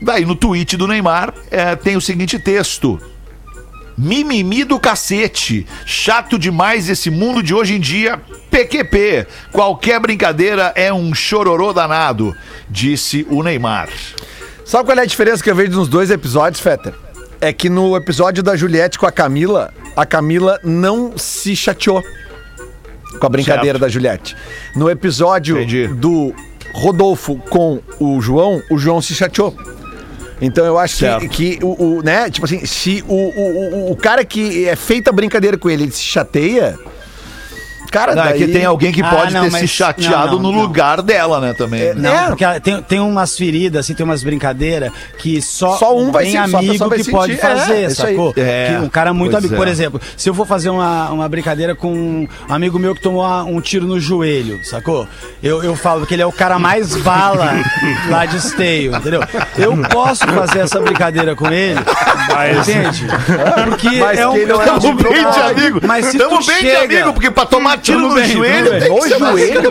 Daí 0.00 0.24
no 0.24 0.36
tweet 0.36 0.76
do 0.76 0.86
Neymar 0.86 1.34
eh, 1.50 1.74
tem 1.74 1.96
o 1.96 2.00
seguinte 2.00 2.38
texto. 2.38 3.00
Mimimi 3.96 4.62
do 4.62 4.78
cacete. 4.78 5.66
Chato 5.84 6.38
demais 6.38 6.88
esse 6.88 7.10
mundo 7.10 7.42
de 7.42 7.52
hoje 7.52 7.74
em 7.74 7.80
dia. 7.80 8.20
PQP. 8.48 9.26
Qualquer 9.50 9.98
brincadeira 9.98 10.72
é 10.76 10.92
um 10.92 11.12
chororô 11.12 11.72
danado, 11.72 12.32
disse 12.70 13.26
o 13.28 13.42
Neymar. 13.42 13.88
Sabe 14.64 14.84
qual 14.84 14.98
é 14.98 15.02
a 15.02 15.06
diferença 15.06 15.42
que 15.42 15.50
eu 15.50 15.54
vejo 15.54 15.72
nos 15.72 15.88
dois 15.88 16.12
episódios, 16.12 16.60
Fetter? 16.60 16.94
É 17.40 17.52
que 17.52 17.68
no 17.68 17.96
episódio 17.96 18.42
da 18.42 18.54
Juliette 18.54 18.98
com 18.98 19.06
a 19.06 19.10
Camila, 19.10 19.72
a 20.00 20.06
Camila 20.06 20.60
não 20.62 21.16
se 21.18 21.54
chateou 21.56 22.02
com 23.18 23.26
a 23.26 23.28
brincadeira 23.28 23.78
Certo. 23.78 23.80
da 23.80 23.88
Juliette. 23.88 24.36
No 24.76 24.88
episódio 24.88 25.56
Entendi. 25.58 25.88
do 25.88 26.32
Rodolfo 26.72 27.36
com 27.50 27.80
o 27.98 28.20
João, 28.20 28.62
o 28.70 28.78
João 28.78 29.00
se 29.02 29.14
chateou. 29.14 29.56
Então 30.40 30.64
eu 30.64 30.78
acho 30.78 30.94
que, 30.94 31.00
Certo. 31.00 31.28
que 31.28 31.58
o, 31.62 31.96
o, 31.98 32.02
né, 32.02 32.30
tipo 32.30 32.46
assim, 32.46 32.64
se 32.64 33.02
o, 33.08 33.12
o, 33.14 33.88
o- 33.88 33.92
o 33.92 33.96
cara 33.96 34.24
que 34.24 34.68
é 34.68 34.76
feita 34.76 35.10
a 35.10 35.12
brincadeira 35.12 35.58
com 35.58 35.68
ele, 35.68 35.82
ele 35.84 35.90
se 35.92 36.02
chateia, 36.02 36.78
cara, 37.90 38.14
Não, 38.14 38.22
é 38.24 38.28
daí... 38.30 38.38
que 38.38 38.48
tem 38.52 38.64
alguém 38.64 38.92
que 38.92 39.02
Ah, 39.02 39.08
pode 39.10 39.34
não, 39.34 39.42
ter 39.44 39.50
mas- 39.50 39.60
se 39.62 39.68
chateado 39.68 40.36
não, 40.36 40.42
não, 40.42 40.50
no 40.50 40.52
não. 40.52 40.62
lugar 40.62 41.02
dela, 41.02 41.40
né, 41.40 41.52
também. 41.54 41.94
Não, 41.94 42.10
É. 42.10 42.26
porque 42.28 42.44
tem, 42.60 42.82
tem 42.82 43.00
umas 43.00 43.36
feridas, 43.36 43.84
assim, 43.84 43.94
tem 43.94 44.04
umas 44.04 44.22
brincadeiras 44.22 44.90
que 45.18 45.40
só, 45.42 45.76
Só 45.76 45.96
um 45.96 46.10
vai 46.10 46.24
tem 46.24 46.36
a 46.36 46.44
amigo 46.44 46.88
vai 46.88 46.98
que 46.98 47.10
pode 47.10 47.34
sentir. 47.34 47.46
É, 47.46 47.56
fazer, 47.56 47.86
isso 47.86 48.06
aí. 48.06 48.12
sacou? 48.14 48.34
É, 48.36 48.66
Que 48.78 48.84
um 48.84 48.88
cara 48.88 49.12
muito 49.12 49.32
pois 49.32 49.44
amigo. 49.44 49.54
é. 49.54 49.56
Por 49.56 49.68
exemplo, 49.68 50.00
se 50.16 50.28
eu 50.28 50.34
for 50.34 50.46
fazer 50.46 50.70
uma, 50.70 51.10
uma 51.10 51.28
brincadeira 51.28 51.74
com 51.74 51.92
um 51.92 52.28
amigo 52.48 52.78
meu 52.78 52.94
que 52.94 53.00
tomou 53.00 53.24
um 53.46 53.60
tiro 53.60 53.86
no 53.86 53.98
joelho, 54.00 54.60
sacou? 54.64 55.06
Eu, 55.42 55.62
eu 55.62 55.74
falo 55.76 56.06
que 56.06 56.14
ele 56.14 56.22
é 56.22 56.26
o 56.26 56.32
cara 56.32 56.58
mais 56.58 56.94
bala 56.96 57.52
lá 58.10 58.26
de 58.26 58.36
esteio, 58.36 58.94
entendeu? 58.96 59.20
Eu 59.56 59.76
posso 59.90 60.26
fazer 60.26 60.60
essa 60.60 60.80
brincadeira 60.80 61.34
com 61.36 61.46
ele, 61.48 61.80
Mas- 62.34 62.68
entende? 62.68 63.06
Porque 63.68 63.98
Mas 63.98 64.18
é 64.18 64.26
um, 64.28 64.46
não 64.46 64.62
é 64.62 64.68
eu- 64.68 64.78
Tamo 64.80 64.94
bem 64.94 65.30
de 65.30 65.40
amigo. 65.40 65.80
Mas 65.86 66.06
se 66.06 66.18
Tamo 66.18 66.44
bem 66.44 66.56
de 66.56 66.70
chega- 66.70 66.84
amigo, 66.98 67.12
porque 67.12 67.30
pra 67.30 67.46
tomar 67.46 67.77
tiro 67.78 67.98
Tudo 68.00 68.08
no 68.10 68.14
bem, 68.14 68.28
joelho 68.28 68.70
tem 68.80 68.94
que 68.94 69.08
ser 69.08 69.18
joelho. 69.18 69.70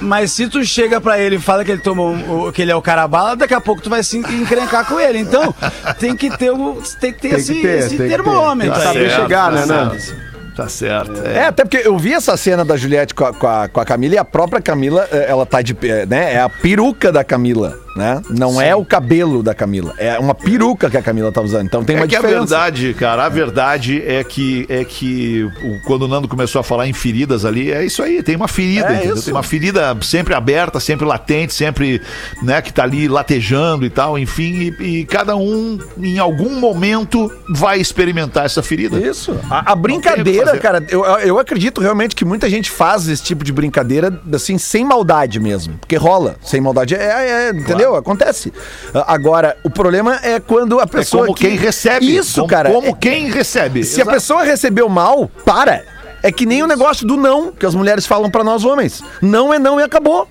Mas 0.00 0.30
se 0.32 0.46
tu 0.48 0.64
chega 0.64 1.00
pra 1.00 1.18
ele 1.18 1.36
e 1.36 1.40
fala 1.40 1.64
que 1.64 1.72
ele 1.72 1.80
tomou 1.80 2.10
um- 2.12 2.46
o- 2.48 2.52
que 2.52 2.62
ele 2.62 2.70
é 2.70 2.76
o 2.76 2.82
cara 2.82 3.06
bala, 3.08 3.34
daqui 3.34 3.54
a 3.54 3.60
pouco 3.60 3.82
tu 3.82 3.90
vai 3.90 4.02
se 4.02 4.16
encrencar 4.18 4.84
com 4.86 4.98
ele. 5.00 5.18
Então, 5.18 5.52
tem 5.98 6.14
que 6.16 6.30
ter, 6.36 6.50
o, 6.50 6.80
tem 7.00 7.12
que 7.12 7.18
ter 7.20 7.28
Tem 7.28 7.30
que 7.30 7.36
esse, 7.36 7.54
ter, 7.54 7.78
esse 7.78 7.88
tem 7.90 7.98
que 7.98 8.02
ter. 8.04 8.08
termômetro. 8.10 8.72
Que 8.74 8.78
aí. 8.80 8.84
saber 8.86 9.10
chegar, 9.10 9.50
né, 9.52 9.60
tá 9.62 9.66
Nando? 9.66 10.00
certo. 10.00 10.28
Tá 10.56 10.68
certo. 10.68 11.12
É, 11.24 11.44
até 11.46 11.64
porque 11.64 11.82
eu 11.86 11.96
vi 11.96 12.12
essa 12.12 12.36
cena 12.36 12.64
da 12.64 12.76
Juliette 12.76 13.14
com 13.14 13.24
a, 13.24 13.32
com 13.32 13.46
a, 13.46 13.68
com 13.68 13.80
a 13.80 13.84
Camila 13.84 14.14
e 14.16 14.18
a 14.18 14.24
própria 14.24 14.60
Camila, 14.60 15.06
eh, 15.12 15.26
ela 15.28 15.46
tá 15.46 15.62
de. 15.62 15.76
eh, 15.82 16.04
né? 16.04 16.34
É 16.34 16.40
a 16.40 16.48
peruca 16.48 17.12
da 17.12 17.22
Camila, 17.22 17.78
né? 17.98 18.22
Não 18.30 18.60
é 18.60 18.74
o 18.74 18.84
cabelo 18.84 19.42
da 19.42 19.54
Camila. 19.54 19.92
É 19.98 20.18
uma 20.18 20.34
peruca 20.34 20.88
que 20.88 20.96
a 20.96 21.02
Camila 21.02 21.30
tá 21.32 21.40
usando. 21.42 21.66
Então 21.66 21.84
tem 21.84 21.96
É 21.96 22.00
uma 22.00 22.06
que 22.06 22.14
a 22.16 22.20
diferença. 22.20 22.46
verdade, 22.46 22.94
cara, 22.94 23.24
a 23.26 23.28
verdade 23.28 24.02
é 24.06 24.22
que 24.24 24.64
é 24.68 24.84
que 24.84 25.46
quando 25.84 26.02
o 26.02 26.08
Nando 26.08 26.28
começou 26.28 26.60
a 26.60 26.64
falar 26.64 26.86
em 26.86 26.92
feridas 26.92 27.44
ali, 27.44 27.70
é 27.72 27.84
isso 27.84 28.02
aí, 28.02 28.22
tem 28.22 28.36
uma 28.36 28.48
ferida, 28.48 28.86
É. 28.88 29.12
Tem 29.12 29.32
uma 29.32 29.42
ferida 29.42 29.96
sempre 30.02 30.34
aberta, 30.34 30.78
sempre 30.80 31.04
latente, 31.04 31.52
sempre, 31.52 32.00
né, 32.42 32.62
que 32.62 32.72
tá 32.72 32.84
ali 32.84 33.08
latejando 33.08 33.84
e 33.84 33.90
tal, 33.90 34.18
enfim, 34.18 34.74
e, 34.80 35.00
e 35.00 35.04
cada 35.04 35.36
um 35.36 35.78
em 35.98 36.18
algum 36.18 36.58
momento 36.60 37.30
vai 37.54 37.80
experimentar 37.80 38.44
essa 38.46 38.62
ferida. 38.62 38.98
Isso. 39.00 39.38
A, 39.50 39.72
a 39.72 39.74
brincadeira, 39.74 40.56
cara, 40.58 40.84
eu, 40.90 41.04
eu 41.04 41.38
acredito 41.38 41.80
realmente 41.80 42.14
que 42.14 42.24
muita 42.24 42.48
gente 42.48 42.70
faz 42.70 43.08
esse 43.08 43.22
tipo 43.22 43.44
de 43.44 43.52
brincadeira, 43.52 44.20
assim, 44.32 44.56
sem 44.58 44.84
maldade 44.84 45.40
mesmo. 45.40 45.76
Porque 45.78 45.96
rola. 45.96 46.36
Sem 46.42 46.60
maldade 46.60 46.94
é, 46.94 47.48
é- 47.48 47.50
entendeu? 47.50 47.87
Acontece. 47.96 48.52
Ah, 48.94 49.14
Agora, 49.14 49.56
o 49.64 49.70
problema 49.70 50.18
é 50.22 50.38
quando 50.40 50.78
a 50.78 50.82
É 50.82 50.86
pessoa. 50.86 51.24
como 51.24 51.36
que- 51.36 51.48
quem 51.48 51.56
recebe. 51.56 52.16
Isso, 52.16 52.36
como, 52.40 52.48
cara. 52.48 52.70
Como 52.70 52.88
É- 52.88 52.92
quem 52.92 53.30
recebe. 53.30 53.84
Se 53.84 54.00
a 54.00 54.02
Exato. 54.02 54.10
pessoa 54.16 54.42
recebeu 54.44 54.88
mal, 54.88 55.30
para. 55.44 55.84
É 56.22 56.32
que 56.32 56.44
nem 56.46 56.62
o 56.62 56.66
negócio 56.66 57.06
do 57.06 57.16
não, 57.16 57.52
que 57.52 57.64
as 57.64 57.74
mulheres 57.74 58.06
falam 58.06 58.30
pra 58.30 58.42
nós 58.42 58.64
homens. 58.64 59.02
Não 59.22 59.54
é 59.54 59.58
não 59.58 59.78
e 59.78 59.82
acabou. 59.82 60.26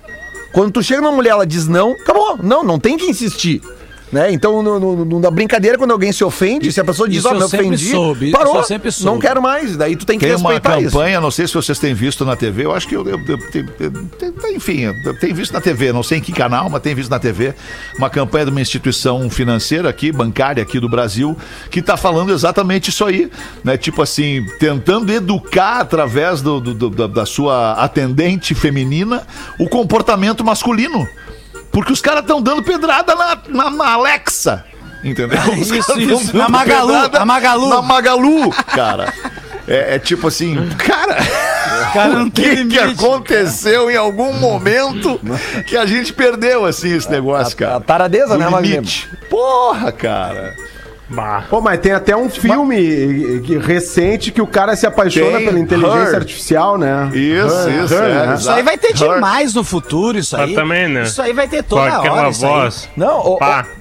Quando 0.52 0.72
tu 0.72 0.82
chega 0.82 1.00
numa 1.00 1.12
mulher, 1.12 1.30
ela 1.30 1.46
diz 1.46 1.66
não, 1.68 1.92
acabou. 1.92 2.38
Não, 2.42 2.62
não 2.62 2.78
tem 2.78 2.96
que 2.96 3.06
insistir. 3.06 3.62
Né? 4.10 4.32
Então, 4.32 4.62
no, 4.62 4.80
no- 4.80 5.04
no- 5.04 5.20
na 5.20 5.30
brincadeira, 5.30 5.76
quando 5.76 5.90
alguém 5.90 6.10
se 6.12 6.24
ofende, 6.24 6.72
se 6.72 6.80
a 6.80 6.84
pessoa 6.84 7.06
diz, 7.06 7.18
Isso 7.18 7.28
ó, 7.28 7.32
eu 7.32 7.38
me 7.38 7.44
ofendi, 7.44 7.90
soube, 7.90 8.30
parou, 8.30 8.52
isso 8.54 8.60
eu 8.60 8.64
sempre 8.64 8.90
soube. 8.90 9.10
não 9.12 9.18
quero 9.20 9.42
mais. 9.42 9.76
Daí 9.76 9.96
tu 9.96 10.06
tem 10.06 10.18
que 10.18 10.24
Tem 10.24 10.34
uma 10.34 10.50
respeitar 10.52 10.80
isso. 10.80 10.92
campanha, 10.92 11.20
não 11.20 11.30
sei 11.30 11.46
se 11.46 11.52
vocês 11.52 11.78
têm 11.78 11.92
visto 11.92 12.24
na 12.24 12.34
TV, 12.34 12.64
eu 12.64 12.74
acho 12.74 12.88
que 12.88 12.96
eu, 12.96 13.06
eu, 13.06 13.20
eu- 13.28 13.38
eu- 13.54 13.64
eu- 13.80 13.92
eu- 14.42 14.56
enfim, 14.56 14.80
eu 15.04 15.18
tenho 15.18 15.34
visto 15.34 15.52
na 15.52 15.60
TV, 15.60 15.92
não 15.92 16.02
sei 16.02 16.18
em 16.18 16.20
que 16.22 16.32
canal, 16.32 16.70
mas 16.70 16.80
tenho 16.80 16.96
visto 16.96 17.10
na 17.10 17.18
TV, 17.18 17.54
uma 17.98 18.08
campanha 18.08 18.46
de 18.46 18.50
uma 18.50 18.62
instituição 18.62 19.28
financeira 19.28 19.90
aqui, 19.90 20.10
bancária 20.10 20.62
aqui 20.62 20.80
do 20.80 20.88
Brasil, 20.88 21.36
que 21.70 21.80
está 21.80 21.96
falando 21.98 22.32
exatamente 22.32 22.88
isso 22.88 23.04
aí, 23.04 23.30
né? 23.62 23.76
Tipo 23.76 24.00
assim, 24.00 24.42
tentando 24.58 25.12
educar 25.12 25.80
através 25.80 26.40
do, 26.40 26.58
do- 26.60 26.74
do- 26.88 27.08
da 27.08 27.26
sua 27.26 27.72
atendente 27.72 28.54
feminina 28.54 29.26
o 29.58 29.68
comportamento 29.68 30.42
masculino. 30.42 31.06
Porque 31.78 31.92
os 31.92 32.00
caras 32.00 32.22
estão 32.22 32.42
dando 32.42 32.60
pedrada 32.62 33.14
na, 33.14 33.38
na- 33.48 33.70
na 33.70 33.92
Alexa. 33.92 34.64
Entendeu? 35.04 35.38
Os 35.60 35.70
Isso, 35.70 36.00
isso. 36.00 36.36
Na 36.36 36.48
Magalu, 36.48 37.08
na 37.08 37.24
Magalu. 37.24 37.68
Na 37.68 37.80
Magalu, 37.82 38.50
cara. 38.50 39.12
É, 39.68 39.94
é 39.94 39.98
tipo 40.00 40.26
assim, 40.26 40.56
cara, 40.76 41.16
Cara, 41.92 42.24
o 42.24 42.30
que, 42.32 42.42
que 42.42 42.54
limite. 42.56 42.78
aconteceu 42.80 43.88
em 43.90 43.96
algum 43.96 44.32
momento 44.32 45.20
que 45.68 45.76
a 45.76 45.86
gente 45.86 46.12
perdeu, 46.12 46.64
assim, 46.64 46.88
esse 46.96 47.08
negócio, 47.10 47.56
cara? 47.56 47.76
a 47.76 47.80
taradeza, 47.80 48.36
Do 48.36 48.38
né, 48.38 48.60
limite. 48.60 49.08
Porra, 49.30 49.92
cara. 49.92 50.56
Bah. 51.10 51.44
Pô, 51.48 51.60
mas 51.60 51.80
tem 51.80 51.92
até 51.92 52.14
um 52.14 52.28
filme 52.28 53.40
que- 53.40 53.56
recente 53.56 54.30
que 54.30 54.42
o 54.42 54.46
cara 54.46 54.76
se 54.76 54.86
apaixona 54.86 55.38
Tem, 55.38 55.46
pela 55.46 55.58
inteligência 55.58 56.10
Her. 56.10 56.16
artificial, 56.16 56.76
né? 56.76 57.08
Isso, 57.14 57.68
Her, 57.68 57.84
isso, 57.84 57.94
Her, 57.94 58.02
é, 58.02 58.26
né? 58.26 58.34
Isso 58.34 58.50
aí 58.50 58.62
vai 58.62 58.76
ter 58.76 58.88
Her. 58.88 59.14
demais 59.14 59.54
no 59.54 59.64
futuro, 59.64 60.18
isso 60.18 60.36
aí. 60.36 60.48
Mas 60.48 60.54
também, 60.54 60.86
né? 60.88 61.02
Isso 61.04 61.22
aí 61.22 61.32
vai 61.32 61.48
ter 61.48 61.62
Com 61.62 61.70
toda 61.76 61.96
aquela 61.96 62.20
hora. 62.20 62.28
isso 62.28 62.44
aí. 62.46 62.52
voz. 62.52 62.88
Não, 62.94 63.20
o- 63.20 63.38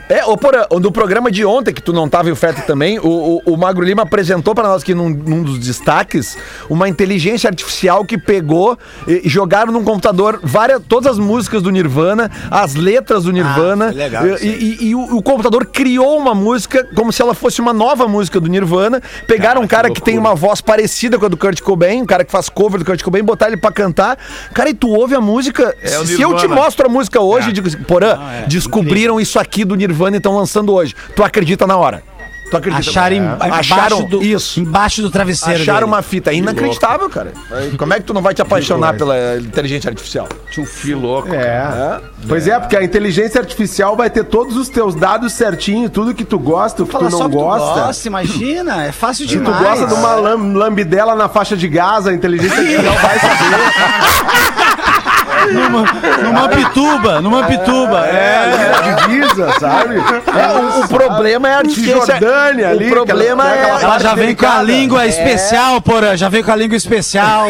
é, 0.10 0.24
ô, 0.26 0.38
Porã, 0.38 0.66
no 0.80 0.92
programa 0.92 1.30
de 1.30 1.44
ontem, 1.46 1.74
que 1.74 1.82
tu 1.82 1.92
não 1.92 2.08
tava 2.08 2.30
e 2.30 2.32
o 2.32 2.36
Feta 2.36 2.62
também, 2.62 2.98
o, 3.00 3.42
o, 3.46 3.54
o 3.54 3.58
Magro 3.58 3.84
Lima 3.84 4.04
apresentou 4.04 4.56
pra 4.56 4.68
nós 4.68 4.82
aqui 4.82 4.94
num, 4.94 5.10
num 5.10 5.44
dos 5.44 5.60
destaques 5.60 6.38
uma 6.70 6.88
inteligência 6.88 7.50
artificial 7.50 8.06
que 8.06 8.18
pegou 8.18 8.78
e, 9.06 9.28
jogaram 9.28 9.72
num 9.72 9.84
computador 9.84 10.40
várias, 10.42 10.82
todas 10.88 11.12
as 11.12 11.20
músicas 11.20 11.62
do 11.62 11.70
Nirvana, 11.72 12.32
as 12.50 12.76
letras 12.76 13.24
do 13.26 13.32
Nirvana. 13.34 13.88
foi 13.88 13.96
legal 13.98 14.26
e, 14.42 14.48
e- 14.48 14.78
e 14.90 14.96
o, 14.96 15.18
o 15.18 15.22
computador 15.22 15.66
criou 15.66 16.18
uma 16.18 16.34
música 16.34 16.88
como 16.96 17.12
se 17.12 17.22
ela 17.22 17.34
fosse 17.34 17.60
uma 17.60 17.74
nova 17.74 18.08
música 18.08 18.40
do 18.40 18.48
Nirvana. 18.48 19.02
Pegaram 19.28 19.62
um 19.62 19.68
cara 19.68 19.90
que, 19.92 20.02
tem 20.02 20.18
uma 20.18 20.34
voz 20.36 20.62
parecida 20.62 21.20
com 21.20 21.26
a 21.26 21.28
do 21.28 21.36
Kurt 21.36 21.60
Cobain, 21.62 22.02
um 22.02 22.06
cara 22.06 22.24
que 22.24 22.32
faz 22.32 22.48
cover 22.48 22.80
do 22.80 22.86
Kurt 22.86 23.02
Cobain, 23.04 23.24
botar 23.24 23.48
ele 23.48 23.58
pra 23.58 23.72
cantar. 23.74 24.18
Cara, 24.54 24.70
e 24.70 24.74
tu 24.74 24.88
ouve 24.90 25.16
a 25.16 25.20
música. 25.22 25.76
É 25.82 26.00
o 26.00 26.06
se 26.06 26.22
eu 26.22 26.34
te 26.38 26.48
mostro 26.48 26.86
a 26.86 26.90
música 26.90 27.20
hoje, 27.20 27.50
É. 27.50 27.52
digo 27.52 27.68
assim, 27.68 27.78
Porã, 27.80 28.18
é 28.44 28.46
descobriram 28.48 29.20
isso 29.20 29.38
aqui 29.38 29.66
do 29.66 29.76
Nirvana 29.76 29.97
e 30.16 30.18
estão 30.18 30.36
lançando 30.36 30.74
hoje. 30.74 30.96
Tu 31.16 31.24
acredita 31.24 31.66
na 31.68 31.78
hora. 31.78 32.04
Tu 32.50 32.56
acredita 32.56 32.90
Acharam, 32.90 33.14
em, 33.18 33.20
É. 33.22 33.50
Acharam 33.52 34.04
do, 34.06 34.24
isso. 34.24 34.62
embaixo 34.62 35.02
do 35.02 35.12
travesseiro 35.12 35.60
Acharam 35.64 35.80
dele. 35.80 35.92
uma 35.92 36.02
fita. 36.02 36.32
É 36.32 36.36
inacreditável, 36.36 37.10
cara. 37.10 37.34
Como 37.78 37.94
é 37.94 37.98
que 38.00 38.04
tu 38.06 38.14
não 38.14 38.22
vai 38.22 38.34
te 38.34 38.42
apaixonar 38.42 38.96
pela 38.96 39.38
inteligência 39.38 39.90
artificial? 39.90 40.30
Que 40.82 40.94
louco. 40.96 41.28
É. 41.36 42.00
Pois 42.26 42.48
é, 42.48 42.58
porque 42.58 42.78
a 42.78 42.82
inteligência 42.82 43.42
artificial 43.42 43.98
vai 43.98 44.10
ter 44.10 44.24
todos 44.24 44.56
os 44.56 44.70
teus 44.70 44.96
dados 44.96 45.34
certinho, 45.34 45.90
tudo 45.90 46.14
que 46.14 46.24
tu 46.24 46.40
gosta, 46.40 46.84
o 46.84 46.86
que 46.86 46.92
Fala 46.94 47.10
tu 47.10 47.18
só 47.18 47.24
não 47.26 47.30
que 47.30 47.36
tu 47.36 47.42
gosta. 47.44 47.82
gosta, 47.82 48.08
imagina, 48.08 48.86
é 48.86 48.94
fácil 48.94 49.28
Se 49.28 49.38
tu 49.38 49.44
demais. 49.44 49.62
gosta 49.62 49.86
de 49.88 49.94
uma 49.94 50.16
lam- 50.16 50.54
lambidela 50.54 51.16
na 51.16 51.28
faixa 51.28 51.58
de 51.58 51.68
gás, 51.68 52.08
a 52.08 52.14
inteligência 52.14 52.58
artificial 52.60 52.96
vai 52.96 53.20
saber. 53.20 54.57
Numa, 55.52 55.84
numa 56.24 56.50
pituba, 56.50 57.22
numa 57.22 57.44
pituba. 57.44 58.06
É, 58.08 58.38
ali 58.38 58.58
na 58.58 58.92
divisa, 59.06 59.54
sabe? 59.60 59.96
É, 59.98 60.58
o, 60.60 60.84
o 60.84 60.88
problema 60.88 61.48
é 61.50 61.54
a 61.54 61.58
artificial. 61.60 62.02
Cisjordânia 62.02 62.70
ali, 62.70 62.88
O 62.88 62.90
problema 62.90 63.50
é. 63.50 63.64
aquela 63.64 63.82
Ela 63.82 64.00
já 64.00 64.14
vem 64.16 64.36
com 64.36 64.46
a 64.48 64.62
língua 64.64 65.06
especial, 65.08 65.82
porra. 65.82 66.18
Já 66.18 66.30
vem 66.30 66.44
com 66.44 66.52
a 66.52 66.56
língua 66.56 66.76
especial, 66.76 67.48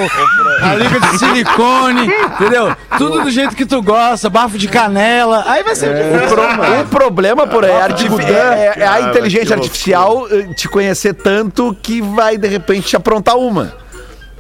a 0.62 0.76
língua 0.76 1.00
de 1.00 1.17
silicone, 1.19 2.12
entendeu? 2.36 2.76
Tudo 2.97 3.21
do 3.23 3.32
jeito 3.32 3.56
que 3.56 3.65
tu 3.65 3.82
gosta, 3.82 4.30
bafo 4.30 4.58
de 4.58 4.67
canela. 4.67 5.43
Aí 5.47 5.63
vai 5.63 5.76
ser 5.76 5.93
difícil. 5.95 6.38
O 6.82 6.86
problema, 6.88 7.47
por 7.47 7.63
é, 7.63 7.82
artifi- 7.82 8.10
Budã. 8.10 8.26
é- 8.26 8.73
é 8.78 8.88
a 8.88 9.02
inteligência 9.02 9.56
artificial 9.56 10.28
eh, 10.32 10.47
te 10.56 10.67
conhecer 10.67 11.13
tanto 11.13 11.76
que 11.82 12.02
vai, 12.02 12.38
de 12.38 12.47
repente, 12.47 12.88
te 12.88 12.95
aprontar 12.95 13.38
uma. 13.38 13.73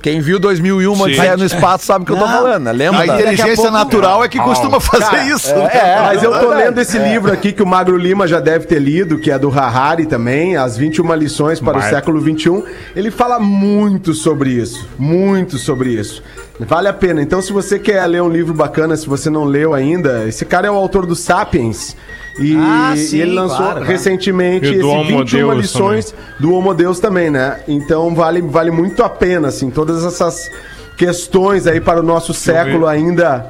Quem 0.01 0.21
viu 0.21 0.39
2001 0.39 0.95
Sim. 0.95 1.01
Odisseia 1.01 1.35
no 1.35 1.43
espaço 1.43 1.85
sabe 1.85 2.03
o 2.03 2.05
que 2.05 2.11
eu 2.13 2.17
tô 2.17 2.25
falando, 2.27 2.63
né? 2.65 2.71
Lembra? 2.71 3.01
A 3.01 3.05
inteligência 3.07 3.55
pouco- 3.55 3.71
natural 3.71 4.23
é 4.23 4.27
que 4.29 4.37
costuma 4.39 4.79
fazer 4.79 5.03
Cara, 5.05 5.23
isso. 5.25 5.51
é, 5.51 5.99
Mas 6.01 6.23
eu 6.23 6.31
tô 6.39 6.49
lendo 6.49 6.79
esse 6.79 6.97
livro 6.99 7.31
aqui 7.33 7.51
que 7.51 7.63
o 7.63 7.65
Magro 7.67 7.97
Lima 7.97 8.27
já 8.27 8.39
deve 8.39 8.65
ter 8.67 8.79
lido, 8.79 9.17
que 9.17 9.31
é 9.31 9.39
do 9.39 9.49
Harari 9.49 10.05
também, 10.05 10.55
As 10.55 10.77
21 10.77 11.13
Lições 11.15 11.59
para 11.59 11.79
o. 11.79 11.81
Século 11.81 12.21
XXI. 12.21 12.63
Ele 12.95 13.09
fala 13.11 13.39
muito 13.39 14.13
sobre 14.13 14.51
isso, 14.51 14.87
muito 14.99 15.57
sobre 15.57 15.89
isso. 15.89 16.21
Vale 16.59 16.87
a 16.87 16.93
pena. 16.93 17.21
Então, 17.21 17.41
se 17.41 17.51
você 17.53 17.77
quer 17.79 18.05
ler 18.05 18.21
um 18.21 18.29
livro 18.29 18.53
bacana, 18.53 18.95
se 18.97 19.07
você 19.07 19.29
não 19.29 19.43
leu 19.43 19.73
ainda, 19.73 20.25
esse 20.27 20.43
cara 20.45 20.67
é 20.67 20.71
o 20.71 20.75
autor 20.75 21.05
do 21.05 21.15
Sapiens. 21.15 21.95
E, 22.39 22.55
Ah, 22.55 22.93
e 22.95 22.97
sim, 22.99 23.19
ele 23.19 23.33
lançou 23.33 23.57
claro, 23.57 23.83
recentemente 23.83 24.65
E 24.67 24.69
esse 24.71 24.79
do 24.79 24.89
Homo 24.89 25.03
21 25.03 25.25
Deus 25.25 25.57
lições 25.57 26.15
do 26.39 26.53
Homo 26.53 26.73
Deus 26.73 26.99
também, 26.99 27.29
né? 27.29 27.59
Então 27.67 28.13
vale, 28.13 28.41
vale 28.41 28.71
muito 28.71 29.03
a 29.03 29.09
pena, 29.09 29.47
assim, 29.47 29.69
todas 29.69 30.05
essas 30.05 30.49
questões 30.97 31.67
aí 31.67 31.79
para 31.79 31.99
o 31.99 32.03
nosso 32.03 32.33
século 32.33 32.87
ainda. 32.87 33.45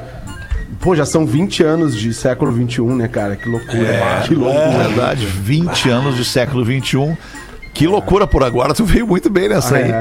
Pô, 0.79 0.95
já 0.95 1.05
são 1.05 1.25
20 1.25 1.63
anos 1.63 1.97
de 1.97 2.13
século 2.13 2.51
21, 2.51 2.95
né, 2.95 3.07
cara? 3.07 3.35
Que 3.35 3.49
loucura. 3.49 4.23
que 4.25 4.35
loucura. 4.35 4.63
É 4.63 4.87
verdade, 4.87 5.25
20 5.25 5.89
anos 5.89 6.15
de 6.15 6.23
século 6.23 6.63
XXI. 6.63 7.17
Que 7.77 7.85
loucura 7.85 8.25
por 8.25 8.43
agora, 8.43 8.73
tu 8.73 8.83
veio 8.83 9.05
muito 9.05 9.29
bem 9.29 9.47
nessa 9.47 9.77
aí. 9.77 9.91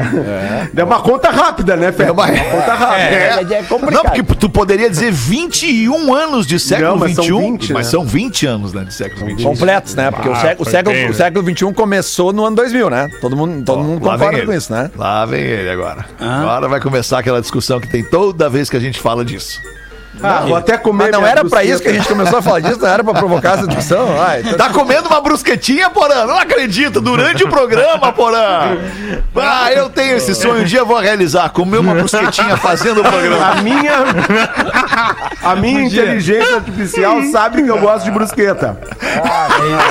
Deu 0.73 0.87
uma 0.87 1.01
conta 1.01 1.29
rápida, 1.31 1.77
né, 1.77 1.93
Fê? 1.93 2.05
É 2.05 2.11
uma- 2.11 2.27
conta 2.27 2.75
rápida. 2.75 3.03
É, 3.03 3.47
é 3.59 3.63
complicado. 3.65 3.93
Não, 3.93 4.03
porque 4.05 4.23
tu 4.35 4.49
poderia 4.49 4.89
dizer 4.89 5.13
21 5.13 6.15
anos 6.15 6.47
de 6.47 6.59
século 6.59 6.89
Não, 6.89 6.97
mas 6.97 7.15
são 7.15 7.25
XXI, 7.25 7.33
20, 7.39 7.73
mas 7.75 7.87
né? 7.87 7.91
são 7.91 8.05
20 8.05 8.47
anos 8.47 8.73
né, 8.73 8.85
de 8.85 8.95
século 8.95 9.31
XXI. 9.31 9.43
Completos, 9.45 9.95
né? 9.95 10.11
Porque 10.11 10.27
o, 10.27 10.33
Ah, 10.33 10.55
o 10.59 10.65
século, 10.65 10.95
bem, 10.97 11.05
o 11.05 11.09
né? 11.09 11.15
século 11.15 11.45
XXI 11.55 11.73
começou 11.75 12.33
no 12.33 12.47
ano 12.47 12.57
2000, 12.57 12.89
né? 12.89 13.09
Todo 13.21 13.37
mundo, 13.37 13.63
todo 13.65 13.83
mundo 13.83 14.03
Lá 14.07 14.13
vem 14.17 14.19
concorda 14.21 14.39
ele. 14.39 14.47
com 14.47 14.53
isso, 14.55 14.73
né? 14.73 14.91
Lá 14.97 15.27
vem 15.27 15.43
ele 15.43 15.69
agora. 15.69 16.07
Agora 16.19 16.69
vai 16.69 16.81
começar 16.81 17.19
aquela 17.19 17.43
discussão 17.43 17.79
que 17.79 17.89
tem 17.89 18.03
toda 18.03 18.49
vez 18.49 18.71
que 18.71 18.77
a 18.79 18.81
gente 18.81 18.99
fala 18.99 19.23
disso. 19.23 19.61
Ah, 20.23 20.41
vou 20.47 20.57
até 20.57 20.77
comer. 20.79 21.05
Mas 21.05 21.13
não 21.13 21.27
era 21.27 21.41
pra 21.41 21.61
brusqueta. 21.61 21.65
isso 21.73 21.83
que 21.83 21.89
a 21.89 21.93
gente 21.93 22.09
começou 22.09 22.39
a 22.39 22.43
falar 22.43 22.61
disso, 22.61 22.81
não 22.81 22.89
era 22.89 23.05
pra 23.05 23.13
provocar 23.15 23.55
essa 23.55 23.67
discussão? 23.67 24.09
Ai, 24.21 24.41
então- 24.41 24.55
Tá 24.55 24.71
comendo 24.71 25.09
uma 25.09 25.21
brusquetinha, 25.21 25.91
Porã? 25.91 26.25
Não 26.27 26.39
acredito, 26.39 27.01
durante 27.01 27.45
o 27.45 27.49
programa, 27.49 28.13
Porã. 28.13 28.77
Ah, 29.37 29.73
eu 29.73 29.89
tenho 29.91 30.17
esse 30.17 30.35
sonho, 30.35 30.63
um 30.63 30.65
dia 30.65 30.81
eu 30.81 30.87
vou 30.87 30.99
realizar, 30.99 31.49
comer 31.51 31.79
uma 31.79 31.95
brusquetinha 31.95 32.57
fazendo 32.57 33.01
o 33.01 33.05
programa. 33.05 33.47
A 33.51 33.55
minha, 33.57 33.93
a 35.43 35.57
minha 35.57 35.83
inteligência 35.83 36.57
artificial 36.57 37.23
sabe 37.31 37.63
que 37.63 37.69
eu 37.71 37.79
gosto 37.79 38.05
de 38.05 38.11
brusqueta. 38.11 38.79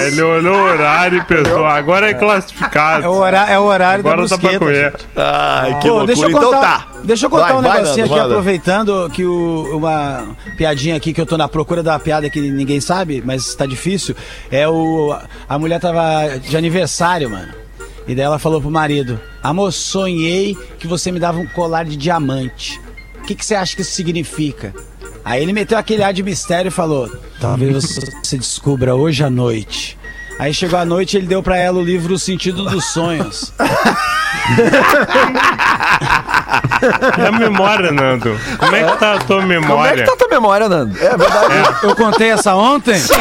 Ele 0.02 0.22
olhou 0.22 0.56
o 0.56 0.64
horário 0.64 1.24
pensou, 1.26 1.66
agora 1.66 2.10
é 2.10 2.14
classificado. 2.14 3.04
É 3.06 3.08
o 3.08 3.14
horário, 3.14 3.54
é 3.54 3.60
o 3.60 3.64
horário 3.64 4.00
Agora 4.00 4.18
da 4.18 4.36
dá 4.36 4.38
pra 4.38 4.50
brusqueta. 4.50 4.60
comer. 4.60 4.94
Ai, 5.16 5.74
que 5.80 5.88
Pô, 5.88 5.96
loucura. 5.96 6.08
deixa 6.08 6.26
eu 6.26 6.30
então 6.30 6.52
tá. 6.62 6.86
Deixa 7.06 7.26
eu 7.26 7.30
contar 7.30 7.48
Vai, 7.48 7.58
um 7.58 7.62
vai, 7.62 7.82
negocinho 7.82 8.06
Nando, 8.08 8.14
aqui, 8.14 8.22
manda. 8.22 8.34
aproveitando 8.34 9.10
que 9.12 9.26
o, 9.26 9.78
uma, 9.78 10.36
piadinha 10.58 10.96
aqui 10.96 11.14
que 11.14 11.22
eu 11.22 11.26
tô 11.26 11.38
na 11.38 11.48
procura 11.48 11.82
da 11.82 11.98
piada 12.00 12.30
que 12.30 12.40
ninguém 12.40 12.80
sabe, 12.80 13.22
mas 13.26 13.56
tá 13.56 13.66
difícil. 13.66 14.16
É 14.52 14.68
o. 14.68 15.16
A 15.48 15.60
mulher 15.60 15.80
tava 15.80 16.38
de 16.38 16.56
aniversário, 16.58 17.30
mano. 17.30 17.54
E 18.08 18.14
daí 18.14 18.26
ela 18.26 18.40
falou 18.40 18.62
pro 18.62 18.70
marido: 18.70 19.20
Amor, 19.42 19.72
sonhei 19.72 20.58
que 20.80 20.88
você 20.88 21.12
me 21.12 21.20
dava 21.20 21.40
um 21.40 21.48
colar 21.48 21.86
de 21.86 21.96
diamante. 21.96 22.80
O 23.20 23.24
que, 23.26 23.36
que 23.36 23.46
você 23.46 23.56
acha 23.56 23.76
que 23.76 23.82
isso 23.82 23.92
significa? 23.92 24.74
Aí 25.24 25.42
ele 25.42 25.54
meteu 25.54 25.78
aquele 25.78 26.04
ar 26.04 26.14
de 26.14 26.22
mistério 26.22 26.70
e 26.70 26.72
falou: 26.72 27.10
Talvez 27.40 27.74
você 27.74 28.38
descubra 28.38 28.96
hoje 28.96 29.24
à 29.24 29.30
noite. 29.30 29.98
Aí 30.38 30.54
chegou 30.54 30.78
a 30.78 30.86
noite 30.86 31.14
e 31.14 31.18
ele 31.18 31.28
deu 31.28 31.42
pra 31.42 31.58
ela 31.58 31.80
o 31.80 31.84
livro 31.84 32.14
O 32.14 32.20
Sentido 32.20 32.66
dos 32.66 32.86
Sonhos. 32.86 33.54
E 37.18 37.28
a 37.28 37.32
memória, 37.32 37.92
Nando? 37.92 38.40
Como 38.58 38.76
é 38.76 38.84
que 38.84 38.98
tá 38.98 39.14
a 39.14 39.18
tua 39.20 39.42
Como 39.42 39.54
é 39.54 39.56
que 39.60 39.62
memória? 39.68 40.06
tá 40.06 40.14
a 40.14 40.16
tua 40.16 40.28
memória, 40.28 40.70
Nando? 40.70 40.98
É 40.98 41.18
verdade. 41.18 41.54
Eu 41.84 41.96
contei 41.96 42.32
essa 42.32 42.56
ontem? 42.56 42.96
Sim. 42.96 43.14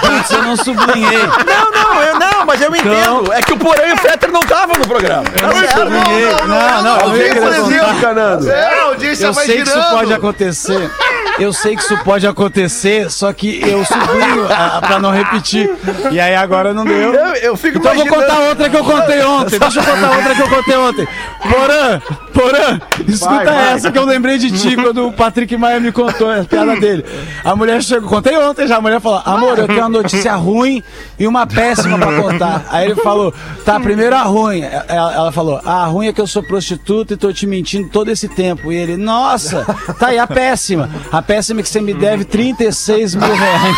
Putz, 0.00 0.30
eu 0.30 0.42
não 0.42 0.56
sublinhei. 0.56 1.18
Não, 1.18 1.70
não, 1.70 2.02
eu 2.02 2.18
não, 2.18 2.46
mas 2.46 2.60
eu 2.60 2.74
entendo. 2.74 3.32
É 3.32 3.42
que 3.42 3.52
o 3.52 3.56
Porã 3.58 3.82
e 3.86 3.92
o 3.92 3.96
Fetter 3.96 4.30
não 4.30 4.40
estavam 4.40 4.76
no 4.76 4.86
programa. 4.86 5.24
Tá 5.24 5.52
certo. 5.52 5.78
sublinhei. 5.78 6.26
Não, 6.46 6.82
não, 6.82 7.00
eu 7.00 7.12
querer 7.12 7.34
contar. 7.40 8.00
Canando. 8.00 8.48
É, 8.50 8.80
a 8.80 8.82
audiência 8.84 9.26
Eu 9.26 9.32
vai 9.32 9.46
sei 9.46 9.58
que 9.58 9.64
girando. 9.66 9.82
isso 9.82 9.90
pode 9.94 10.12
acontecer. 10.14 10.90
Eu 11.38 11.52
sei 11.52 11.76
que 11.76 11.82
isso 11.82 11.96
pode 12.04 12.26
acontecer, 12.26 13.10
só 13.10 13.32
que 13.32 13.60
eu 13.62 13.84
sublinho 13.84 14.46
pra 14.80 14.98
não 14.98 15.10
repetir. 15.10 15.70
E 16.10 16.18
aí 16.20 16.34
agora 16.34 16.72
não 16.74 16.84
deu. 16.84 17.14
Eu, 17.14 17.34
eu 17.36 17.56
fico 17.56 17.78
Então 17.78 17.92
eu 17.92 17.98
vou 17.98 18.06
imaginando- 18.06 18.32
contar 18.32 18.48
outra 18.48 18.70
que 18.70 18.76
eu 18.76 18.84
contei 18.84 19.22
ontem. 19.22 19.58
Deixa 19.58 19.80
eu 19.80 19.84
contar 19.84 20.16
outra 20.16 20.34
que 20.34 20.40
eu 20.42 20.48
contei 20.48 20.76
ontem. 20.76 21.08
Porã, 21.42 22.00
Porã, 22.32 22.80
escuta 23.06 23.50
essa 23.72 23.90
que 23.92 23.98
eu 23.98 24.04
lembrei 24.04 24.38
de 24.38 24.50
ti 24.50 24.76
quando 24.76 25.06
o 25.06 25.12
Patrick 25.12 25.56
Maia 25.56 25.80
me 25.80 25.90
contou 25.92 26.30
a 26.30 26.44
piada 26.44 26.76
dele. 26.76 27.04
A 27.44 27.54
mulher 27.56 27.82
chegou, 27.82 28.08
contei 28.08 28.36
ontem 28.36 28.66
já, 28.66 28.76
a 28.76 28.80
mulher 28.80 29.00
falou: 29.00 29.22
Amor, 29.24 29.58
eu 29.58 29.66
tenho 29.66 29.80
uma 29.80 29.88
notícia 29.88 30.34
ruim 30.34 30.82
e 31.18 31.26
uma 31.26 31.46
péssima 31.46 31.98
pra 31.98 32.20
contar. 32.20 32.66
Aí 32.70 32.86
ele 32.86 32.96
falou: 32.96 33.32
Tá, 33.64 33.78
primeiro 33.80 34.14
a 34.16 34.22
ruim. 34.22 34.62
Ela, 34.88 35.14
ela 35.14 35.32
falou: 35.32 35.60
A 35.64 35.84
ruim 35.86 36.08
é 36.08 36.12
que 36.12 36.20
eu 36.20 36.26
sou 36.26 36.42
prostituta 36.42 37.14
e 37.14 37.16
tô 37.16 37.32
te 37.32 37.46
mentindo 37.46 37.88
todo 37.88 38.10
esse 38.10 38.28
tempo. 38.28 38.72
E 38.72 38.76
ele: 38.76 38.96
Nossa, 38.96 39.64
tá 39.98 40.08
aí 40.08 40.18
a 40.18 40.26
péssima. 40.26 40.88
A 41.10 41.20
péssima 41.28 41.62
que 41.62 41.68
você 41.68 41.80
me 41.80 41.92
deve 41.92 42.24
36 42.24 43.14
mil 43.14 43.32
reais. 43.34 43.76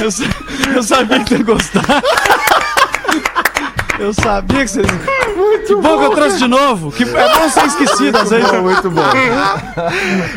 Eu, 0.00 0.74
eu 0.76 0.82
sabia 0.82 1.20
que 1.20 1.28
você 1.30 1.36
ia 1.36 1.44
gostar. 1.44 2.02
Eu 3.98 4.14
sabia 4.14 4.64
que 4.64 4.70
você. 4.70 4.82
Muito 5.36 5.66
que 5.66 5.74
bom, 5.74 5.98
que 5.98 6.04
eu 6.04 6.10
trouxe 6.10 6.38
de 6.38 6.46
novo. 6.46 6.92
Que 6.92 7.02
é 7.02 7.06
bom 7.38 7.48
ser 7.50 7.66
esquecido 7.66 8.16
às 8.16 8.30
vezes. 8.30 8.50
Muito 8.52 8.90
bom. 8.90 9.02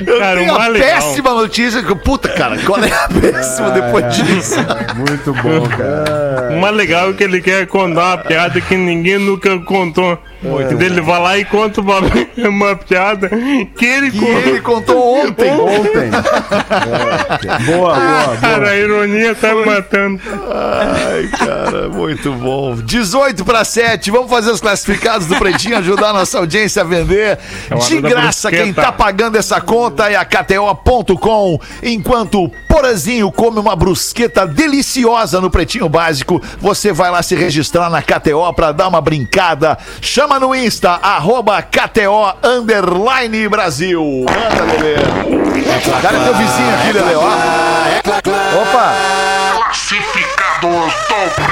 Eu 0.05 0.19
Cara, 0.19 0.39
tenho 0.39 0.51
o 0.51 0.55
a 0.55 0.59
mais 0.59 0.73
legal- 0.73 0.89
péssima 0.89 1.33
notícia. 1.33 1.83
que- 1.83 1.95
Puta, 1.95 2.30
cara, 2.41 2.57
qual 2.63 2.83
é 2.83 2.91
a 2.91 3.07
péssima 3.07 3.69
depois 3.69 4.15
disso? 4.15 4.55
Muito 4.97 5.33
bom, 5.43 5.67
cara. 5.69 6.49
O 6.55 6.59
mais 6.59 6.75
legal 6.75 7.11
é 7.11 7.13
que 7.13 7.23
ele 7.23 7.39
quer 7.39 7.67
contar 7.67 8.15
uma 8.15 8.17
piada 8.17 8.59
que 8.59 8.75
ninguém 8.75 9.19
nunca 9.19 9.59
contou. 9.59 10.17
E 10.43 10.73
daí 10.73 10.87
ele 10.87 11.01
vai 11.01 11.21
lá 11.21 11.37
e 11.37 11.45
conta 11.45 11.81
uma, 11.81 11.99
uma 12.49 12.75
piada 12.75 13.29
que 13.29 13.85
ele 13.85 14.07
E 14.07 14.11
contou. 14.11 14.39
ele 14.39 14.61
contou 14.61 15.25
ontem. 15.25 15.51
Ontem. 15.51 16.11
É. 16.71 17.63
Boa, 17.65 17.93
boa, 17.95 17.99
boa. 17.99 18.37
Cara, 18.37 18.69
a 18.69 18.77
ironia 18.77 19.35
tá 19.35 19.53
me 19.53 19.65
matando. 19.65 20.21
Ai, 20.49 21.27
cara, 21.27 21.89
muito 21.89 22.31
bom. 22.33 22.75
18 22.75 23.43
para 23.43 23.63
7, 23.63 24.09
vamos 24.11 24.29
fazer 24.29 24.51
os 24.51 24.61
classificados 24.61 25.27
do 25.27 25.35
Pretinho, 25.35 25.77
ajudar 25.77 26.09
a 26.09 26.13
nossa 26.13 26.37
audiência 26.39 26.81
a 26.81 26.85
vender. 26.85 27.37
É 27.69 27.75
De 27.75 28.01
graça, 28.01 28.49
quem 28.49 28.73
tá 28.73 28.91
pagando 28.91 29.37
essa 29.37 29.59
conta 29.61 30.09
é 30.09 30.15
a 30.15 30.25
KTO.com. 30.25 31.59
Enquanto 31.83 32.30
o 32.37 32.49
Porazinho 32.67 33.31
come 33.31 33.59
uma 33.59 33.75
brusqueta 33.75 34.45
deliciosa 34.47 35.41
no 35.41 35.49
Pretinho 35.49 35.89
Básico, 35.89 36.41
você 36.59 36.91
vai 36.91 37.11
lá 37.11 37.21
se 37.21 37.35
registrar 37.35 37.89
na 37.89 38.01
KTO 38.01 38.53
pra 38.53 38.71
dar 38.71 38.87
uma 38.87 39.01
brincada. 39.01 39.77
Chama 40.01 40.39
no 40.39 40.55
Insta, 40.55 40.91
arroba 40.91 41.61
KTO 41.61 42.33
Underline 42.43 43.47
Brasil. 43.49 44.25
Manda, 44.27 44.63
Lelê. 44.63 44.95
Cara, 46.01 46.17
é 46.17 46.23
teu 46.23 46.35
vizinho 46.35 46.73
aqui, 46.75 46.91
Lelê, 46.93 47.15
ó. 47.15 48.61
Opa! 48.61 49.31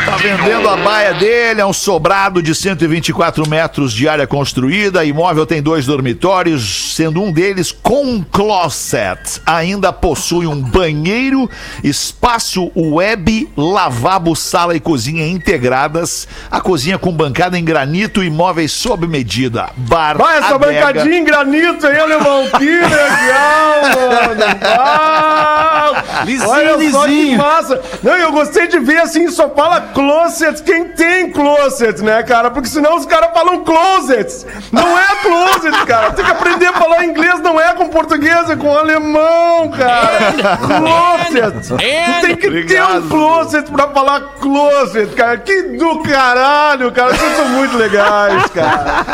Tá 0.06 0.18
vendendo 0.18 0.70
a 0.70 0.78
baia 0.78 1.14
dele, 1.14 1.62
é 1.62 1.66
um 1.66 1.74
sobrado 1.74 2.44
de 2.44 2.54
124 2.54 3.50
metros 3.50 3.92
de 3.92 4.08
área 4.08 4.28
construída. 4.28 5.04
Imóvel 5.04 5.46
tem 5.46 5.64
dois 5.64 5.86
dormitórios, 5.86 6.94
sendo 6.96 7.24
um 7.24 7.32
deles 7.32 7.72
com 7.72 8.04
um 8.04 8.24
closet. 8.24 9.42
Ainda 9.46 9.92
possui 9.92 10.46
um 10.46 10.59
banheiro, 10.60 11.50
espaço 11.84 12.72
web, 12.76 13.50
lavabo, 13.58 14.36
sala 14.36 14.76
e 14.76 14.80
cozinha 14.80 15.28
integradas. 15.28 16.28
A 16.52 16.60
cozinha 16.62 16.98
com 16.98 17.12
bancada 17.12 17.58
em 17.58 17.64
granito 17.64 18.24
e 18.24 18.30
móveis 18.30 18.72
sob 18.72 19.08
medida. 19.08 19.70
Bar, 19.76 20.18
Vai, 20.18 20.38
essa 20.40 20.56
adega. 20.56 20.88
bancadinha 20.88 21.18
em 21.20 21.24
granito 21.24 21.88
aí, 21.88 22.00
alemão. 22.00 22.48
Que 22.58 22.66
legal, 22.66 23.82
mano. 23.96 24.60
Ah, 24.64 26.04
Lisinho, 26.26 26.50
olha 26.50 26.92
só 26.92 27.04
que 27.06 27.10
lisinho. 27.12 27.38
massa. 27.38 27.82
Não, 28.04 28.14
eu 28.18 28.32
gostei 28.32 28.68
de 28.68 28.80
ver 28.80 29.00
assim, 29.02 29.30
só 29.30 29.50
fala 29.50 29.82
closet 29.94 30.62
quem 30.64 30.86
tem 30.90 31.32
closet, 31.32 32.02
né, 32.04 32.22
cara? 32.24 32.52
Porque 32.52 32.68
senão 32.70 32.98
os 32.98 33.06
caras 33.06 33.32
falam 33.34 33.64
closets. 33.64 34.46
Não 34.72 34.98
é 34.98 35.08
closet, 35.22 35.86
cara. 35.86 36.12
Tem 36.12 36.26
que 36.26 36.32
aprender 36.32 36.68
a 36.68 36.74
falar 36.74 37.06
inglês, 37.06 37.40
não 37.42 37.60
é 37.60 37.74
com 37.74 37.88
português, 37.90 38.50
é 38.50 38.56
com 38.56 38.76
alemão, 38.76 39.70
cara. 39.70 40.49
Closet. 40.58 41.68
Tu 41.68 41.76
tem 42.22 42.36
que 42.36 42.42
ter 42.42 42.48
Obrigado, 42.48 43.06
um 43.06 43.10
closet 43.10 43.72
pra 43.72 43.88
falar 43.90 44.22
closet, 44.40 45.14
cara. 45.16 45.38
Que 45.38 45.62
do 45.78 46.00
caralho, 46.04 46.92
cara. 46.92 47.14
Vocês 47.16 47.36
são 47.36 47.50
muito 47.50 47.78
legais, 47.78 48.44
cara. 48.48 49.06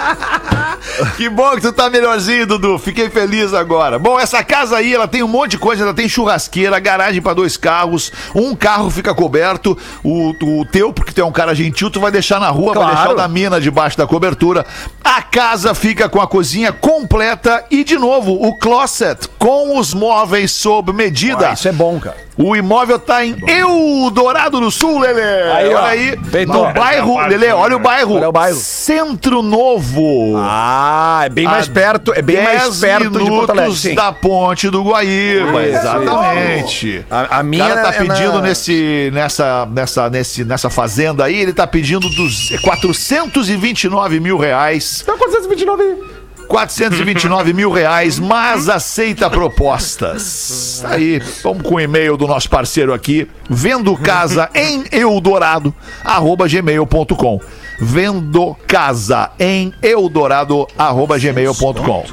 Que 1.18 1.28
bom 1.30 1.52
que 1.56 1.62
tu 1.62 1.72
tá 1.74 1.90
melhorzinho, 1.90 2.46
Dudu. 2.46 2.78
Fiquei 2.80 3.10
feliz 3.10 3.54
agora. 3.54 3.98
Bom, 4.00 4.20
essa 4.20 4.44
casa 4.44 4.78
aí, 4.78 4.94
ela 4.94 5.08
tem 5.08 5.24
um 5.24 5.28
monte 5.28 5.52
de 5.52 5.58
coisa. 5.58 5.84
Ela 5.84 5.94
tem 5.94 6.08
churrasqueira, 6.08 6.80
garagem 6.80 7.22
pra 7.22 7.34
dois 7.34 7.58
carros. 7.58 8.12
Um 8.34 8.56
carro 8.56 8.90
fica 8.90 9.14
coberto. 9.14 9.78
O, 10.04 10.30
o 10.60 10.66
teu, 10.66 10.94
porque 10.94 11.12
tu 11.12 11.22
é 11.22 11.26
um 11.26 11.32
cara 11.32 11.54
gentil, 11.56 11.90
tu 11.90 12.00
vai 12.00 12.12
deixar 12.12 12.40
na 12.40 12.50
rua, 12.50 12.74
vai 12.74 12.84
Claro. 12.84 12.96
deixar 12.96 13.12
o 13.12 13.16
da 13.16 13.28
mina 13.28 13.60
debaixo 13.60 13.98
da 13.98 14.06
cobertura. 14.08 14.66
A 15.04 15.22
casa 15.22 15.74
fica 15.74 16.08
com 16.08 16.22
a 16.22 16.28
cozinha 16.28 16.72
completa 16.72 17.66
e, 17.72 17.84
de 17.84 17.98
novo, 17.98 18.32
o 18.34 18.58
closet 18.58 19.28
com 19.40 19.78
os 19.78 19.94
móveis 19.94 20.52
sob 20.52 20.94
medida. 20.94 21.24
Ah, 21.32 21.53
isso 21.53 21.67
é 21.67 21.71
bom, 21.71 21.99
cara. 21.99 22.15
O 22.38 22.53
imóvel 22.55 22.99
tá 22.99 23.26
em 23.26 23.36
Eldorado 23.47 24.59
do 24.59 24.69
Sul, 24.69 24.99
Lelê. 24.99 25.51
Aí, 25.53 25.73
ó. 25.73 25.78
olha 25.78 25.88
aí. 25.88 26.19
Feito. 26.30 26.51
No 26.51 26.71
bairro, 26.73 27.17
Lelê, 27.28 27.51
olha 27.53 27.78
o 27.78 27.80
bairro. 27.80 28.15
Olha 28.15 28.28
o 28.30 28.32
bairro. 28.32 28.57
Centro 28.57 29.41
Novo. 29.41 30.36
Ah, 30.38 31.21
é 31.26 31.30
bem 31.30 31.45
mais 31.45 31.67
perto, 31.69 32.13
é 32.13 32.21
bem 32.21 32.43
mais 32.43 32.80
10 32.80 32.80
perto 32.80 33.11
de 33.11 33.30
Porto 33.30 33.49
Alegre. 33.51 33.61
minutos 33.61 33.80
sim. 33.82 33.95
da 33.95 34.11
ponte 34.11 34.69
do 34.69 34.84
Guaíba, 34.84 35.63
exatamente. 35.65 37.05
A- 37.09 37.38
a 37.38 37.41
o 37.41 37.43
minha 37.45 37.67
cara 37.67 37.82
tá 37.84 37.95
é 37.95 38.03
na- 38.03 38.13
pedindo 38.15 38.41
nesse, 38.41 39.09
nessa, 39.13 39.65
nessa, 39.71 40.09
nesse, 40.09 40.43
nessa 40.43 40.69
fazenda 40.69 41.23
aí, 41.23 41.36
ele 41.41 41.53
tá 41.53 41.65
pedindo 41.65 42.09
dos 42.09 42.49
429 42.61 44.19
mil 44.19 44.38
reais. 44.38 45.03
Tá 45.05 45.13
429 45.13 45.84
aí. 45.84 46.14
429 46.48 47.54
mil 47.54 47.72
reais, 47.72 48.20
mas 48.20 48.70
aceita 48.70 49.30
propostas. 49.30 50.84
Aí, 50.86 51.22
vamos 51.43 51.64
com 51.64 51.76
o 51.76 51.80
e-mail 51.80 52.16
do 52.18 52.28
nosso 52.28 52.50
parceiro 52.50 52.93
aqui, 52.93 53.28
vendo 53.50 53.96
casa 53.98 54.50
em 54.54 54.84
Eldorado, 54.91 55.74
arroba 56.04 56.48
gmail.com. 56.48 57.39
Vendo 57.80 58.56
casa 58.68 59.32
em 59.39 59.74
Eldorado, 59.82 60.68
arroba 60.78 61.18
gmail.com. 61.18 62.06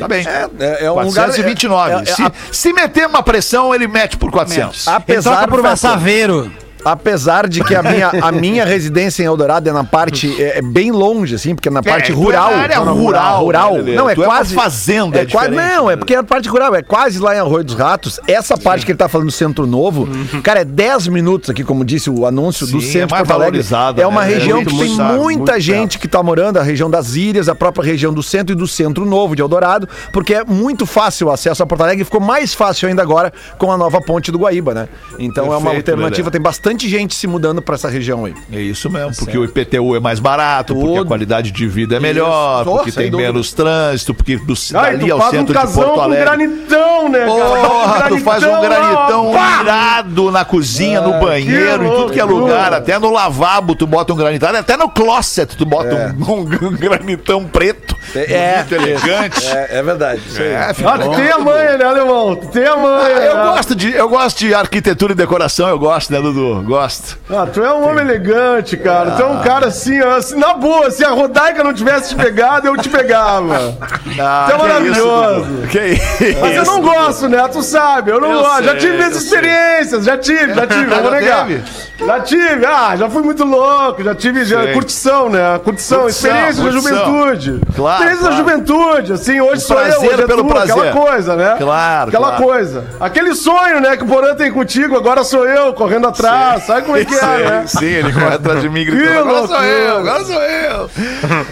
Tá 0.00 0.08
bem. 0.08 0.26
É, 0.26 0.86
é 0.86 0.90
um 0.90 0.94
lugar. 1.02 1.26
429. 1.28 1.92
é- 1.92 2.02
é- 2.02 2.04
se, 2.04 2.22
a- 2.22 2.32
se 2.50 2.72
meter 2.72 3.06
uma 3.06 3.22
pressão, 3.22 3.72
ele 3.74 3.86
mete 3.86 4.16
por 4.16 4.30
400. 4.30 4.86
Ele 4.86 4.96
apesar 4.96 5.30
troca 5.30 5.48
por 5.48 5.56
Fetter, 5.56 5.70
Massaveiro. 5.70 6.52
Apesar 6.84 7.48
de 7.48 7.62
que 7.62 7.74
a 7.74 7.82
minha, 7.82 8.10
a 8.20 8.32
minha 8.32 8.64
residência 8.64 9.22
em 9.22 9.26
Eldorado 9.26 9.68
é 9.68 9.72
na 9.72 9.84
parte 9.84 10.40
é, 10.42 10.58
é 10.58 10.62
bem 10.62 10.90
longe, 10.90 11.34
assim, 11.34 11.54
porque 11.54 11.68
é 11.68 11.72
na 11.72 11.82
parte 11.82 12.12
tu 12.12 12.18
é 12.18 12.24
rural. 12.24 12.50
na 12.50 12.56
área 12.58 12.78
rural, 12.78 13.44
rural. 13.44 13.74
né, 13.78 13.94
não, 13.94 14.08
é 14.08 14.12
é 14.12 14.16
quase. 14.16 14.54
fazenda, 14.54 15.18
é 15.18 15.22
é 15.22 15.26
quase, 15.26 15.50
Não, 15.50 15.90
é 15.90 15.94
né? 15.94 15.96
porque 15.96 16.14
é 16.14 16.18
a 16.18 16.24
parte 16.24 16.48
rural, 16.48 16.74
é 16.74 16.82
quase 16.82 17.18
lá 17.18 17.34
em 17.34 17.38
Arroio 17.38 17.64
dos 17.64 17.74
Ratos. 17.74 18.20
Essa 18.26 18.56
parte 18.58 18.84
que 18.84 18.92
ele 18.92 18.98
tá 18.98 19.08
falando 19.08 19.28
do 19.28 19.32
Centro 19.32 19.66
Novo, 19.66 20.08
cara, 20.42 20.60
é 20.60 20.64
10 20.64 21.08
minutos 21.08 21.50
aqui, 21.50 21.64
como 21.64 21.84
disse 21.84 22.10
o 22.10 22.26
anúncio 22.26 22.66
do 22.66 22.80
Sim, 22.80 22.88
é 22.88 22.92
centro 22.92 23.08
de 23.08 23.12
mais 23.14 23.28
Porto 23.28 23.40
Alegre. 23.40 23.64
É 23.98 24.06
uma 24.06 24.24
né? 24.24 24.32
É 24.32 24.34
região 24.34 24.56
muito, 24.58 24.70
que 24.70 24.78
tem 24.78 24.88
muito 24.88 25.22
muita 25.22 25.52
muito 25.52 25.60
gente 25.60 25.98
que 25.98 26.08
tá 26.08 26.22
morando, 26.22 26.58
a 26.58 26.62
região 26.62 26.90
das 26.90 27.14
Ilhas, 27.14 27.48
a 27.48 27.54
própria 27.54 27.84
região 27.84 28.12
do 28.12 28.22
centro 28.22 28.52
e 28.52 28.56
do 28.56 28.66
Centro 28.66 29.04
Novo 29.04 29.34
de 29.36 29.42
Eldorado, 29.42 29.88
porque 30.12 30.34
é 30.34 30.44
muito 30.44 30.86
fácil 30.86 31.28
o 31.28 31.30
acesso 31.30 31.62
a 31.62 31.66
Porto 31.66 31.82
Alegre 31.82 32.02
e 32.02 32.04
ficou 32.04 32.20
mais 32.20 32.54
fácil 32.54 32.88
ainda 32.88 33.02
agora 33.02 33.32
com 33.58 33.70
a 33.70 33.76
nova 33.76 34.00
ponte 34.00 34.30
do 34.30 34.38
Guaíba, 34.38 34.74
né? 34.74 34.88
Então 35.18 35.46
é 35.46 35.56
uma 35.56 35.70
Perfeito, 35.70 35.90
alternativa, 35.90 36.30
tem 36.30 36.40
bastante 36.40 36.71
bastante 36.72 36.88
gente 36.88 37.14
se 37.14 37.26
mudando 37.26 37.60
pra 37.60 37.74
essa 37.74 37.88
região 37.88 38.24
aí. 38.24 38.34
É 38.52 38.60
isso 38.60 38.88
mesmo, 38.90 39.14
porque 39.16 39.36
o 39.36 39.44
IPTU 39.44 39.94
é 39.96 40.00
mais 40.00 40.18
barato, 40.18 40.74
porque 40.74 40.98
a 40.98 41.04
qualidade 41.04 41.50
de 41.50 41.66
vida 41.66 41.96
é 41.96 42.00
melhor, 42.00 42.62
Isso. 42.62 42.70
porque 42.70 42.90
Oh, 42.90 42.94
tem 42.94 43.10
dúvida. 43.10 43.28
menos 43.32 43.52
trânsito, 43.52 44.14
porque 44.14 44.36
do, 44.36 44.54
Ai, 44.74 44.96
dali 44.96 45.10
ao 45.10 45.18
faz 45.18 45.32
um 45.34 45.36
centro 45.36 45.58
de 45.66 45.72
Porto 45.74 46.00
Alegre. 46.00 46.24
granitão, 46.24 47.08
né, 47.08 47.18
cara? 47.18 47.68
Porra, 47.68 48.08
tu 48.08 48.18
faz 48.18 48.42
um 48.42 48.60
granitão 48.60 49.30
ó, 49.30 49.32
pá! 49.34 49.60
irado 49.62 50.30
na 50.30 50.44
cozinha, 50.44 51.00
no 51.00 51.20
banheiro, 51.20 51.84
em 51.86 51.90
tudo 51.90 52.12
que 52.12 52.20
é 52.20 52.24
lugar. 52.24 52.72
Até 52.72 52.98
no 52.98 53.10
lavabo 53.10 53.74
tu 53.74 53.86
bota 53.86 54.12
um 54.12 54.16
granitão. 54.16 54.48
Até 54.54 54.76
no 54.76 54.88
closet 54.88 55.56
tu 55.56 55.66
bota 55.66 56.14
um, 56.18 56.40
um 56.68 56.72
granitão 56.72 57.44
preto. 57.44 57.94
bonito, 58.12 58.74
elegante. 58.74 59.46
É, 59.46 59.78
é 59.78 59.82
verdade. 59.82 60.22
Aí. 60.38 60.46
É, 60.46 60.74
fica 60.74 60.90
Ah, 60.90 60.98
tu 60.98 61.04
bom. 61.06 61.14
tem 61.16 61.30
a 61.30 61.38
manha, 61.38 61.78
né, 61.78 61.84
alemão? 61.84 62.36
Tu 62.36 62.46
tem 62.48 62.64
a 62.66 62.76
manha. 62.76 63.02
Ah, 63.16 63.20
eu 63.24 63.36
né? 63.36 63.42
gosto 63.44 63.74
de 63.74 63.92
eu 63.92 64.08
gosto 64.08 64.38
de 64.38 64.54
arquitetura 64.54 65.12
e 65.12 65.16
decoração, 65.16 65.68
eu 65.68 65.78
gosto, 65.78 66.12
né, 66.12 66.20
Dudu? 66.20 66.61
Gosto. 66.62 67.18
Ah, 67.30 67.46
tu 67.52 67.62
é 67.62 67.72
um 67.72 67.88
homem 67.88 68.04
elegante, 68.04 68.76
cara. 68.76 69.12
Tu 69.12 69.22
é 69.22 69.26
um 69.26 69.40
cara 69.40 69.66
assim, 69.66 69.98
assim, 70.00 70.36
na 70.38 70.54
boa, 70.54 70.90
se 70.90 71.04
a 71.04 71.10
Rodaica 71.10 71.62
não 71.64 71.74
tivesse 71.74 72.10
te 72.10 72.14
pegado, 72.16 72.66
eu 72.68 72.76
te 72.76 72.88
pegava. 72.88 73.76
Ah, 74.20 74.44
Isso 74.46 74.52
é 74.52 74.56
que 74.56 74.62
maravilhoso. 74.62 75.40
isso, 75.62 75.68
que 75.68 75.80
isso. 75.80 76.40
Mas 76.40 76.56
eu 76.56 76.64
não 76.64 76.80
gosto, 76.80 77.28
né? 77.28 77.46
Tu 77.48 77.62
sabe, 77.62 78.10
eu 78.10 78.20
não 78.20 78.32
Eu 78.32 78.38
gosto. 78.42 78.64
já 78.64 78.70
sei, 78.72 78.80
tive 78.80 78.92
eu 78.92 78.96
minhas 78.98 79.16
experiências, 79.16 80.04
já 80.04 80.16
tive, 80.18 80.54
já 80.54 80.66
tive, 80.68 80.86
não 80.86 81.02
vou 81.02 81.10
Já 81.12 81.20
negar. 81.20 81.46
teve? 81.46 81.62
Já 82.04 82.20
tive, 82.20 82.66
ah, 82.66 82.96
já 82.96 83.08
fui 83.08 83.22
muito 83.22 83.44
louco, 83.44 84.02
já 84.02 84.12
tive 84.14 84.44
já, 84.44 84.62
Sei. 84.64 84.72
curtição, 84.72 85.28
né? 85.28 85.60
Curtição, 85.62 86.00
Curtição, 86.02 86.28
experiência 86.28 86.62
curtição. 86.62 86.92
da 86.92 87.04
juventude. 87.04 87.60
Claro, 87.76 88.02
experiência 88.02 88.28
claro. 88.28 88.44
da 88.44 88.52
juventude, 88.52 89.12
assim, 89.12 89.40
hoje 89.40 89.60
sou 89.62 89.80
eu, 89.80 90.00
hoje 90.00 90.22
é 90.22 90.26
pelo 90.26 90.42
tu, 90.42 90.48
prazer. 90.48 90.72
aquela 90.72 90.92
coisa, 90.92 91.36
né? 91.36 91.54
Claro, 91.58 92.08
Aquela 92.08 92.28
claro. 92.28 92.42
coisa. 92.44 92.84
Aquele 93.00 93.34
sonho, 93.36 93.80
né, 93.80 93.96
que 93.96 94.02
o 94.02 94.06
Porã 94.08 94.34
tem 94.34 94.50
contigo, 94.50 94.96
agora 94.96 95.22
sou 95.22 95.46
eu, 95.48 95.72
correndo 95.74 96.08
atrás, 96.08 96.51
sabe 96.60 96.82
como 96.82 96.96
é 96.96 97.04
que 97.04 97.14
é, 97.14 97.50
né? 97.50 97.64
Sim, 97.66 97.84
ele 97.84 98.12
corre 98.12 98.34
atrás 98.34 98.60
de 98.60 98.68
mim 98.68 98.84
gritando. 98.84 99.18
Agora 99.18 99.46
sou 99.46 99.48
loucura." 99.48 99.66
eu, 99.66 99.98
agora 99.98 100.24
sou 100.24 100.42
eu. 100.42 100.90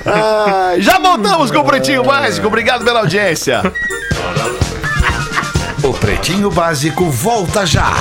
Ai, 0.07 0.81
já 0.81 0.99
voltamos 0.99 1.51
com 1.51 1.59
o 1.59 1.65
Pretinho 1.65 2.03
Básico. 2.03 2.47
Obrigado 2.47 2.85
pela 2.85 3.01
audiência. 3.01 3.63
O 5.83 5.93
Pretinho 5.95 6.51
Básico 6.51 7.11
volta 7.11 7.65
já. 7.67 7.93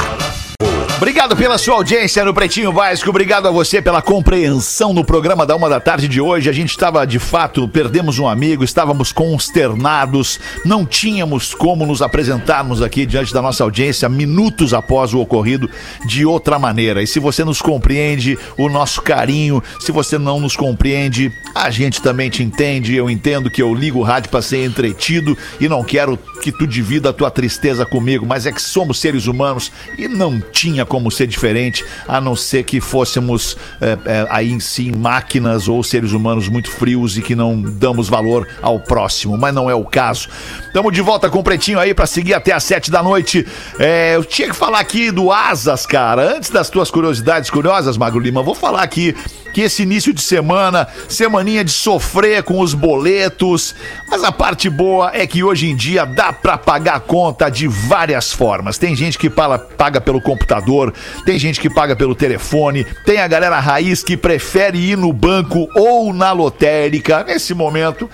Obrigado 1.00 1.34
pela 1.38 1.58
sua 1.58 1.76
audiência 1.76 2.26
no 2.26 2.34
Pretinho 2.34 2.74
Básico. 2.74 3.10
Obrigado 3.10 3.47
a 3.47 3.52
você 3.52 3.82
pela 3.82 4.02
compreensão 4.02 4.91
no 4.91 5.06
programa 5.06 5.45
da 5.45 5.56
uma 5.56 5.70
da 5.70 5.80
tarde 5.80 6.10
de 6.10 6.20
hoje. 6.20 6.50
A 6.50 6.52
gente 6.54 6.72
estava, 6.72 7.08
de 7.08 7.18
fato, 7.18 7.70
perdemos 7.70 8.20
um 8.20 8.28
amigo, 8.28 8.66
estávamos 8.66 9.14
consternados, 9.14 10.41
não 10.66 10.86
tínhamos 10.86 11.54
como 11.54 11.86
nos 11.86 12.02
apresentarmos 12.02 12.82
aqui 12.82 13.06
diante 13.06 13.34
da 13.34 13.41
nossa 13.41 13.64
audiência 13.64 14.10
minutos 14.10 14.74
após 14.74 15.14
o 15.14 15.22
ocorrido 15.22 15.70
de 16.06 16.26
outra 16.26 16.60
maneira. 16.60 17.02
E 17.02 17.08
se 17.08 17.18
você 17.18 17.45
nos 17.45 17.62
compreende, 17.62 18.38
o 18.58 18.68
nosso 18.68 19.02
carinho, 19.02 19.64
se 19.80 19.93
você 19.93 20.18
não 20.18 20.38
nos 20.38 20.58
compreende, 20.58 21.32
a 21.56 21.70
gente 21.70 22.02
também 22.02 22.30
te 22.30 22.43
entende. 22.43 22.93
Eu 22.93 23.10
entendo 23.10 23.50
que 23.50 23.62
eu 23.62 23.74
ligo 23.74 24.00
o 24.00 24.04
rádio 24.04 24.30
para 24.30 24.41
ser 24.41 24.66
entretido 24.66 25.38
e 25.62 25.70
não 25.70 25.82
quero 25.82 26.20
que 26.40 26.52
tu 26.52 26.66
divida 26.66 27.10
a 27.10 27.14
tua 27.14 27.30
tristeza 27.30 27.86
comigo, 27.86 28.26
mas 28.26 28.46
é 28.46 28.52
que 28.52 28.62
somos 28.62 29.00
seres 29.00 29.28
humanos 29.28 29.72
e 29.98 30.08
não 30.08 30.40
tinha 30.40 30.86
como 30.86 31.12
ser 31.12 31.28
diferente, 31.28 31.84
a 32.08 32.20
não 32.20 32.36
ser 32.36 32.64
que 32.64 32.80
fôssemos 32.82 33.58
é, 33.82 33.98
é, 34.06 34.28
aí 34.30 34.52
em 34.52 34.60
si 34.60 34.92
máquinas 34.92 35.68
ou 35.68 35.84
seres 35.84 36.12
humanos 36.12 36.48
muito 36.48 36.72
frios 36.72 37.18
e 37.18 37.22
que 37.22 37.36
não 37.36 37.62
damos 37.62 38.10
valor 38.10 38.48
ao 38.62 38.80
próximo, 38.80 39.38
mas 39.38 39.54
não 39.54 39.70
é 39.70 39.76
o 39.76 39.84
caso. 39.84 40.30
Estamos 40.66 40.94
de 40.94 41.02
volta 41.02 41.30
com 41.30 41.40
o 41.40 41.44
Pretinho 41.44 41.80
aí 41.80 41.94
para 41.94 42.06
seguir 42.06 42.34
até 42.34 42.54
às 42.54 42.64
sete 42.64 42.90
da 42.90 43.04
noite. 43.04 43.46
É, 43.78 44.16
eu 44.16 44.24
tinha 44.24 44.48
que 44.48 44.56
falar 44.56 44.80
aqui 44.80 45.12
do 45.12 45.32
Asas, 45.32 45.86
cara. 45.86 46.38
Antes 46.38 46.50
das 46.50 46.70
tuas 46.70 46.90
curiosidades 46.90 47.50
curiosas, 47.50 47.98
Magro 47.98 48.20
Lima, 48.20 48.42
vou 48.42 48.56
falar 48.56 48.84
aqui 48.84 49.16
que 49.54 49.62
esse 49.62 49.84
início 49.84 50.14
de 50.14 50.22
semana, 50.22 50.88
semaninha 51.08 51.64
de 51.64 51.72
sofrer 51.72 52.44
com 52.44 52.60
os 52.60 52.74
boletos, 52.74 53.76
mas 54.08 54.24
a 54.24 54.32
parte 54.32 54.70
boa 54.70 55.12
é 55.14 55.26
que 55.26 55.44
hoje 55.44 55.68
em 55.68 55.76
dia 55.76 56.06
dá 56.06 56.28
pra 56.32 56.57
pagar 56.57 56.95
a 56.95 56.99
conta 56.99 57.49
de 57.49 57.67
várias 57.67 58.32
formas. 58.32 58.77
Tem 58.77 58.95
gente 58.95 59.17
que 59.17 59.30
paga, 59.30 59.59
paga 59.59 60.01
pelo 60.01 60.21
computador, 60.21 60.93
tem 61.25 61.38
gente 61.38 61.59
que 61.59 61.69
paga 61.69 61.95
pelo 61.95 62.15
telefone, 62.15 62.86
tem 63.05 63.19
a 63.19 63.27
galera 63.27 63.59
raiz 63.59 64.03
que 64.03 64.17
prefere 64.17 64.77
ir 64.77 64.97
no 64.97 65.11
banco 65.11 65.67
ou 65.75 66.13
na 66.13 66.32
lotérica. 66.32 67.23
Nesse 67.23 67.53
momento, 67.53 68.09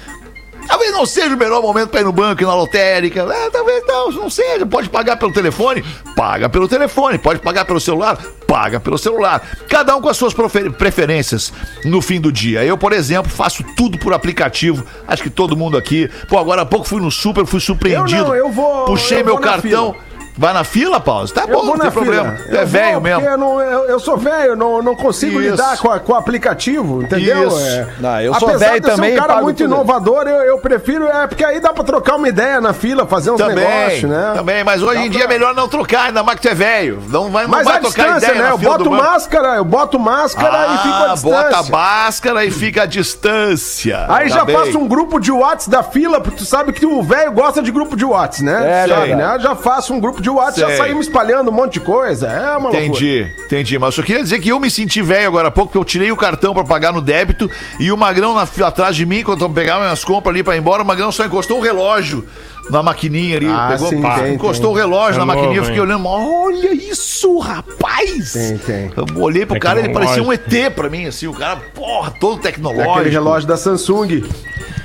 Talvez 0.68 0.92
não 0.92 1.06
seja 1.06 1.36
o 1.36 1.38
melhor 1.38 1.62
momento 1.62 1.90
para 1.90 2.02
ir 2.02 2.04
no 2.04 2.12
banco 2.12 2.42
e 2.42 2.46
na 2.46 2.56
lotérica. 2.56 3.22
É, 3.22 3.50
talvez 3.50 3.84
não, 3.88 4.12
não 4.12 4.30
seja. 4.30 4.66
Pode 4.66 4.90
pagar 4.90 5.16
pelo 5.18 5.32
telefone? 5.32 5.84
Paga 6.16 6.50
pelo 6.50 6.68
telefone. 6.68 7.18
Pode 7.18 7.40
pagar 7.40 7.66
pelo 7.66 7.80
celular? 7.80 8.18
Paga 8.48 8.80
pelo 8.80 8.98
celular. 8.98 9.42
Cada 9.70 9.96
um 9.96 10.02
com 10.02 10.10
as 10.10 10.18
suas 10.18 10.34
preferências 10.78 11.52
no 11.84 12.02
fim 12.02 12.20
do 12.20 12.32
dia. 12.32 12.64
Eu, 12.64 12.78
por 12.78 12.94
exemplo, 12.94 13.32
faço 13.32 13.64
tudo 13.76 13.98
por 13.98 14.14
aplicativo. 14.14 14.86
Acho 15.08 15.24
que 15.24 15.30
todo 15.30 15.56
mundo 15.58 15.78
aqui. 15.78 16.10
Pô, 16.28 16.38
agora 16.38 16.62
há 16.62 16.66
pouco 16.66 16.88
fui 16.88 17.02
no 17.02 17.12
super, 17.12 17.46
fui 17.46 17.60
surpreendido. 17.60 18.22
Eu 18.22 18.28
não, 18.28 18.36
eu 18.36 18.52
vou- 18.52 18.86
Puxei 18.86 19.22
eu 19.22 19.26
meu 19.26 19.34
vou 19.36 19.44
cartão. 19.44 19.94
fila. 19.94 20.15
Vai 20.38 20.54
na 20.54 20.64
fila, 20.66 21.00
Paulo? 21.00 21.28
Tá 21.30 21.42
Eu 21.44 21.48
bom, 21.48 21.66
vou 21.66 21.78
não 21.78 21.80
tem 21.80 21.92
problema. 21.92 22.36
fila. 22.36 22.50
Tu 22.50 22.58
é 22.58 22.66
velho 22.66 23.00
mesmo. 23.02 23.22
porque 23.22 23.34
Eu, 23.34 23.38
não- 23.38 23.62
eu- 23.62 23.86
eu 23.86 24.00
sou 24.00 24.18
velho, 24.18 24.56
não, 24.56 24.82
não 24.82 24.94
consigo 24.96 25.40
Isso. 25.40 25.52
lidar 25.52 25.78
com, 25.78 25.90
a- 25.90 26.00
com 26.00 26.12
o 26.12 26.16
aplicativo, 26.16 27.02
entendeu? 27.04 27.48
Isso. 27.48 27.58
É. 27.60 27.88
Não, 28.00 28.22
eu 28.22 28.34
sou 28.36 28.50
Apesar 28.50 28.68
velho 28.68 28.82
de 28.82 28.88
eu 28.88 28.96
ser 28.96 29.02
também 29.02 29.14
um 29.14 29.18
cara 29.22 29.42
muito 29.42 29.64
inovador, 29.64 30.24
eu, 30.28 30.36
eu 30.42 30.58
prefiro, 30.60 31.08
é 31.08 31.26
porque 31.26 31.44
aí 31.46 31.60
dá 31.62 31.72
pra 31.72 31.84
trocar 31.86 32.16
uma 32.18 32.28
ideia 32.28 32.60
na 32.60 32.74
fila, 32.74 33.06
fazer 33.06 33.32
uns 33.32 33.38
Também, 33.38 33.56
negócios, 33.66 34.10
né? 34.10 34.34
também, 34.36 34.64
mas 34.64 34.82
hoje 34.84 34.96
Dá 35.00 35.06
em 35.06 35.10
dia 35.10 35.26
pra- 35.26 35.34
é 35.36 35.38
melhor 35.40 35.56
não 35.56 35.70
trocar, 35.70 36.08
ainda 36.08 36.22
mais 36.22 36.38
que 36.40 36.48
tu 36.48 36.52
é 36.52 36.56
velho. 36.56 37.02
Não 37.08 37.30
vai, 37.32 37.44
não 37.44 37.52
Mas 37.52 37.66
vai 37.66 37.78
a 37.78 37.80
trocar 37.80 38.04
distância, 38.04 38.26
ideia 38.28 38.34
né? 38.42 38.44
na 38.44 38.50
Eu 38.50 38.58
fila 38.60 38.78
boto 38.78 38.92
máscara, 38.92 39.48
eu 39.56 39.66
boto 39.66 40.00
máscara 40.00 40.68
e 40.68 40.78
fico 40.80 40.94
à 40.94 41.12
Ah, 41.12 41.14
distância. 41.14 41.44
bota 41.44 41.58
a 41.58 41.64
máscara 41.64 42.46
e 42.46 42.52
fica 42.52 42.84
a 42.84 42.86
distância. 42.86 44.06
Aí 44.10 44.30
Tá 44.30 44.36
já 44.36 44.46
bem. 44.46 44.56
faço 44.58 44.78
um 44.78 44.88
grupo 44.88 45.20
de 45.20 45.32
Whats 45.32 45.68
da 45.70 45.82
fila, 45.82 46.20
porque 46.20 46.38
tu 46.40 46.46
sabe 46.46 46.74
que 46.74 46.86
o 46.86 47.02
velho 47.02 47.32
gosta 47.32 47.62
de 47.62 47.72
grupo 47.72 47.96
de 47.96 48.04
Whats, 48.06 48.42
né? 48.42 48.84
É, 48.84 48.88
sabe, 48.88 49.06
sei. 49.08 49.16
né? 49.16 49.38
Já 49.40 49.56
faço 49.56 49.94
um 49.94 50.00
grupo 50.00 50.22
de 50.26 50.30
Whats, 50.30 50.56
já 50.60 50.76
saímos 50.76 51.08
espalhando 51.08 51.50
um 51.50 51.54
monte 51.54 51.74
de 51.74 51.80
coisa. 51.80 52.28
É 52.28 52.58
uma 52.58 52.70
loucura. 52.70 52.80
Entendi, 52.84 53.28
entendi. 53.46 53.80
Mas 53.80 53.88
eu 53.88 53.92
só 53.92 54.02
queria 54.04 54.24
dizer 54.24 54.40
que 54.40 54.50
eu 54.50 54.60
me 54.60 54.70
senti 54.70 55.02
velho 55.02 55.28
agora 55.28 55.48
há 55.48 55.52
pouco, 55.52 55.70
porque 55.70 55.78
eu 55.78 55.86
tirei 55.86 56.12
o 56.12 56.18
cartão 56.18 56.54
pra 56.54 56.64
pagar 56.64 56.92
no 56.92 57.02
débito 57.02 57.50
e 57.80 57.92
o 57.92 57.98
Magrão 57.98 58.34
na 58.34 58.48
atrás 58.66 58.96
de 58.96 59.06
mim, 59.06 59.24
quando 59.24 59.44
eu 59.44 59.50
pegava 59.50 59.82
minhas 59.84 60.04
compras 60.04 60.34
ali 60.34 60.44
pra 60.44 60.56
ir 60.56 60.60
embora, 60.60 60.84
o 60.84 60.86
Magrão 60.86 61.12
só 61.12 61.26
encostou 61.26 61.60
o 61.60 61.62
relógio 61.62 62.26
na 62.70 62.82
maquininha 62.82 63.38
ali. 63.38 63.48
Ah, 63.48 63.70
pegou, 63.72 63.90
sim, 63.90 64.02
pá, 64.02 64.20
tem, 64.20 64.34
encostou 64.34 64.74
tem. 64.74 64.74
o 64.74 64.76
relógio 64.76 65.16
É 65.16 65.20
na 65.20 65.26
maquininha, 65.26 65.58
eu 65.58 65.64
fiquei 65.64 65.80
hein? 65.80 65.86
olhando, 65.86 66.08
olha 66.08 66.74
isso, 66.74 67.38
rapaz! 67.38 68.34
Tem, 68.34 68.58
tem. 68.58 68.92
Eu 68.96 69.22
olhei 69.22 69.46
pro 69.46 69.58
É 69.58 69.60
cara, 69.60 69.80
ele 69.80 69.90
parecia 69.90 70.24
um. 70.24 70.34
ET 70.34 70.72
pra 70.76 70.90
mim, 70.90 71.06
assim, 71.06 71.28
o 71.28 71.34
cara, 71.34 71.58
porra, 71.74 72.12
todo 72.20 72.40
É 72.40 72.44
tecnológico. 72.44 72.92
aquele 72.94 73.10
relógio 73.10 73.48
da 73.48 73.58
Samsung. 73.58 74.24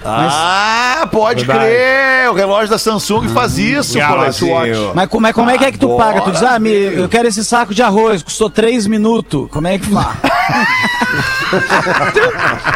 Ah, 0.04 1.08
pode 1.10 1.44
Verdade. 1.44 1.70
crer. 1.70 2.30
O 2.30 2.34
relógio 2.34 2.70
da 2.70 2.78
Samsung 2.78 3.28
faz 3.28 3.58
isso, 3.58 3.98
Galaxy 3.98 4.46
Polezinho. 4.46 4.92
Mas 4.94 5.08
como 5.08 5.26
é, 5.26 5.32
como 5.32 5.50
é 5.50 5.58
que 5.58 5.64
é 5.64 5.72
que 5.72 5.78
tu 5.78 5.92
Agora 5.92 6.14
paga? 6.14 6.20
Tu 6.22 6.30
diz, 6.32 6.42
ah, 6.42 6.58
me, 6.58 6.70
eu 6.70 7.08
quero 7.08 7.28
esse 7.28 7.44
saco 7.44 7.74
de 7.74 7.82
arroz, 7.82 8.22
custou 8.22 8.48
3 8.48 8.86
minutos. 8.86 9.48
Como 9.50 9.66
é 9.66 9.78
que 9.78 9.86
faz? 9.86 10.16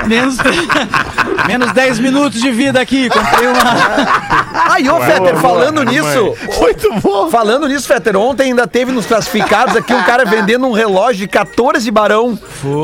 menos, 0.07 0.37
menos 1.47 1.73
10 1.73 1.99
minutos 2.01 2.41
de 2.41 2.51
vida 2.51 2.81
aqui, 2.81 3.09
comprei 3.09 3.49
uma. 3.49 3.61
Aí, 4.73 4.89
ô, 4.89 5.01
Fetter, 5.01 5.37
falando 5.37 5.85
boa, 5.85 5.87
nisso, 5.91 6.35
Muito 6.61 6.95
bom. 7.01 7.31
falando 7.31 7.69
nisso, 7.69 7.87
Fetter, 7.87 8.17
ontem 8.17 8.45
ainda 8.45 8.67
teve 8.67 8.93
nos 8.93 9.07
classificados 9.07 9.77
aqui 9.77 9.93
um 9.93 10.03
cara 10.03 10.25
vendendo 10.35 10.67
um 10.67 10.73
relógio 10.73 11.21
de 11.21 11.29
14 11.29 11.91
barão. 11.91 12.39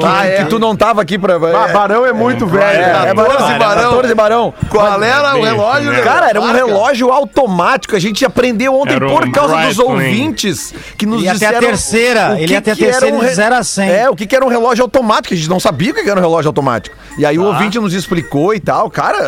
Ah, 0.05 0.27
é. 0.27 0.39
Que 0.39 0.45
tu 0.51 0.59
não 0.59 0.77
tava 0.77 1.03
aqui 1.03 1.19
pra. 1.19 1.37
Ah, 1.37 1.69
Barão 1.73 2.05
é 2.05 2.13
muito 2.13 2.47
velho. 2.47 2.83
É, 2.83 2.93
cara. 2.93 3.11
é 3.11 3.15
barão, 3.15 3.37
14 3.37 3.59
barão. 3.59 3.91
14 3.91 4.15
barão. 4.15 4.30
Qual 4.69 5.03
era 5.03 5.37
o 5.39 5.43
relógio? 5.43 5.91
né? 5.93 6.01
Cara, 6.03 6.29
era 6.31 6.41
um 6.41 6.53
relógio 6.53 7.11
automático. 7.11 7.95
A 7.97 7.99
gente 7.99 8.25
aprendeu 8.25 8.75
ontem 8.75 8.97
um 8.97 9.09
por 9.09 9.31
causa 9.31 9.57
dos 9.67 9.79
ouvintes 9.79 10.75
que 10.97 11.07
nos 11.07 11.19
Ele 11.19 11.27
ia 11.27 11.33
até 11.33 11.47
a 11.47 11.49
disseram 11.51 11.67
terceira, 11.69 12.31
o 12.33 12.37
ele 12.37 12.47
que 12.47 12.53
ia 12.53 12.59
até 12.59 12.73
a 12.73 12.77
que 12.77 12.85
era 12.85 12.93
terceira 12.93 13.17
um 13.17 13.21
de 13.21 13.27
re- 13.27 13.35
0 13.35 13.55
a 13.55 13.65
100. 13.65 13.91
É, 13.91 14.11
o 14.11 14.17
que 14.17 14.27
que 14.27 14.37
era 14.37 14.45
um 14.45 14.49
relógio 14.49 14.83
automático. 14.85 15.35
A 15.35 15.37
gente 15.37 15.49
não 15.49 15.61
sabia 15.61 15.93
o 15.93 15.95
que 15.95 16.01
era 16.09 16.19
um 16.19 16.23
relógio 16.23 16.49
automático. 16.49 16.97
E 17.19 17.27
aí 17.27 17.39
o 17.39 17.43
Tá. 17.43 17.49
ouvinte 17.49 17.79
nos 17.79 17.93
explicou 17.95 18.55
e 18.55 18.61
tal. 18.61 18.91
Cara, 18.91 19.19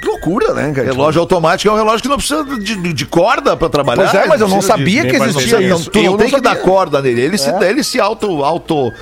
que 0.00 0.06
loucura, 0.06 0.52
né, 0.54 0.72
cara? 0.74 0.86
Relógio 0.86 1.20
automático 1.20 1.68
é 1.68 1.72
um 1.72 1.76
relógio 1.76 2.02
que 2.02 2.08
não 2.08 2.16
precisa 2.16 2.44
de, 2.44 2.76
de- 2.76 2.92
de 2.92 3.06
corda 3.06 3.56
pra 3.56 3.68
trabalhar. 3.68 4.02
Pois 4.10 4.14
é, 4.14 4.26
mas 4.26 4.40
eu 4.40 4.48
não 4.48 4.58
Precisa 4.58 4.76
de- 4.76 4.80
sabia 4.80 5.06
que 5.10 5.16
existia 5.16 5.60
isso. 5.60 5.90
Tu 5.90 5.98
Eu 5.98 6.12
não 6.12 6.18
tem 6.18 6.26
que 6.28 6.36
sabia. 6.36 6.50
dar 6.54 6.56
corda 6.60 7.00
nele. 7.00 7.20
Ele 7.20 7.38
se, 7.38 7.50
ele 7.64 7.82
se 7.84 8.00
auto, 8.00 8.44
auto 8.44 8.92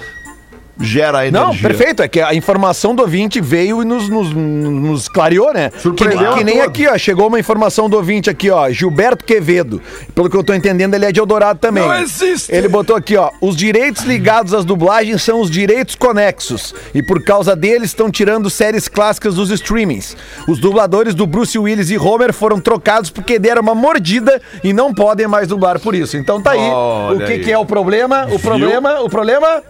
gera 0.80 1.26
energia. 1.26 1.46
Não, 1.46 1.56
perfeito. 1.56 2.02
É 2.02 2.08
que 2.08 2.20
a 2.20 2.34
informação 2.34 2.94
do 2.94 3.02
ouvinte 3.02 3.40
veio 3.40 3.82
e 3.82 3.84
nos, 3.84 4.08
nos, 4.08 4.32
nos 4.32 5.08
clareou, 5.08 5.52
né? 5.52 5.70
Surpreendeu 5.78 6.32
que, 6.32 6.38
que 6.38 6.44
nem 6.44 6.60
aqui, 6.60 6.86
ó. 6.86 6.96
Chegou 6.96 7.28
uma 7.28 7.38
informação 7.38 7.88
do 7.88 7.96
ouvinte 7.96 8.30
aqui, 8.30 8.50
ó. 8.50 8.70
Gilberto 8.70 9.24
Quevedo. 9.24 9.80
Pelo 10.14 10.30
que 10.30 10.36
eu 10.36 10.44
tô 10.44 10.54
entendendo, 10.54 10.94
ele 10.94 11.04
é 11.04 11.12
de 11.12 11.20
Eldorado 11.20 11.58
também. 11.58 11.84
Não 11.84 11.98
existe. 12.00 12.54
Ele 12.54 12.68
botou 12.68 12.96
aqui, 12.96 13.16
ó. 13.16 13.30
Os 13.40 13.56
direitos 13.56 14.04
ligados 14.04 14.54
às 14.54 14.64
dublagens 14.64 15.22
são 15.22 15.40
os 15.40 15.50
direitos 15.50 15.94
conexos. 15.94 16.74
E 16.94 17.02
por 17.02 17.22
causa 17.22 17.54
deles 17.56 17.90
estão 17.90 18.10
tirando 18.10 18.48
séries 18.50 18.88
clássicas 18.88 19.34
dos 19.34 19.50
streamings. 19.50 20.16
Os 20.46 20.58
dubladores 20.58 21.14
do 21.14 21.26
Bruce 21.26 21.58
Willis 21.58 21.90
e 21.90 21.98
Homer 21.98 22.32
foram 22.32 22.60
trocados 22.60 23.10
porque 23.10 23.38
deram 23.38 23.62
uma 23.62 23.74
mordida 23.74 24.40
e 24.62 24.72
não 24.72 24.94
podem 24.94 25.26
mais 25.26 25.48
dublar 25.48 25.78
por 25.80 25.94
isso. 25.94 26.16
Então 26.16 26.40
tá 26.40 26.52
aí. 26.52 26.60
Olha 26.60 27.16
o 27.16 27.26
que, 27.26 27.32
aí. 27.32 27.38
que 27.40 27.52
é 27.52 27.58
o 27.58 27.66
problema? 27.66 28.26
O 28.30 28.38
problema, 28.38 29.00
o 29.00 29.08
problema 29.08 29.62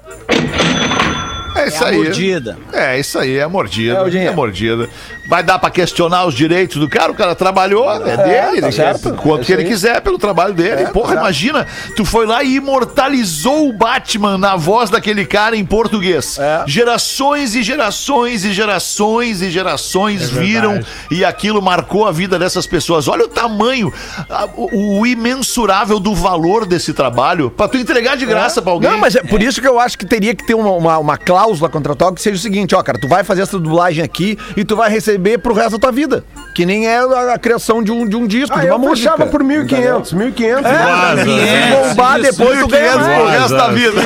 É 1.56 1.66
isso 1.68 1.82
É 1.82 1.86
a 1.86 1.88
aí. 1.90 1.96
mordida. 1.96 2.58
É, 2.72 2.98
isso 3.00 3.18
aí, 3.18 3.36
é 3.38 3.46
mordida. 3.46 3.98
É 3.98 4.06
É, 4.06 4.10
dinheiro. 4.10 4.34
mordida. 4.34 4.88
Vai 5.28 5.42
dar 5.42 5.58
pra 5.58 5.68
questionar 5.70 6.24
os 6.24 6.34
direitos 6.34 6.78
do 6.78 6.88
cara? 6.88 7.12
O 7.12 7.14
cara 7.14 7.34
trabalhou, 7.34 7.90
é, 7.90 8.16
dele, 8.16 8.60
tá 8.62 8.66
ele 8.68 8.72
certo. 8.72 9.10
quer 9.10 9.16
quanto 9.22 9.42
É 9.42 9.44
que 9.44 9.52
ele 9.52 9.64
quiser 9.64 10.00
pelo 10.00 10.18
trabalho 10.18 10.54
dele. 10.54 10.86
Porra, 10.86 11.14
imagina, 11.16 11.66
tu 11.94 12.04
foi 12.04 12.24
lá 12.26 12.42
e 12.42 12.56
imortalizou 12.56 13.68
o 13.68 13.72
Batman 13.72 14.38
na 14.38 14.56
voz 14.56 14.88
daquele 14.90 15.26
cara 15.26 15.54
em 15.56 15.64
português. 15.66 16.38
É. 16.38 16.64
Gerações 16.66 17.54
e 17.54 17.62
gerações 17.62 18.44
e 18.44 18.52
gerações 18.52 19.42
e 19.42 19.50
gerações 19.50 20.30
viram 20.30 20.80
e 21.10 21.24
aquilo 21.24 21.60
marcou 21.60 22.06
a 22.06 22.12
vida 22.12 22.38
dessas 22.38 22.66
pessoas. 22.66 23.06
Olha 23.08 23.24
o 23.24 23.28
tamanho, 23.28 23.92
a- 24.30 24.48
o, 24.56 25.00
o 25.00 25.06
imensurável 25.06 26.00
do 26.00 26.14
valor 26.14 26.64
desse 26.64 26.92
trabalho 26.94 27.50
pra 27.50 27.68
tu 27.68 27.76
entregar 27.76 28.16
de 28.16 28.24
graça 28.24 28.62
pra 28.62 28.72
alguém. 28.72 28.90
Não, 28.90 28.98
mas 28.98 29.14
é 29.14 29.22
por 29.22 29.42
isso 29.42 29.60
que 29.60 29.68
eu 29.68 29.78
acho 29.78 29.98
que 29.98 30.06
teria 30.06 30.34
que 30.34 30.46
ter 30.46 30.54
uma, 30.54 30.70
uma, 30.72 30.98
uma 30.98 31.16
cláusula 31.18 31.68
contratual 31.68 32.14
que 32.14 32.22
seja 32.22 32.36
o 32.36 32.40
seguinte, 32.40 32.74
ó, 32.74 32.82
cara, 32.82 32.98
tu 32.98 33.06
vai 33.06 33.22
fazer 33.22 33.42
essa 33.42 33.58
dublagem 33.58 34.02
aqui 34.02 34.38
e 34.56 34.64
tu 34.64 34.74
vai 34.74 34.88
receber 34.90 35.17
pro 35.38 35.54
resto 35.54 35.72
da 35.72 35.78
tua 35.78 35.92
vida. 35.92 36.24
Que 36.54 36.64
nem 36.66 36.86
é 36.88 36.98
a, 36.98 37.34
a 37.34 37.38
criação 37.38 37.82
de 37.82 37.92
um, 37.92 38.06
de 38.06 38.16
um 38.16 38.26
disco, 38.26 38.56
Ah, 38.56 38.60
de 38.60 38.66
uma 38.66 38.74
eu 38.74 38.78
música. 38.78 39.10
fechava 39.12 39.30
por 39.30 39.42
1.500, 39.44 40.14
1.500. 40.14 40.62
Vaza. 40.62 41.24
Se 41.24 41.70
bombar 41.88 42.20
Isso, 42.20 42.30
depois, 42.38 42.58
tu 42.60 42.68
ganha 42.68 42.92
1.500 42.98 43.14
pro 43.16 43.26
resto 43.26 43.56
da 43.56 43.68
vida. 43.68 44.00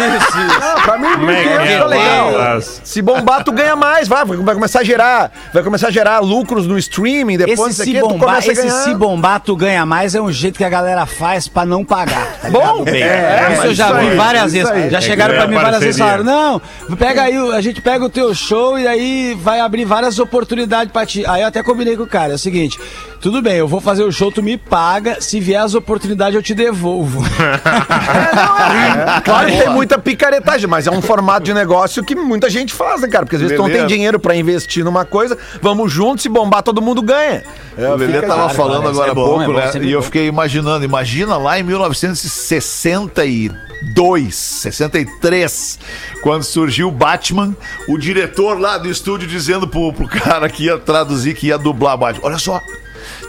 Ah, 0.60 0.80
pra 0.82 0.98
mim, 0.98 1.12
Como 1.12 1.30
é 1.30 1.42
que 1.42 1.48
1.500 1.48 1.66
é? 1.66 1.78
tá 1.78 1.86
legal. 1.86 2.60
Se 2.62 3.02
bombar, 3.02 3.44
tu 3.44 3.52
ganha 3.52 3.76
mais, 3.76 4.06
vai, 4.08 4.24
vai 4.24 4.54
começar 4.54 4.80
a 4.80 4.84
gerar, 4.84 5.30
vai 5.52 5.62
começar 5.62 5.88
a 5.88 5.90
gerar 5.90 6.18
lucros 6.20 6.66
no 6.66 6.76
streaming, 6.78 7.38
depois 7.38 7.72
Esse 7.74 7.84
se 7.84 7.90
aqui, 7.90 8.00
tu 8.00 8.08
bombar, 8.08 8.38
esse 8.38 8.54
ganhar. 8.54 8.70
se 8.84 8.94
bombar, 8.94 9.40
tu 9.40 9.56
ganha 9.56 9.86
mais, 9.86 10.14
é 10.14 10.20
um 10.20 10.30
jeito 10.30 10.58
que 10.58 10.64
a 10.64 10.68
galera 10.68 11.06
faz 11.06 11.48
pra 11.48 11.64
não 11.64 11.84
pagar. 11.84 12.26
tá 12.42 12.50
Bom, 12.50 12.84
ligado? 12.84 12.88
é, 12.96 13.52
isso 13.54 13.66
eu 13.66 13.74
já 13.74 13.86
isso 13.86 13.94
vi 13.98 14.08
aí, 14.10 14.16
várias 14.16 14.52
vezes. 14.52 14.70
aí. 14.70 14.90
Já 14.90 14.98
É 14.98 15.00
chegaram 15.00 15.34
pra 15.34 15.44
é 15.44 15.46
mim 15.46 15.54
várias 15.54 15.80
vezes 15.80 15.96
e 15.96 15.98
falaram: 15.98 16.24
não, 16.24 16.62
pega 16.96 17.22
aí, 17.22 17.52
a 17.52 17.60
gente 17.60 17.80
pega 17.80 18.04
o 18.04 18.08
teu 18.10 18.34
show 18.34 18.78
e 18.78 18.86
aí 18.86 19.36
vai 19.40 19.60
abrir 19.60 19.84
várias 19.84 20.18
oportunidades 20.18 20.92
pra 20.92 21.01
ti. 21.06 21.24
Aí 21.26 21.42
eu 21.42 21.48
até 21.48 21.62
combinei 21.62 21.96
com 21.96 22.02
o 22.02 22.06
cara: 22.06 22.32
é 22.32 22.34
o 22.34 22.38
seguinte, 22.38 22.78
tudo 23.20 23.40
bem, 23.42 23.54
eu 23.54 23.68
vou 23.68 23.80
fazer 23.80 24.02
o 24.02 24.12
show, 24.12 24.30
tu 24.30 24.42
me 24.42 24.56
paga, 24.56 25.20
se 25.20 25.40
vier 25.40 25.60
as 25.60 25.74
oportunidades 25.74 26.34
eu 26.34 26.42
te 26.42 26.54
devolvo. 26.54 27.22
Claro 29.24 29.50
que 29.50 29.56
tem 29.56 29.70
muita 29.70 29.98
picaretagem, 29.98 30.68
mas 30.68 30.86
é 30.86 30.90
um 30.90 31.02
formato 31.02 31.44
de 31.44 31.54
negócio 31.54 32.04
que 32.04 32.14
muita 32.14 32.48
gente 32.50 32.72
faz, 32.72 33.00
né, 33.00 33.08
cara? 33.08 33.24
Porque 33.24 33.36
às 33.36 33.42
vezes 33.42 33.56
tu 33.56 33.60
não 33.60 33.66
tem 33.66 33.76
Beleza. 33.76 33.94
dinheiro 33.94 34.20
pra 34.20 34.34
investir 34.34 34.84
numa 34.84 35.04
coisa, 35.04 35.36
vamos 35.60 35.92
juntos, 35.92 36.22
se 36.22 36.28
bombar, 36.28 36.62
todo 36.62 36.80
mundo 36.80 37.02
ganha. 37.02 37.44
É, 37.76 37.88
O 37.88 37.96
Lelê 37.96 38.20
tava 38.20 38.34
claro, 38.34 38.54
falando 38.54 38.82
claro, 38.82 38.88
agora 38.88 39.08
há 39.08 39.12
é 39.12 39.14
pouco, 39.14 39.42
é 39.42 39.46
bom, 39.46 39.52
né? 39.52 39.70
E 39.84 39.92
eu 39.92 40.02
fiquei 40.02 40.26
imaginando, 40.26 40.84
imagina 40.84 41.36
lá 41.36 41.58
em 41.58 41.62
1962, 43.82 44.34
63, 44.34 45.78
quando 46.22 46.42
surgiu 46.42 46.90
Batman, 46.90 47.54
o 47.88 47.98
diretor 47.98 48.58
lá 48.58 48.78
do 48.78 48.88
estúdio 48.88 49.26
dizendo 49.28 49.66
pro, 49.66 49.92
pro 49.92 50.06
cara 50.06 50.48
que 50.48 50.64
ia 50.64 50.78
traduzir, 50.78 51.34
que 51.34 51.48
ia 51.48 51.58
dublar 51.58 51.96
Batman. 51.96 52.26
Olha 52.26 52.38
só. 52.38 52.62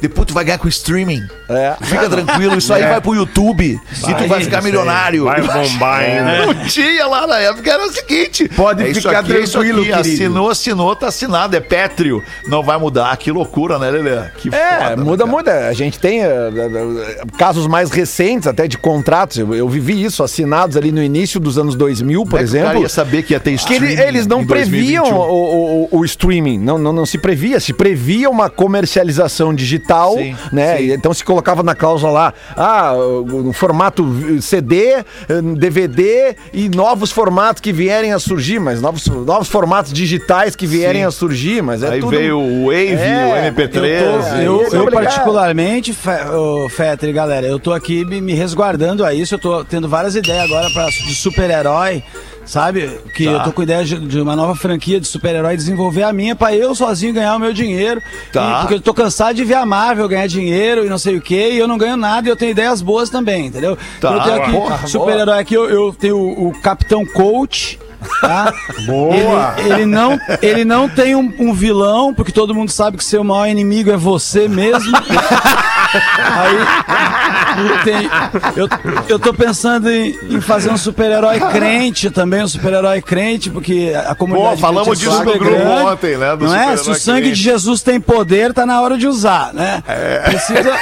Depois 0.01 0.27
tu 0.27 0.33
vai 0.33 0.43
ganhar 0.43 0.57
com 0.57 0.67
streaming. 0.67 1.23
É. 1.49 1.75
Fica 1.81 2.09
tranquilo, 2.09 2.57
isso 2.57 2.73
aí 2.73 2.83
vai 2.83 2.99
pro 3.01 3.13
YouTube 3.15 3.79
e 4.07 4.13
tu 4.13 4.27
vai 4.27 4.41
ficar 4.43 4.61
milionário. 4.61 5.25
Vai 5.25 5.41
bombar 5.41 5.99
ainda. 6.03 6.45
Não 6.53 6.65
tinha 6.67 7.05
lá 7.07 7.25
na 7.27 7.37
época, 7.39 7.69
era 7.71 7.85
o 7.85 7.91
seguinte. 7.91 8.49
Pode 8.49 8.83
é 8.83 8.93
ficar 8.93 9.19
aqui, 9.19 9.31
é 9.33 9.41
tranquilo, 9.45 9.81
aqui. 9.81 9.91
Assinou, 9.93 10.49
assinou, 10.49 10.95
tá 10.95 11.07
assinado, 11.07 11.55
é 11.55 11.59
pétreo. 11.59 12.21
Não 12.47 12.61
vai 12.63 12.77
mudar. 12.77 13.15
Que 13.17 13.31
loucura, 13.31 13.77
né, 13.79 13.89
Lelê? 13.91 14.29
Que 14.37 14.53
É, 14.53 14.89
foda, 14.89 15.03
muda, 15.03 15.23
cara. 15.25 15.37
muda. 15.37 15.67
A 15.67 15.73
gente 15.73 15.99
tem 15.99 16.21
eh, 16.23 16.27
eh, 16.27 17.23
casos 17.37 17.67
mais 17.67 17.89
recentes 17.91 18.47
até 18.47 18.67
de 18.67 18.77
contratos. 18.77 19.37
Eu, 19.37 19.53
eu 19.55 19.69
vivi 19.69 20.03
isso, 20.03 20.23
assinados 20.23 20.75
ali 20.75 20.91
no 20.91 21.01
início 21.01 21.39
dos 21.39 21.57
anos 21.57 21.75
2000, 21.75 22.25
por 22.25 22.35
é 22.35 22.37
que 22.39 22.43
exemplo. 22.43 22.81
ia 22.81 22.89
saber 22.89 23.23
que 23.23 23.33
ia 23.33 23.39
ter 23.39 23.51
streaming 23.53 23.93
eles 23.93 24.27
não 24.27 24.45
previam 24.45 25.03
2021? 25.03 25.15
o, 25.15 25.87
o- 25.93 25.99
o 25.99 26.05
streaming, 26.05 26.57
não, 26.59 26.77
não, 26.77 26.91
não 26.91 27.05
se 27.05 27.17
previa. 27.17 27.59
Se 27.59 27.71
previa 27.73 28.29
uma 28.29 28.49
comercialização 28.49 29.53
digital, 29.53 29.92
Sim, 30.17 30.35
né? 30.51 30.77
sim. 30.77 30.91
Então 30.91 31.13
se 31.13 31.23
colocava 31.23 31.63
na 31.63 31.75
cláusula 31.75 32.11
lá, 32.11 32.33
ah, 32.55 32.93
no 33.25 33.53
formato 33.53 34.05
CD, 34.41 34.93
eh, 34.93 35.03
DVD 35.57 36.35
e 36.53 36.69
novos 36.69 37.11
formatos 37.11 37.61
que 37.61 37.71
vierem 37.71 38.11
a 38.13 38.19
surgir, 38.19 38.59
mas 38.59 38.81
novos, 38.81 39.05
novos 39.07 39.47
formatos 39.47 39.91
digitais 39.93 40.55
que 40.55 40.65
vierem 40.67 41.01
Sim. 41.01 41.07
a 41.07 41.11
surgir, 41.11 41.61
mas 41.61 41.83
é 41.83 41.89
Aí 41.89 41.99
tudo... 41.99 42.11
veio 42.17 42.39
o 42.39 42.65
Wave, 42.67 42.93
É, 42.93 43.51
o 43.51 43.53
MP3. 43.53 44.43
Eu, 44.43 44.57
tô- 44.69 44.75
eu, 44.75 44.83
eu 44.85 44.91
particularmente, 44.91 45.93
Fe- 45.93 46.29
ô, 46.33 46.67
Fetter, 46.69 47.13
galera, 47.13 47.45
eu 47.47 47.59
tô 47.59 47.71
aqui 47.73 48.03
me, 48.05 48.19
me 48.21 48.33
resguardando 48.33 49.05
a 49.05 49.13
isso. 49.13 49.35
Eu 49.35 49.39
tô 49.39 49.63
tendo 49.63 49.87
várias 49.87 50.15
ideias 50.15 50.43
agora 50.43 50.69
pra, 50.71 50.85
de 50.87 51.15
super-herói, 51.15 52.03
sabe? 52.45 52.89
Que 53.15 53.25
eu 53.25 53.41
tô 53.43 53.51
com 53.51 53.63
ideia 53.63 53.83
de, 53.83 53.99
de 53.99 54.19
uma 54.19 54.35
nova 54.35 54.55
franquia 54.55 54.99
de 54.99 55.07
super-herói, 55.07 55.55
desenvolver 55.55 56.03
a 56.03 56.13
minha 56.13 56.35
pra 56.35 56.55
eu 56.55 56.73
sozinho 56.75 57.13
ganhar 57.13 57.35
o 57.35 57.39
meu 57.39 57.53
dinheiro. 57.53 58.01
Tá. 58.31 58.57
E- 58.57 58.61
porque 58.61 58.73
eu 58.75 58.81
tô 58.81 58.93
cansado 58.93 59.35
de 59.35 59.43
ver 59.43 59.55
a 59.55 59.65
Marvel 59.65 60.07
ganhar 60.07 60.27
dinheiro 60.27 60.85
e 60.85 60.89
não 60.89 60.97
sei 60.97 61.17
o 61.17 61.21
que, 61.21 61.51
e 61.51 61.57
eu 61.57 61.67
não 61.67 61.77
ganho 61.77 61.97
nada 61.97 62.27
e 62.27 62.31
eu 62.31 62.35
tenho 62.35 62.51
ideias 62.51 62.81
boas 62.81 63.09
também, 63.09 63.47
entendeu? 63.47 63.77
Tá. 63.99 64.11
Eu 64.13 64.21
tenho 64.21 64.35
aqui, 64.75 64.89
super-herói 64.89 65.39
aqui, 65.39 65.53
eu, 65.53 65.69
eu 65.69 65.93
tenho 65.97 66.17
o, 66.17 66.49
o 66.49 66.61
Capitão 66.61 67.05
Coach. 67.05 67.79
Tá? 68.21 68.53
Boa. 68.85 69.55
Ele, 69.57 69.73
ele 69.73 69.85
não, 69.85 70.19
ele 70.41 70.65
não 70.65 70.89
tem 70.89 71.15
um, 71.15 71.33
um 71.39 71.53
vilão, 71.53 72.13
porque 72.13 72.31
todo 72.31 72.53
mundo 72.53 72.71
sabe 72.71 72.97
que 72.97 73.03
seu 73.03 73.23
maior 73.23 73.47
inimigo 73.47 73.91
é 73.91 73.97
você 73.97 74.47
mesmo. 74.47 74.95
Aí 75.95 76.57
tem, 77.83 78.09
eu, 78.55 78.67
eu 79.07 79.19
tô 79.19 79.33
pensando 79.33 79.89
em, 79.89 80.17
em 80.29 80.41
fazer 80.41 80.71
um 80.71 80.77
super-herói 80.77 81.39
crente 81.39 82.09
também, 82.09 82.43
um 82.43 82.47
super-herói 82.47 83.01
crente, 83.01 83.49
porque 83.49 83.93
a 84.07 84.15
comunidade. 84.15 84.55
Pô, 84.55 84.61
falamos 84.61 84.87
é 84.87 84.91
disso 85.03 85.17
super 85.17 85.33
no 85.33 85.39
grupo 85.39 85.55
grande, 85.55 85.81
ontem, 85.81 86.17
né, 86.17 86.35
Não 86.39 86.55
é? 86.55 86.77
Se 86.77 86.89
o 86.89 86.95
sangue 86.95 87.21
crente. 87.21 87.35
de 87.37 87.43
Jesus 87.43 87.81
tem 87.81 87.99
poder, 87.99 88.53
tá 88.53 88.65
na 88.65 88.81
hora 88.81 88.97
de 88.97 89.07
usar, 89.07 89.53
né? 89.53 89.83
Precisa. 90.25 90.73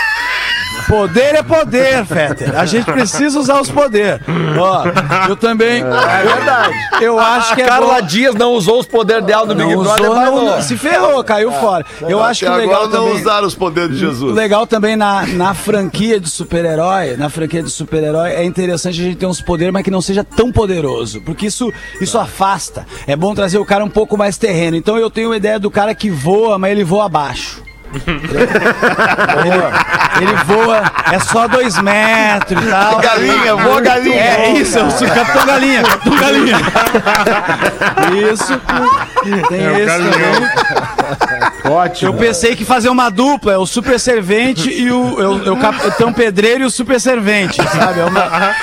Poder 0.92 1.36
é 1.36 1.42
poder, 1.42 2.06
Fetter. 2.06 2.60
A 2.60 2.66
gente 2.66 2.84
precisa 2.92 3.40
usar 3.40 3.62
os 3.62 3.72
poderes. 3.72 4.20
Ó, 4.60 4.84
eu 5.30 5.38
também. 5.38 5.82
É 5.82 6.24
verdade. 6.36 6.74
Eu 7.02 7.18
acho 7.18 7.56
que 7.56 7.62
é 7.62 7.66
Carla 7.66 8.02
bom- 8.02 8.08
Dias 8.08 8.36
não 8.36 8.52
usou 8.52 8.80
os 8.82 8.86
poderes 8.86 9.24
dela 9.26 9.46
no 9.46 9.56
Big 9.56 9.74
não 9.74 9.84
Brother, 9.84 10.10
não- 10.10 10.46
não. 10.46 10.62
se 10.62 10.76
ferrou, 10.78 11.24
caiu 11.24 11.50
fora. 11.54 11.86
Eu 12.02 12.22
acho 12.22 12.42
que 12.44 12.52
o 12.52 12.56
legal 12.56 12.84
agora 12.84 12.98
não 13.00 13.06
também. 13.06 13.22
usaram 13.22 13.48
os 13.48 13.56
poderes 13.56 13.98
de 13.98 14.06
O 14.06 14.10
Jesus. 14.10 14.36
legal 14.36 14.68
também 14.68 14.98
na, 14.98 15.26
na 15.28 15.54
franquia 15.54 16.20
de 16.20 16.30
super-herói, 16.30 17.16
na 17.16 17.30
franquia 17.30 17.64
de 17.64 17.70
super-herói, 17.70 18.32
é 18.32 18.44
interessante 18.44 19.00
a 19.00 19.04
gente 19.06 19.16
ter 19.16 19.26
uns 19.26 19.42
poderes, 19.42 19.74
mas 19.74 19.84
que 19.84 19.92
não 19.92 20.02
seja 20.02 20.24
tão 20.26 20.52
poderoso. 20.52 21.22
Porque 21.22 21.46
isso, 21.48 21.72
isso 22.02 22.18
afasta. 22.20 22.86
É 23.08 23.16
bom 23.16 23.34
trazer 23.34 23.58
o 23.60 23.66
cara 23.66 23.84
um 23.86 23.90
pouco 23.90 24.18
mais 24.18 24.38
terreno. 24.38 24.76
Então 24.76 24.98
eu 24.98 25.10
tenho 25.10 25.32
a 25.32 25.38
ideia 25.38 25.58
do 25.58 25.72
cara 25.72 25.96
que 25.96 26.10
voa, 26.10 26.60
mas 26.60 26.72
ele 26.72 26.84
voa 26.84 27.06
abaixo. 27.06 27.64
Ele, 29.46 30.30
ele 30.30 30.36
voa, 30.46 30.84
é 31.12 31.20
só 31.20 31.48
dois 31.48 31.80
metros 31.82 32.64
e 32.64 32.70
tal. 32.70 33.00
Galinha, 33.00 33.56
voa 33.56 33.82
galinha. 33.82 34.22
É 34.22 34.52
isso, 34.54 34.80
eu 34.80 34.92
sou 34.92 35.08
Capitão 35.08 35.46
Galinha, 35.46 35.84
Capitão 35.84 36.16
Galinha. 36.18 36.58
Isso. 38.32 38.62
Tem 39.50 39.60
É 39.60 39.80
esse 39.82 39.98
também. 39.98 41.72
Ótimo. 41.72 42.10
Eu 42.10 42.14
pensei 42.14 42.56
que 42.56 42.66
fazer 42.66 42.90
uma 42.90 43.10
dupla, 43.10 43.54
é 43.54 43.58
o 43.58 43.66
super 43.66 44.00
servente 44.00 44.70
e 44.70 44.92
o, 44.92 45.44
é 45.46 45.52
o 45.52 45.58
capitão 45.58 46.14
pedreiro 46.14 46.64
e 46.64 46.66
o 46.66 46.72
super 46.72 47.00
servente, 47.00 47.62
sabe? 47.64 48.00
É 48.00 48.06
uma, 48.06 48.56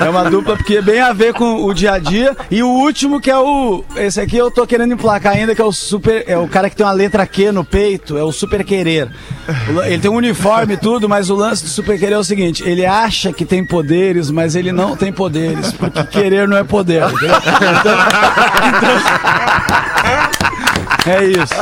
é 0.00 0.08
uma 0.08 0.30
dupla 0.30 0.56
porque 0.56 0.76
é 0.76 0.82
bem 0.82 1.00
a 1.00 1.12
ver 1.12 1.34
com 1.34 1.64
o 1.64 1.74
dia 1.74 1.92
a 1.92 1.98
dia. 1.98 2.36
E 2.50 2.62
o 2.62 2.68
último 2.68 3.20
que 3.20 3.30
é 3.30 3.36
o. 3.36 3.84
Esse 3.96 4.20
aqui 4.20 4.36
eu 4.36 4.50
tô 4.50 4.66
querendo 4.66 4.94
emplacar 4.94 5.34
ainda, 5.34 5.54
que 5.54 5.60
é 5.60 5.64
o 5.64 5.72
super. 5.72 6.24
É 6.26 6.38
o 6.38 6.48
cara 6.48 6.70
que 6.70 6.76
tem 6.76 6.86
uma 6.86 6.92
letra 6.92 7.26
Q 7.26 7.52
no 7.52 7.64
peito, 7.64 8.16
é 8.16 8.22
o 8.22 8.32
super 8.32 8.64
querer. 8.64 8.75
Ele 9.86 9.98
tem 9.98 10.10
um 10.10 10.14
uniforme 10.16 10.74
e 10.74 10.76
tudo, 10.76 11.08
mas 11.08 11.30
o 11.30 11.34
lance 11.34 11.62
do 11.62 11.68
super 11.68 11.98
querer 11.98 12.14
é 12.14 12.18
o 12.18 12.24
seguinte: 12.24 12.62
ele 12.66 12.84
acha 12.84 13.32
que 13.32 13.44
tem 13.44 13.64
poderes, 13.64 14.30
mas 14.30 14.54
ele 14.56 14.72
não 14.72 14.96
tem 14.96 15.12
poderes, 15.12 15.72
porque 15.72 16.02
querer 16.04 16.48
não 16.48 16.56
é 16.56 16.64
poder. 16.64 17.02
entendeu? 17.04 17.36
Então- 17.80 17.98
é 21.06 21.24
isso. 21.24 21.54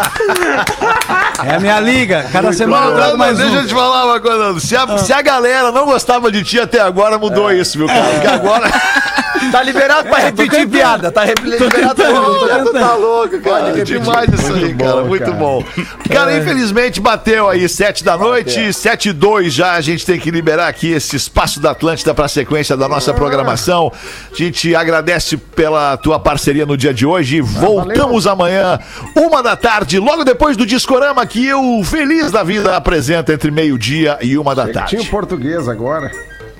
É 1.46 1.56
a 1.56 1.60
minha 1.60 1.78
liga. 1.80 2.26
Cada 2.32 2.52
semana 2.52 2.86
eu 2.86 2.94
trago 2.94 3.18
mais 3.18 3.36
deixa 3.36 3.52
um. 3.52 3.56
eu 3.56 3.66
te 3.66 3.74
falar 3.74 4.06
uma 4.06 4.20
coisa. 4.20 4.58
Se 4.60 4.74
a, 4.76 4.98
se 4.98 5.12
a 5.12 5.20
galera 5.20 5.70
não 5.70 5.84
gostava 5.84 6.32
de 6.32 6.42
ti 6.42 6.58
até 6.58 6.80
agora, 6.80 7.18
mudou 7.18 7.52
isso, 7.52 7.76
viu, 7.76 7.86
cara? 7.86 8.02
Porque 8.04 8.26
agora. 8.26 8.70
Tá 9.50 9.62
liberado 9.62 10.08
pra 10.08 10.18
repetir 10.18 10.68
piada. 10.68 11.12
Tá 11.12 11.24
liberado 11.24 11.94
pra 11.94 12.06
repetir 12.08 12.46
piada. 12.46 12.72
Tá 12.72 12.94
louco, 12.94 13.40
cara. 13.40 13.64
Pode 13.64 13.84
Demais 13.84 14.32
isso 14.32 14.52
aí, 14.52 14.74
cara. 14.74 15.02
Muito 15.04 15.32
bom. 15.34 15.64
Cara, 16.10 16.36
infelizmente 16.36 17.00
bateu 17.00 17.48
aí 17.48 17.68
sete 17.68 18.02
da 18.04 18.16
noite, 18.16 18.72
sete 18.72 19.10
e 19.10 19.12
dois 19.12 19.52
já. 19.52 19.72
A 19.74 19.80
gente 19.80 20.04
tem 20.04 20.18
que 20.18 20.30
liberar 20.30 20.68
aqui 20.68 20.92
esse 20.92 21.16
espaço 21.16 21.60
da 21.60 21.70
Atlântida 21.70 22.14
pra 22.14 22.28
sequência 22.28 22.76
da 22.76 22.88
nossa 22.88 23.12
programação. 23.14 23.92
A 24.32 24.36
gente 24.36 24.74
agradece 24.74 25.36
pela 25.36 25.96
tua 25.96 26.18
parceria 26.18 26.66
no 26.66 26.76
dia 26.76 26.92
de 26.92 27.06
hoje. 27.06 27.40
Voltamos 27.40 28.26
amanhã, 28.26 28.78
uma 29.16 29.42
da 29.42 29.56
tarde, 29.56 29.98
logo 29.98 30.24
depois 30.24 30.56
do 30.56 30.66
Discorama 30.66 31.24
que 31.26 31.46
eu, 31.46 31.82
feliz 31.84 32.30
da 32.30 32.42
vida, 32.42 32.76
apresento 32.76 33.32
entre 33.32 33.50
meio-dia 33.50 34.18
e 34.20 34.36
uma 34.38 34.54
da 34.54 34.64
Tinha 34.64 34.72
o 34.72 34.74
tarde. 34.74 35.10
português 35.10 35.68
agora. 35.68 36.10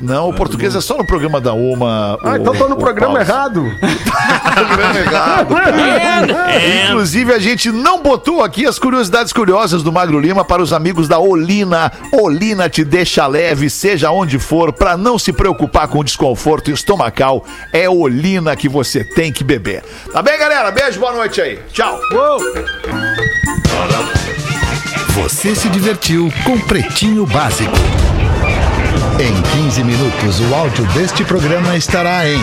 Não, 0.04 0.28
o 0.28 0.34
português 0.34 0.74
é 0.76 0.80
só 0.80 0.96
no 0.98 1.06
programa 1.06 1.40
da 1.40 1.52
Uma. 1.54 2.18
Ah, 2.22 2.32
o- 2.32 2.36
então 2.36 2.54
tô 2.54 2.68
no 2.68 2.76
programa 2.76 3.14
Pause. 3.16 3.30
errado. 3.30 3.64
programa 4.54 4.98
errado. 4.98 5.54
Inclusive, 6.90 7.32
a 7.32 7.38
gente 7.38 7.72
não 7.72 8.02
botou 8.02 8.42
aqui 8.42 8.66
as 8.66 8.78
curiosidades 8.78 9.32
curiosas 9.32 9.82
do 9.82 9.90
Magro 9.92 10.20
Lima 10.20 10.44
para 10.44 10.62
os 10.62 10.72
amigos 10.72 11.08
da 11.08 11.18
Olina. 11.18 11.90
Olina 12.12 12.68
te 12.68 12.84
deixa 12.84 13.26
leve, 13.26 13.70
seja 13.70 14.10
onde 14.10 14.38
for, 14.38 14.72
para 14.72 14.96
não 14.96 15.18
se 15.18 15.32
preocupar 15.32 15.88
com 15.88 16.00
o 16.00 16.04
desconforto 16.04 16.70
estomacal. 16.70 17.44
É 17.72 17.88
Olina 17.88 18.54
que 18.54 18.68
você 18.68 19.02
tem 19.04 19.32
que 19.32 19.42
beber. 19.42 19.82
Tá 20.12 20.20
bem, 20.22 20.38
galera? 20.38 20.70
Beijo, 20.70 21.00
boa 21.00 21.12
noite 21.12 21.40
aí. 21.40 21.58
Tchau. 21.72 21.98
Você 25.14 25.54
se 25.54 25.68
divertiu 25.68 26.32
com 26.44 26.58
Pretinho 26.58 27.24
Básico. 27.24 27.72
Em 29.18 29.62
15 29.62 29.84
minutos, 29.84 30.40
o 30.40 30.54
áudio 30.54 30.84
deste 30.92 31.24
programa 31.24 31.76
estará 31.76 32.28
em 32.28 32.38